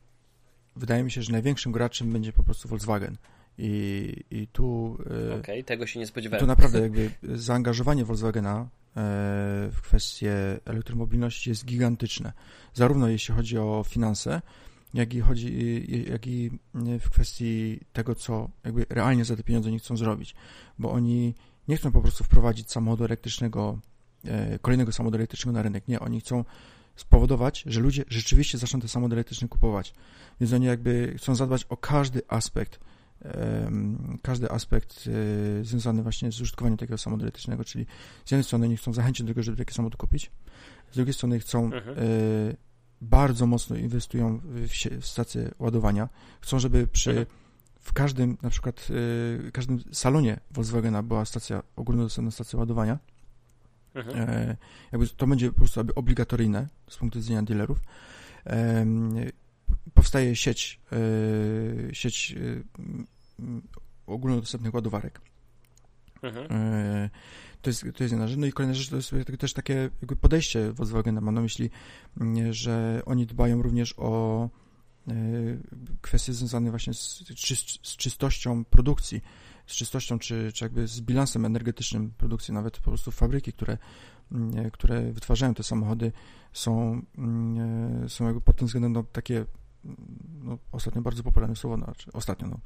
[0.76, 3.16] wydaje mi się, że największym graczem będzie po prostu Volkswagen.
[3.58, 4.98] I, i tu.
[5.00, 6.40] E, Okej, okay, tego się nie spodziewałem.
[6.40, 8.66] Tu naprawdę jakby zaangażowanie Volkswagena e,
[9.72, 10.34] w kwestię
[10.64, 12.32] elektromobilności jest gigantyczne.
[12.74, 14.42] Zarówno jeśli chodzi o finanse,
[14.94, 16.50] jak i chodzi, jak i
[17.00, 20.34] w kwestii tego, co jakby realnie za te pieniądze nie chcą zrobić.
[20.78, 21.34] Bo oni
[21.68, 23.91] nie chcą po prostu wprowadzić samochodu elektrycznego E,
[24.60, 25.88] kolejnego samochodu elektrycznego na rynek.
[25.88, 26.44] Nie, oni chcą
[26.96, 29.94] spowodować, że ludzie rzeczywiście zaczną te samochody elektryczne kupować.
[30.40, 32.80] Więc oni jakby chcą zadbać o każdy aspekt,
[34.22, 35.08] każdy aspekt
[35.60, 37.86] e, związany właśnie z użytkowaniem takiego samochodu elektrycznego, czyli
[38.24, 40.30] z jednej strony oni chcą zachęcić do tego, żeby taki samochód kupić,
[40.92, 41.98] z drugiej strony chcą mhm.
[41.98, 42.02] E,
[43.00, 46.08] bardzo mocno inwestują w, stacje ładowania.
[46.40, 47.26] Chcą, żeby przy mhm.
[47.80, 52.98] w każdym, na przykład w każdym salonie Volkswagena była stacja, ogólnodostępna stacja ładowania
[53.94, 54.28] Mhm.
[54.28, 54.56] E,
[54.92, 57.78] jakby to będzie po prostu obligatoryjne z punktu widzenia dealerów.
[58.46, 58.86] E,
[59.94, 62.34] powstaje sieć, e, sieć
[64.06, 65.20] ogólnodostępnych ładowarek.
[66.22, 66.48] Mhm.
[67.62, 68.38] To jest, to jest jedna rzecz.
[68.38, 71.20] No i kolejna rzecz to jest też takie jakby podejście Volkswagena.
[71.20, 71.70] Mam na myśli,
[72.50, 74.48] że oni dbają również o
[76.00, 77.24] kwestie związane właśnie z,
[77.82, 79.22] z czystością produkcji
[79.72, 83.78] z czystością, czy, czy jakby z bilansem energetycznym produkcji, nawet po prostu fabryki, które,
[84.32, 86.12] mm, które wytwarzają te samochody
[86.52, 89.44] są, mm, są jakby pod tym względem no, takie
[90.42, 92.58] no, ostatnio bardzo popularne słowo, no, znaczy ostatnio, no,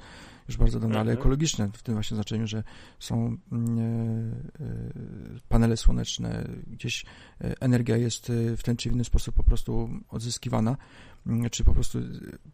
[0.49, 1.19] już bardzo dawno, ale mhm.
[1.19, 2.63] ekologiczne w tym właśnie znaczeniu, że
[2.99, 7.05] są mm, e, e, panele słoneczne, gdzieś
[7.41, 10.77] e, energia jest w ten czy inny sposób po prostu odzyskiwana,
[11.27, 11.99] mm, czy po prostu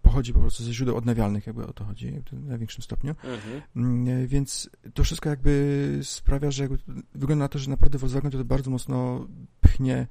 [0.02, 3.14] pochodzi po prostu ze źródeł odnawialnych, jakby o to chodzi w największym stopniu.
[3.24, 3.62] Mhm.
[3.76, 6.78] Mm, więc to wszystko jakby sprawia, że jakby
[7.14, 9.26] wygląda na to, że naprawdę Volkswagen to bardzo mocno
[9.60, 10.06] pchnie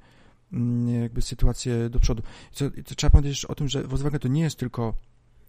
[1.02, 2.22] jakby sytuację do przodu.
[2.52, 2.64] Co,
[2.96, 4.94] trzeba pamiętać o tym, że Volkswagen to nie jest tylko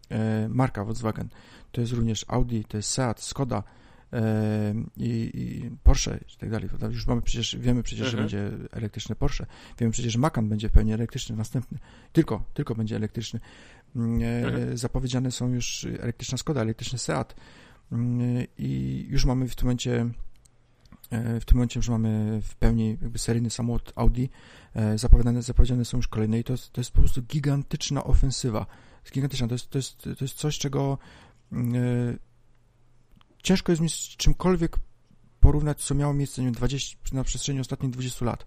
[0.09, 1.29] e, marka Volkswagen,
[1.71, 3.63] to jest również Audi, to jest Seat, Skoda
[4.13, 6.69] e, i, i, Porsche i tak dalej.
[6.89, 8.29] Już mamy przecież, wiemy przecież, mhm.
[8.29, 9.45] że będzie elektryczny Porsche,
[9.79, 11.77] wiemy przecież, że Macan będzie w pełni elektryczny, następny,
[12.13, 13.39] tylko, tylko będzie elektryczny.
[13.95, 14.77] Mm, e, mhm.
[14.77, 17.35] Zapowiedziane są już elektryczna Skoda, elektryczny Seat
[17.91, 20.09] mm, i już mamy w tym momencie
[21.41, 24.25] w tym momencie już mamy w pełni jakby seryjny samochód Audi.
[24.75, 28.65] E, zapowiadane, zapowiedziane są już kolejne i to jest, to jest po prostu gigantyczna ofensywa.
[29.03, 29.47] Jest gigantyczna.
[29.47, 30.97] To jest, to jest, to jest coś, czego
[31.51, 31.57] e,
[33.43, 34.77] ciężko jest mi z czymkolwiek
[35.39, 38.45] porównać, co miało miejsce nie wiem, 20, na przestrzeni ostatnich 20 lat.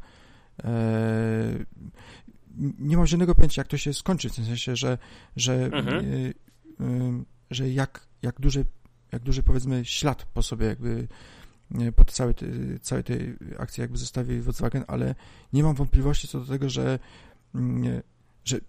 [2.78, 4.98] nie mam żadnego pojęcia, jak to się skończy, w tym sensie, że,
[5.36, 7.24] że, mhm.
[7.50, 8.64] że jak, jak duży,
[9.12, 11.08] jak duży powiedzmy ślad po sobie jakby
[11.96, 15.14] po całej, tej, całej tej akcji jakby zostawi Volkswagen, ale
[15.52, 16.98] nie mam wątpliwości co do tego, że,
[17.54, 18.02] mm,
[18.44, 18.60] że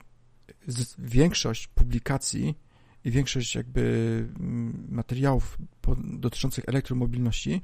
[0.99, 2.56] większość publikacji
[3.03, 3.82] i większość jakby
[4.40, 5.57] mm, materiałów
[6.03, 7.61] dotyczących elektromobilności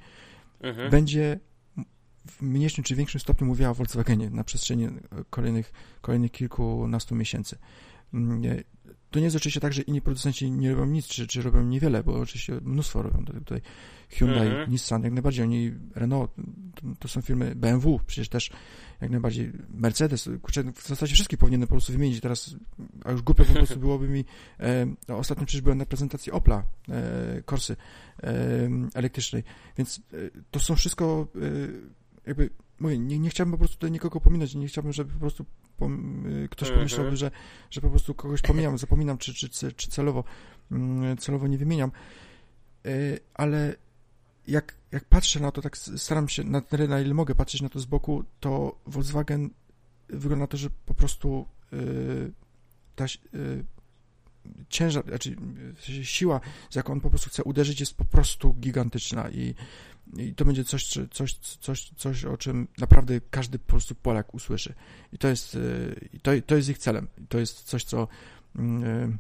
[0.61, 0.91] mhm.
[0.91, 1.39] będzie
[2.27, 4.88] w mniejszym czy większym stopniu mówiła o Volkswagenie na przestrzeni
[5.30, 7.57] kolejnych, kolejnych kilkunastu miesięcy.
[8.14, 8.41] Mm,
[9.11, 12.03] to nie jest oczywiście tak, że inni producenci nie robią nic, czy, czy robią niewiele,
[12.03, 13.26] bo oczywiście mnóstwo robią.
[13.26, 13.61] Tutaj
[14.14, 14.72] Hyundai, mhm.
[14.72, 16.31] Nissan, jak najbardziej, oni, Renault,
[16.76, 18.52] to, to, są firmy BMW, przecież też
[19.02, 22.56] jak najbardziej Mercedes, kurczę, w zasadzie wszystkich powinienem po prostu wymienić teraz,
[23.03, 24.26] a już głupio po prostu byłoby mi,
[24.60, 27.76] e, no, ostatnio przecież byłem na prezentacji Opla, e, Corsy
[28.23, 29.44] e, elektrycznej,
[29.77, 30.18] więc e,
[30.52, 31.40] to są wszystko e,
[32.27, 32.49] jakby,
[32.80, 35.45] mówię, nie, nie chciałbym po prostu tutaj nikogo pominąć, nie chciałbym, żeby po prostu
[35.77, 36.80] pom, e, ktoś mhm.
[36.80, 37.31] pomyślał, że,
[37.72, 40.23] że po prostu kogoś pomijam, zapominam, czy, czy, czy celowo,
[40.72, 41.91] mm, celowo nie wymieniam,
[43.34, 43.76] ale
[44.48, 47.70] jak, jak patrzę na to, tak staram się na tyle, na ile mogę patrzeć na
[47.70, 49.49] to z boku, to Volkswagen
[50.10, 52.32] wygląda na to, że po prostu yy,
[52.95, 53.65] ta yy,
[54.70, 55.36] ciężar, znaczy
[56.03, 59.56] siła, z jaką on po prostu chce uderzyć, jest po prostu gigantyczna i,
[60.18, 64.74] i to będzie coś, coś, coś, coś, o czym naprawdę każdy po prostu Polak usłyszy.
[65.14, 67.07] I to jest, yy, to, to jest ich celem.
[67.30, 68.07] To jest coś, co
[68.56, 69.18] yy,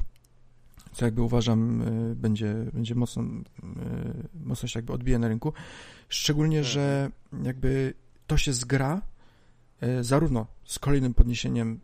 [0.93, 3.27] co jakby uważam y, będzie, będzie mocno, y,
[4.33, 5.53] mocno się jakby odbije na rynku.
[6.09, 6.73] Szczególnie, mhm.
[6.73, 7.11] że
[7.43, 7.93] jakby
[8.27, 9.01] to się zgra
[9.83, 11.79] y, zarówno z kolejnym podniesieniem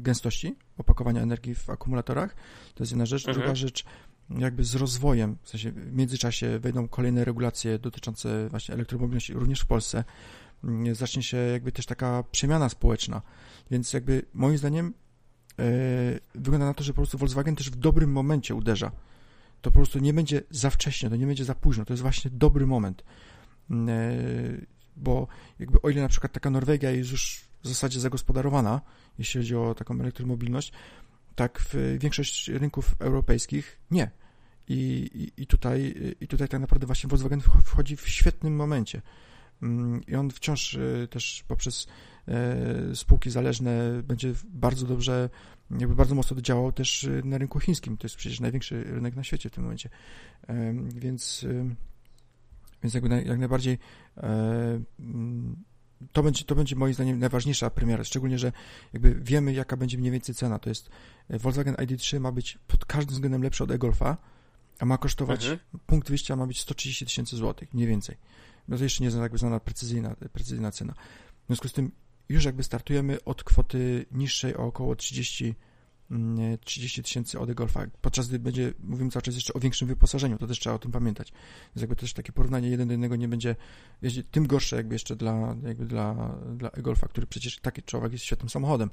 [0.00, 2.34] gęstości opakowania energii w akumulatorach,
[2.74, 3.28] to jest jedna rzecz.
[3.28, 3.38] Mhm.
[3.38, 3.84] Druga rzecz,
[4.38, 9.66] jakby z rozwojem, w sensie w międzyczasie wejdą kolejne regulacje dotyczące właśnie elektromobilności również w
[9.66, 10.04] Polsce.
[10.92, 13.22] Zacznie się jakby też taka przemiana społeczna.
[13.70, 14.94] Więc jakby moim zdaniem
[16.34, 18.92] wygląda na to, że po prostu Volkswagen też w dobrym momencie uderza.
[19.60, 22.30] To po prostu nie będzie za wcześnie, to nie będzie za późno, to jest właśnie
[22.30, 23.04] dobry moment.
[23.70, 23.92] Mm, e,
[24.96, 25.26] bo
[25.58, 28.80] jakby o ile na przykład taka Norwegia jest już w zasadzie zagospodarowana,
[29.18, 30.72] jeśli chodzi o taką elektromobilność,
[31.34, 34.10] tak w większość rynków europejskich nie.
[34.68, 39.02] I, i, i, tutaj, I tutaj tak naprawdę właśnie Volkswagen wchodzi w świetnym momencie.
[39.62, 41.90] Mm, I on wciąż e, też poprzez E,
[42.94, 45.30] spółki zależne będzie bardzo dobrze,
[45.70, 47.96] jakby bardzo mocno działał też e, na rynku chińskim.
[47.96, 49.90] To jest przecież największy rynek na świecie w tym momencie.
[50.48, 51.46] E, więc,
[52.82, 53.78] więc jakby jak najbardziej
[54.98, 55.56] mm,
[56.12, 58.52] to będzie, to będzie moim zdaniem najważniejsza premiera, szczególnie, że
[58.92, 60.58] jakby wiemy, jaka będzie mniej więcej cena.
[60.58, 60.90] To jest
[61.30, 64.16] Volkswagen ID3 ma być pod każdym względem lepszy od e-Golfa,
[64.78, 65.60] a ma kosztować, mhm.
[65.86, 68.16] punkt wyjścia ma być 130 tysięcy złotych, mniej więcej.
[68.68, 70.94] No to jeszcze nie jest jakby znana precyzyjna, precyzyjna cena.
[71.42, 71.92] W związku z tym
[72.32, 75.54] już jakby startujemy od kwoty niższej o około 30
[76.64, 80.38] 30 mm, tysięcy od golfa, podczas gdy będzie, mówimy cały czas jeszcze o większym wyposażeniu,
[80.38, 81.32] to też trzeba o tym pamiętać.
[81.66, 83.56] Więc jakby też takie porównanie jeden do jednego nie będzie,
[84.02, 88.24] będzie tym gorsze jakby jeszcze dla, jakby dla, dla e-golfa, który przecież taki człowiek jest
[88.24, 88.90] świetnym samochodem.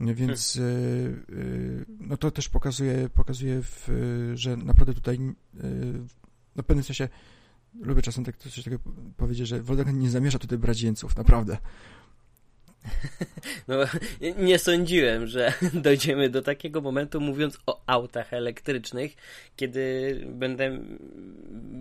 [0.00, 1.84] Więc hmm.
[2.00, 3.88] no to też pokazuje, pokazuje w,
[4.34, 5.18] że naprawdę tutaj
[6.56, 7.08] no w pewnym sensie
[7.80, 8.78] lubię czasem tak coś takiego
[9.16, 11.58] powiedzieć, że Volkswagen nie zamierza tutaj brać jeńców, naprawdę.
[13.68, 13.76] No,
[14.36, 19.16] nie sądziłem, że dojdziemy do takiego momentu, mówiąc o autach elektrycznych,
[19.56, 20.78] kiedy będę,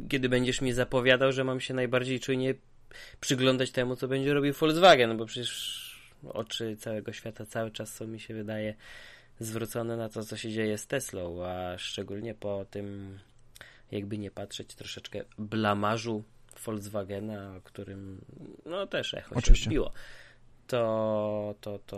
[0.10, 2.54] kiedy będziesz mi zapowiadał, że mam się najbardziej czujnie
[3.22, 5.80] przyglądać temu, co będzie robił Volkswagen, bo przecież
[6.30, 8.76] oczy całego świata cały czas są, mi się wydaje,
[9.40, 13.20] zwrócone na to, co się dzieje z Teslą, a szczególnie po tym,
[13.92, 16.24] jakby nie patrzeć, troszeczkę blamarzu
[16.66, 18.22] Volkswagena, o którym
[18.66, 19.72] no też echo Oczywiście.
[19.72, 19.92] się
[20.70, 21.98] to, to, to,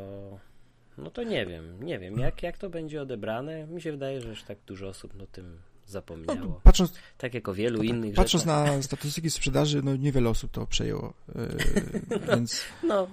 [0.97, 3.67] no to nie wiem, nie wiem, jak, jak to będzie odebrane.
[3.67, 6.39] Mi się wydaje, że już tak dużo osób no tym zapomniało.
[6.39, 8.75] No, patrząc, tak jak o wielu tak, innych Patrząc rzeczach.
[8.75, 12.61] na statystyki sprzedaży, no niewiele osób to przejęło, yy, więc...
[12.83, 13.07] No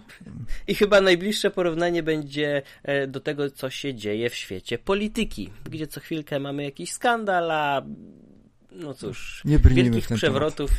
[0.66, 5.86] i chyba najbliższe porównanie będzie e, do tego, co się dzieje w świecie polityki, gdzie
[5.86, 7.82] co chwilkę mamy jakiś skandal, a
[8.72, 10.70] no cóż, nie wielkich przewrotów,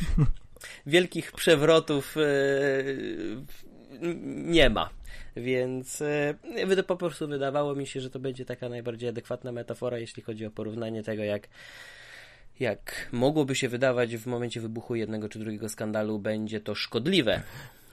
[0.86, 3.44] wielkich przewrotów yy,
[4.44, 4.90] nie ma.
[5.36, 6.02] Więc
[6.66, 10.46] yy, po prostu wydawało mi się, że to będzie taka najbardziej adekwatna metafora, jeśli chodzi
[10.46, 11.48] o porównanie tego, jak
[12.60, 17.42] jak mogłoby się wydawać w momencie wybuchu jednego czy drugiego skandalu, będzie to szkodliwe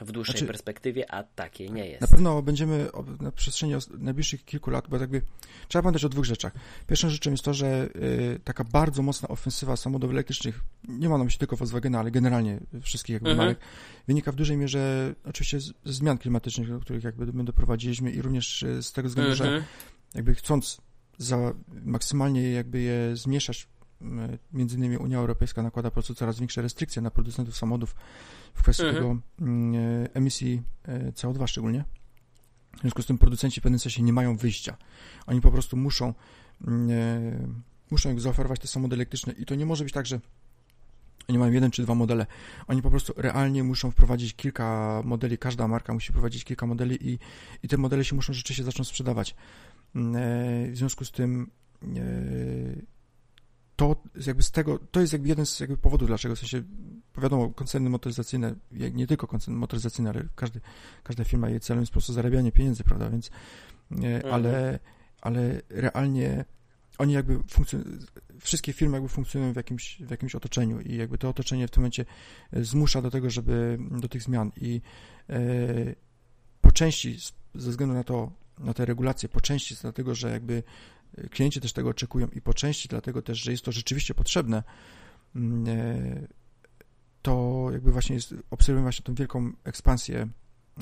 [0.01, 2.01] w dłuższej znaczy, perspektywie, a takie nie jest.
[2.01, 2.87] Na pewno będziemy
[3.21, 5.21] na przestrzeni najbliższych kilku lat, bo jakby
[5.67, 6.53] trzeba pamiętać o dwóch rzeczach.
[6.87, 11.23] Pierwszą rzeczą jest to, że y, taka bardzo mocna ofensywa samochodów elektrycznych, nie ma na
[11.23, 13.47] myśli tylko Volkswagena, ale generalnie wszystkich jakby mhm.
[13.47, 13.59] marek,
[14.07, 18.21] wynika w dużej mierze oczywiście z, z zmian klimatycznych, do których jakby my doprowadziliśmy i
[18.21, 19.49] również y, z tego względu, mhm.
[19.49, 19.65] że
[20.15, 20.81] jakby chcąc
[21.17, 21.53] za
[21.83, 23.67] maksymalnie jakby je zmniejszać
[24.53, 27.95] między innymi Unia Europejska nakłada po prostu coraz większe restrykcje na producentów samochodów
[28.53, 29.03] w kwestii mhm.
[29.03, 31.83] tego mm, e, emisji e, CO2 szczególnie.
[32.77, 34.77] W związku z tym producenci w pewnym sensie nie mają wyjścia.
[35.27, 36.13] Oni po prostu muszą
[36.67, 37.47] mm, e,
[37.91, 40.19] muszą zaoferować te samochody elektryczne i to nie może być tak, że
[41.29, 42.25] Oni mają jeden czy dwa modele.
[42.67, 47.19] Oni po prostu realnie muszą wprowadzić kilka modeli, każda marka musi wprowadzić kilka modeli i,
[47.63, 49.35] i te modele się muszą rzeczywiście zacząć sprzedawać.
[49.95, 51.51] Mm, e, w związku z tym
[51.83, 51.87] e,
[53.77, 53.95] to
[54.27, 56.63] jakby z tego, to jest jakby jeden z jakby powodów, dlaczego w sensie,
[57.17, 60.61] wiadomo, koncerny motoryzacyjne, nie tylko koncerny motoryzacyjne, ale każdy,
[61.03, 63.29] każda firma jej celem jest po prostu zarabianie pieniędzy, prawda, więc,
[63.91, 64.33] e, mhm.
[64.33, 64.79] ale,
[65.21, 66.45] ale realnie
[66.97, 67.97] oni jakby funkcjonują,
[68.39, 71.81] wszystkie firmy jakby funkcjonują w jakimś, w jakimś otoczeniu i jakby to otoczenie w tym
[71.81, 72.05] momencie
[72.53, 74.81] e, zmusza do tego, żeby do tych zmian i
[75.29, 75.39] e,
[76.61, 77.17] po części
[77.55, 80.63] ze względu na to, na te regulacje, po części dlatego, że jakby
[81.31, 84.63] klienci też tego oczekują i po części dlatego też, że jest to rzeczywiście potrzebne,
[85.35, 86.27] mm, e,
[87.21, 90.27] to jakby właśnie jest, obserwujemy właśnie tą wielką ekspansję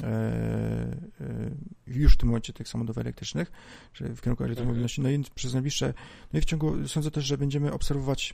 [0.04, 1.52] E, e,
[1.88, 3.52] już w tym momencie tych samochodów elektrycznych,
[3.94, 5.02] w kierunku elektromobilności.
[5.02, 5.94] No i przez najbliższe,
[6.34, 8.34] no i w ciągu, sądzę też, że będziemy obserwować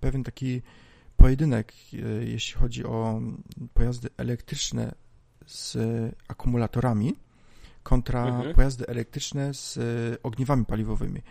[0.00, 0.62] pewien taki
[1.16, 1.72] pojedynek,
[2.20, 3.20] jeśli chodzi o
[3.74, 4.94] pojazdy elektryczne
[5.46, 5.76] z
[6.28, 7.16] akumulatorami
[7.82, 8.54] kontra mhm.
[8.54, 9.78] pojazdy elektryczne z
[10.22, 11.22] ogniwami paliwowymi.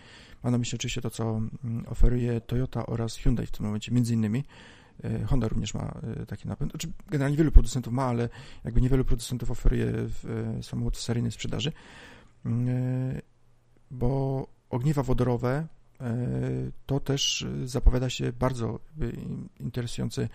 [0.43, 1.23] Mam na myśli oczywiście to, co
[1.63, 4.43] mm, oferuje Toyota oraz Hyundai w tym momencie, między innymi.
[5.03, 6.71] E, Honda również ma e, taki napęd.
[6.71, 8.29] Znaczy, generalnie wielu producentów ma, ale
[8.63, 9.93] jakby niewielu producentów oferuje
[10.61, 11.71] samochód w seryjnej sprzedaży,
[12.45, 13.21] mm,
[13.91, 15.67] bo ogniwa wodorowe
[16.85, 18.79] to też zapowiada się bardzo
[19.59, 20.29] interesujący,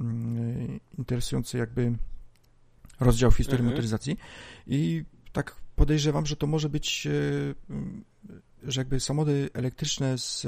[0.00, 1.92] mm, interesujący jakby
[3.00, 3.72] rozdział w historii mhm.
[3.72, 4.18] motoryzacji
[4.66, 7.08] i tak podejrzewam, że to może być,
[8.62, 10.46] że jakby samochody elektryczne z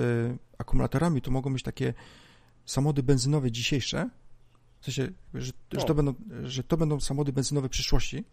[0.59, 1.95] akumulatorami to mogą być takie
[2.65, 4.11] samochody benzynowe dzisiejsze,
[4.81, 8.25] w sensie, że, że, to, będą, że to będą samochody benzynowe przyszłości,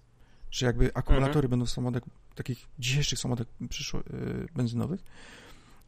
[0.51, 1.49] że jakby akumulatory mhm.
[1.49, 2.03] będą w samochodach,
[2.35, 5.03] takich dzisiejszych samochodach przyszło, yy, benzynowych,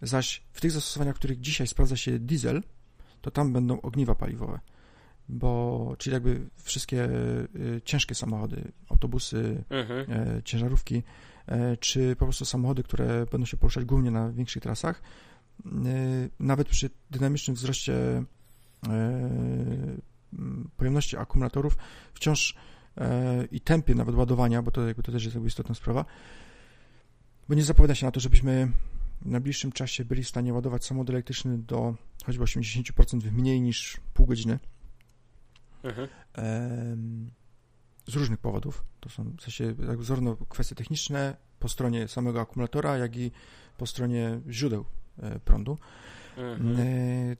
[0.01, 2.63] zaś w tych zastosowaniach, w których dzisiaj sprawdza się diesel,
[3.21, 4.59] to tam będą ogniwa paliwowe,
[5.29, 10.11] bo, czyli jakby wszystkie y, ciężkie samochody, autobusy, mhm.
[10.37, 15.01] y, ciężarówki, y, czy po prostu samochody, które będą się poruszać głównie na większych trasach,
[16.39, 18.23] nawet przy dynamicznym wzroście
[20.77, 21.77] pojemności akumulatorów
[22.13, 22.55] wciąż
[23.51, 26.05] i tempie nawet ładowania, bo to, jakby to też jest jakby istotna sprawa,
[27.49, 28.71] bo nie zapowiada się na to, żebyśmy
[29.21, 31.95] w najbliższym czasie byli w stanie ładować samochód elektryczny do
[32.25, 34.59] choćby 80% w mniej niż pół godziny.
[35.83, 36.07] Mhm.
[38.07, 38.83] Z różnych powodów.
[38.99, 43.31] To są w sensie zarówno kwestie techniczne po stronie samego akumulatora, jak i
[43.77, 44.85] po stronie źródeł
[45.21, 45.77] E, prądu,
[46.37, 46.79] mhm.
[46.79, 47.35] E,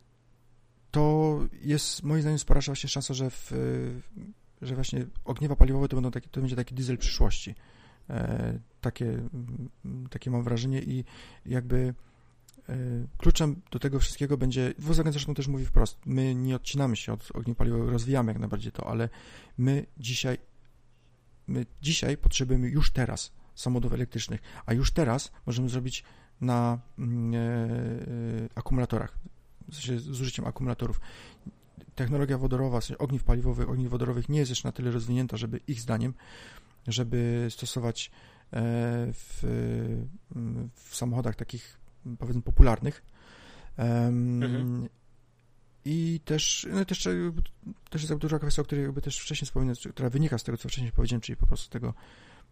[0.91, 3.51] to jest moim zdaniem spora właśnie szansa, że, w,
[4.61, 7.55] że właśnie ogniewa paliwowe to, będą taki, to będzie taki diesel przyszłości.
[8.09, 9.21] E, takie,
[10.09, 11.03] takie mam wrażenie i
[11.45, 11.93] jakby
[13.17, 17.31] kluczem do tego wszystkiego będzie, Volkswagen zresztą też mówi wprost, my nie odcinamy się od
[17.33, 19.09] ogniw paliwowych, rozwijamy jak najbardziej to, ale
[19.57, 20.37] my dzisiaj
[21.47, 26.03] my dzisiaj potrzebujemy już teraz samochodów elektrycznych, a już teraz możemy zrobić
[26.41, 29.17] na mm, e, e, akumulatorach,
[29.69, 30.99] w sensie z użyciem akumulatorów.
[31.95, 35.59] Technologia wodorowa, w sensie ogniw paliwowych, ogniw wodorowych nie jest jeszcze na tyle rozwinięta, żeby
[35.67, 36.13] ich zdaniem,
[36.87, 38.11] żeby stosować
[38.53, 38.61] e,
[39.13, 39.39] w,
[40.75, 41.80] w samochodach takich
[42.19, 43.03] powiedzmy popularnych.
[43.77, 44.89] Mhm.
[45.85, 47.07] I też, no też,
[47.89, 50.69] też jest duża kwestia, o której jakby też wcześniej wspominałem, która wynika z tego, co
[50.69, 51.93] wcześniej powiedziałem, czyli po prostu tego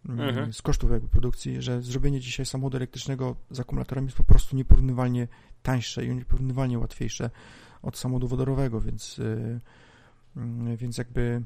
[0.08, 0.52] mhm.
[0.52, 5.28] z kosztów jakby produkcji, że zrobienie dzisiaj samochodu elektrycznego z akumulatorami jest po prostu nieporównywalnie
[5.62, 7.30] tańsze i nieporównywalnie łatwiejsze
[7.82, 9.60] od samochodu wodorowego, więc, y,
[10.72, 11.42] y, więc jakby e,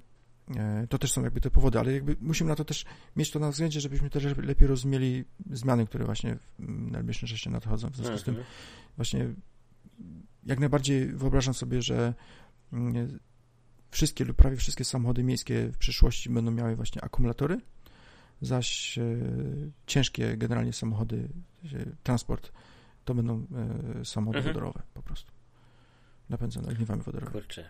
[0.88, 2.84] to też są jakby te powody, ale jakby musimy na to też
[3.16, 7.90] mieć to na względzie, żebyśmy też lepiej rozumieli zmiany, które właśnie w najbliższym czasie nadchodzą.
[7.90, 8.52] W związku z tym mhm.
[8.96, 9.28] właśnie
[10.46, 12.14] jak najbardziej wyobrażam sobie, że
[12.72, 13.18] mm,
[13.90, 17.60] wszystkie lub prawie wszystkie samochody miejskie w przyszłości będą miały właśnie akumulatory,
[18.40, 19.02] zaś e,
[19.86, 21.28] ciężkie generalnie samochody,
[22.02, 22.52] transport,
[23.04, 23.46] to będą
[24.00, 24.54] e, samochody mhm.
[24.54, 25.32] wodorowe po prostu.
[26.28, 27.32] Napędzone ogniwami wodorowymi.
[27.32, 27.68] Kurczę,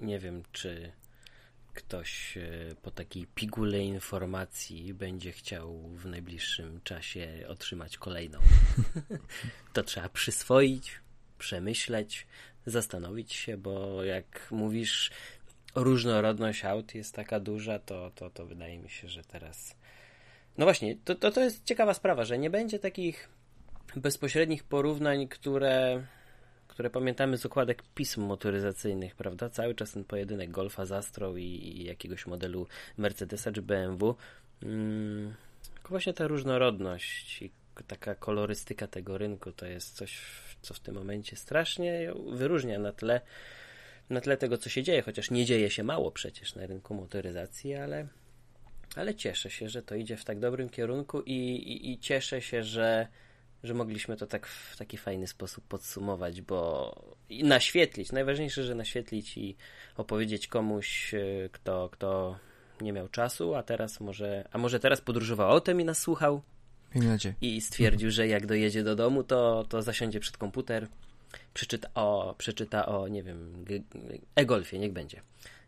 [0.00, 0.92] nie wiem, czy
[1.76, 8.38] ktoś e, po takiej pigule informacji będzie chciał w najbliższym czasie otrzymać kolejną.
[9.74, 11.00] to trzeba przyswoić,
[11.38, 12.26] przemyśleć,
[12.66, 15.10] zastanowić się, bo jak mówisz,
[15.74, 19.76] różnorodność aut jest taka duża, to, to, to wydaje mi się, że teraz
[20.58, 23.28] no właśnie, to, to, to jest ciekawa sprawa, że nie będzie takich
[23.96, 26.06] bezpośrednich porównań, które,
[26.76, 29.50] które pamiętamy z okładek pism motoryzacyjnych, prawda?
[29.50, 32.66] Cały czas ten pojedynek Golfa z Astro i, jakiegoś modelu
[32.96, 34.16] Mercedesa czy BMW.
[34.60, 35.34] Hmm,
[35.88, 37.50] właśnie ta różnorodność i
[37.86, 40.20] taka kolorystyka tego rynku to jest coś,
[40.62, 43.20] co w tym momencie strasznie wyróżnia na tle
[44.10, 47.74] na tle tego, co się dzieje, chociaż nie dzieje się mało przecież na rynku motoryzacji,
[47.74, 48.06] ale,
[48.96, 52.62] ale cieszę się, że to idzie w tak dobrym kierunku i, i, i cieszę się,
[52.62, 53.08] że,
[53.64, 56.94] że mogliśmy to tak w taki fajny sposób podsumować, bo
[57.28, 59.56] i naświetlić, najważniejsze, że naświetlić i
[59.96, 62.38] opowiedzieć komuś, e, kto, kto
[62.80, 66.42] nie miał czasu, a teraz może, a może teraz podróżował autem i nas słuchał.
[67.40, 70.88] I stwierdził, że jak dojedzie do domu, to, to zasiądzie przed komputer,
[71.54, 73.64] przeczyta o, przeczyta o nie wiem,
[74.34, 75.20] e-golfie, niech będzie.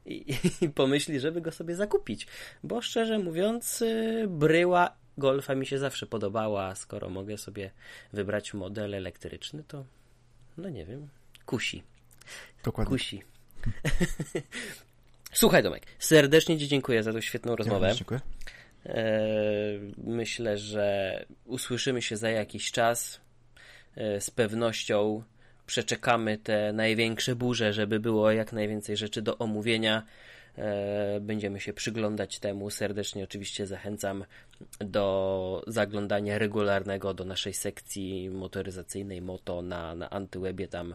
[0.07, 2.27] I, I pomyśli, żeby go sobie zakupić.
[2.65, 6.75] Bo szczerze mówiąc, y, bryła golfa mi się zawsze podobała.
[6.75, 7.71] Skoro mogę sobie
[8.13, 9.85] wybrać model elektryczny, to
[10.59, 11.09] no nie wiem,
[11.47, 11.83] kusi.
[12.65, 12.91] Dokładnie.
[12.91, 13.23] Kusi.
[15.33, 17.89] Słuchaj, Domek, serdecznie Ci dziękuję za tą świetną rozmowę.
[17.89, 18.21] Ja dziękuję.
[18.87, 19.21] E,
[20.05, 23.21] myślę, że usłyszymy się za jakiś czas.
[23.97, 25.23] E, z pewnością
[25.67, 30.03] przeczekamy te największe burze, żeby było jak najwięcej rzeczy do omówienia.
[30.59, 32.71] E, będziemy się przyglądać temu.
[32.71, 34.25] Serdecznie oczywiście zachęcam
[34.81, 40.69] do zaglądania regularnego do naszej sekcji motoryzacyjnej Moto na, na Antywebie.
[40.69, 40.95] Tam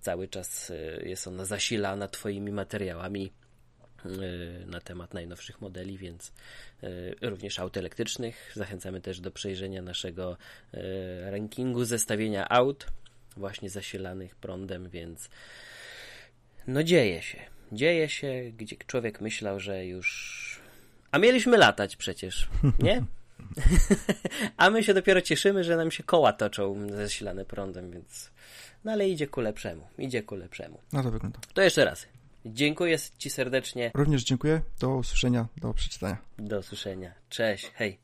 [0.00, 0.72] cały czas
[1.02, 3.32] jest ona zasilana Twoimi materiałami
[4.66, 6.32] na temat najnowszych modeli, więc
[7.22, 8.52] również aut elektrycznych.
[8.54, 10.36] Zachęcamy też do przejrzenia naszego
[11.30, 12.86] rankingu zestawienia aut
[13.36, 15.30] właśnie zasilanych prądem, więc
[16.66, 17.38] no dzieje się.
[17.72, 20.60] Dzieje się, gdzie człowiek myślał, że już.
[21.10, 23.02] A mieliśmy latać przecież, nie?
[24.56, 28.30] A my się dopiero cieszymy, że nam się koła toczą zasilane prądem, więc.
[28.84, 29.86] No ale idzie ku lepszemu.
[29.98, 30.80] Idzie ku lepszemu.
[30.92, 31.38] No to wygląda.
[31.54, 32.06] To jeszcze raz.
[32.46, 33.90] Dziękuję Ci serdecznie.
[33.94, 34.60] Również dziękuję.
[34.80, 36.16] Do usłyszenia, do przeczytania.
[36.38, 37.12] Do usłyszenia.
[37.28, 38.02] Cześć, hej.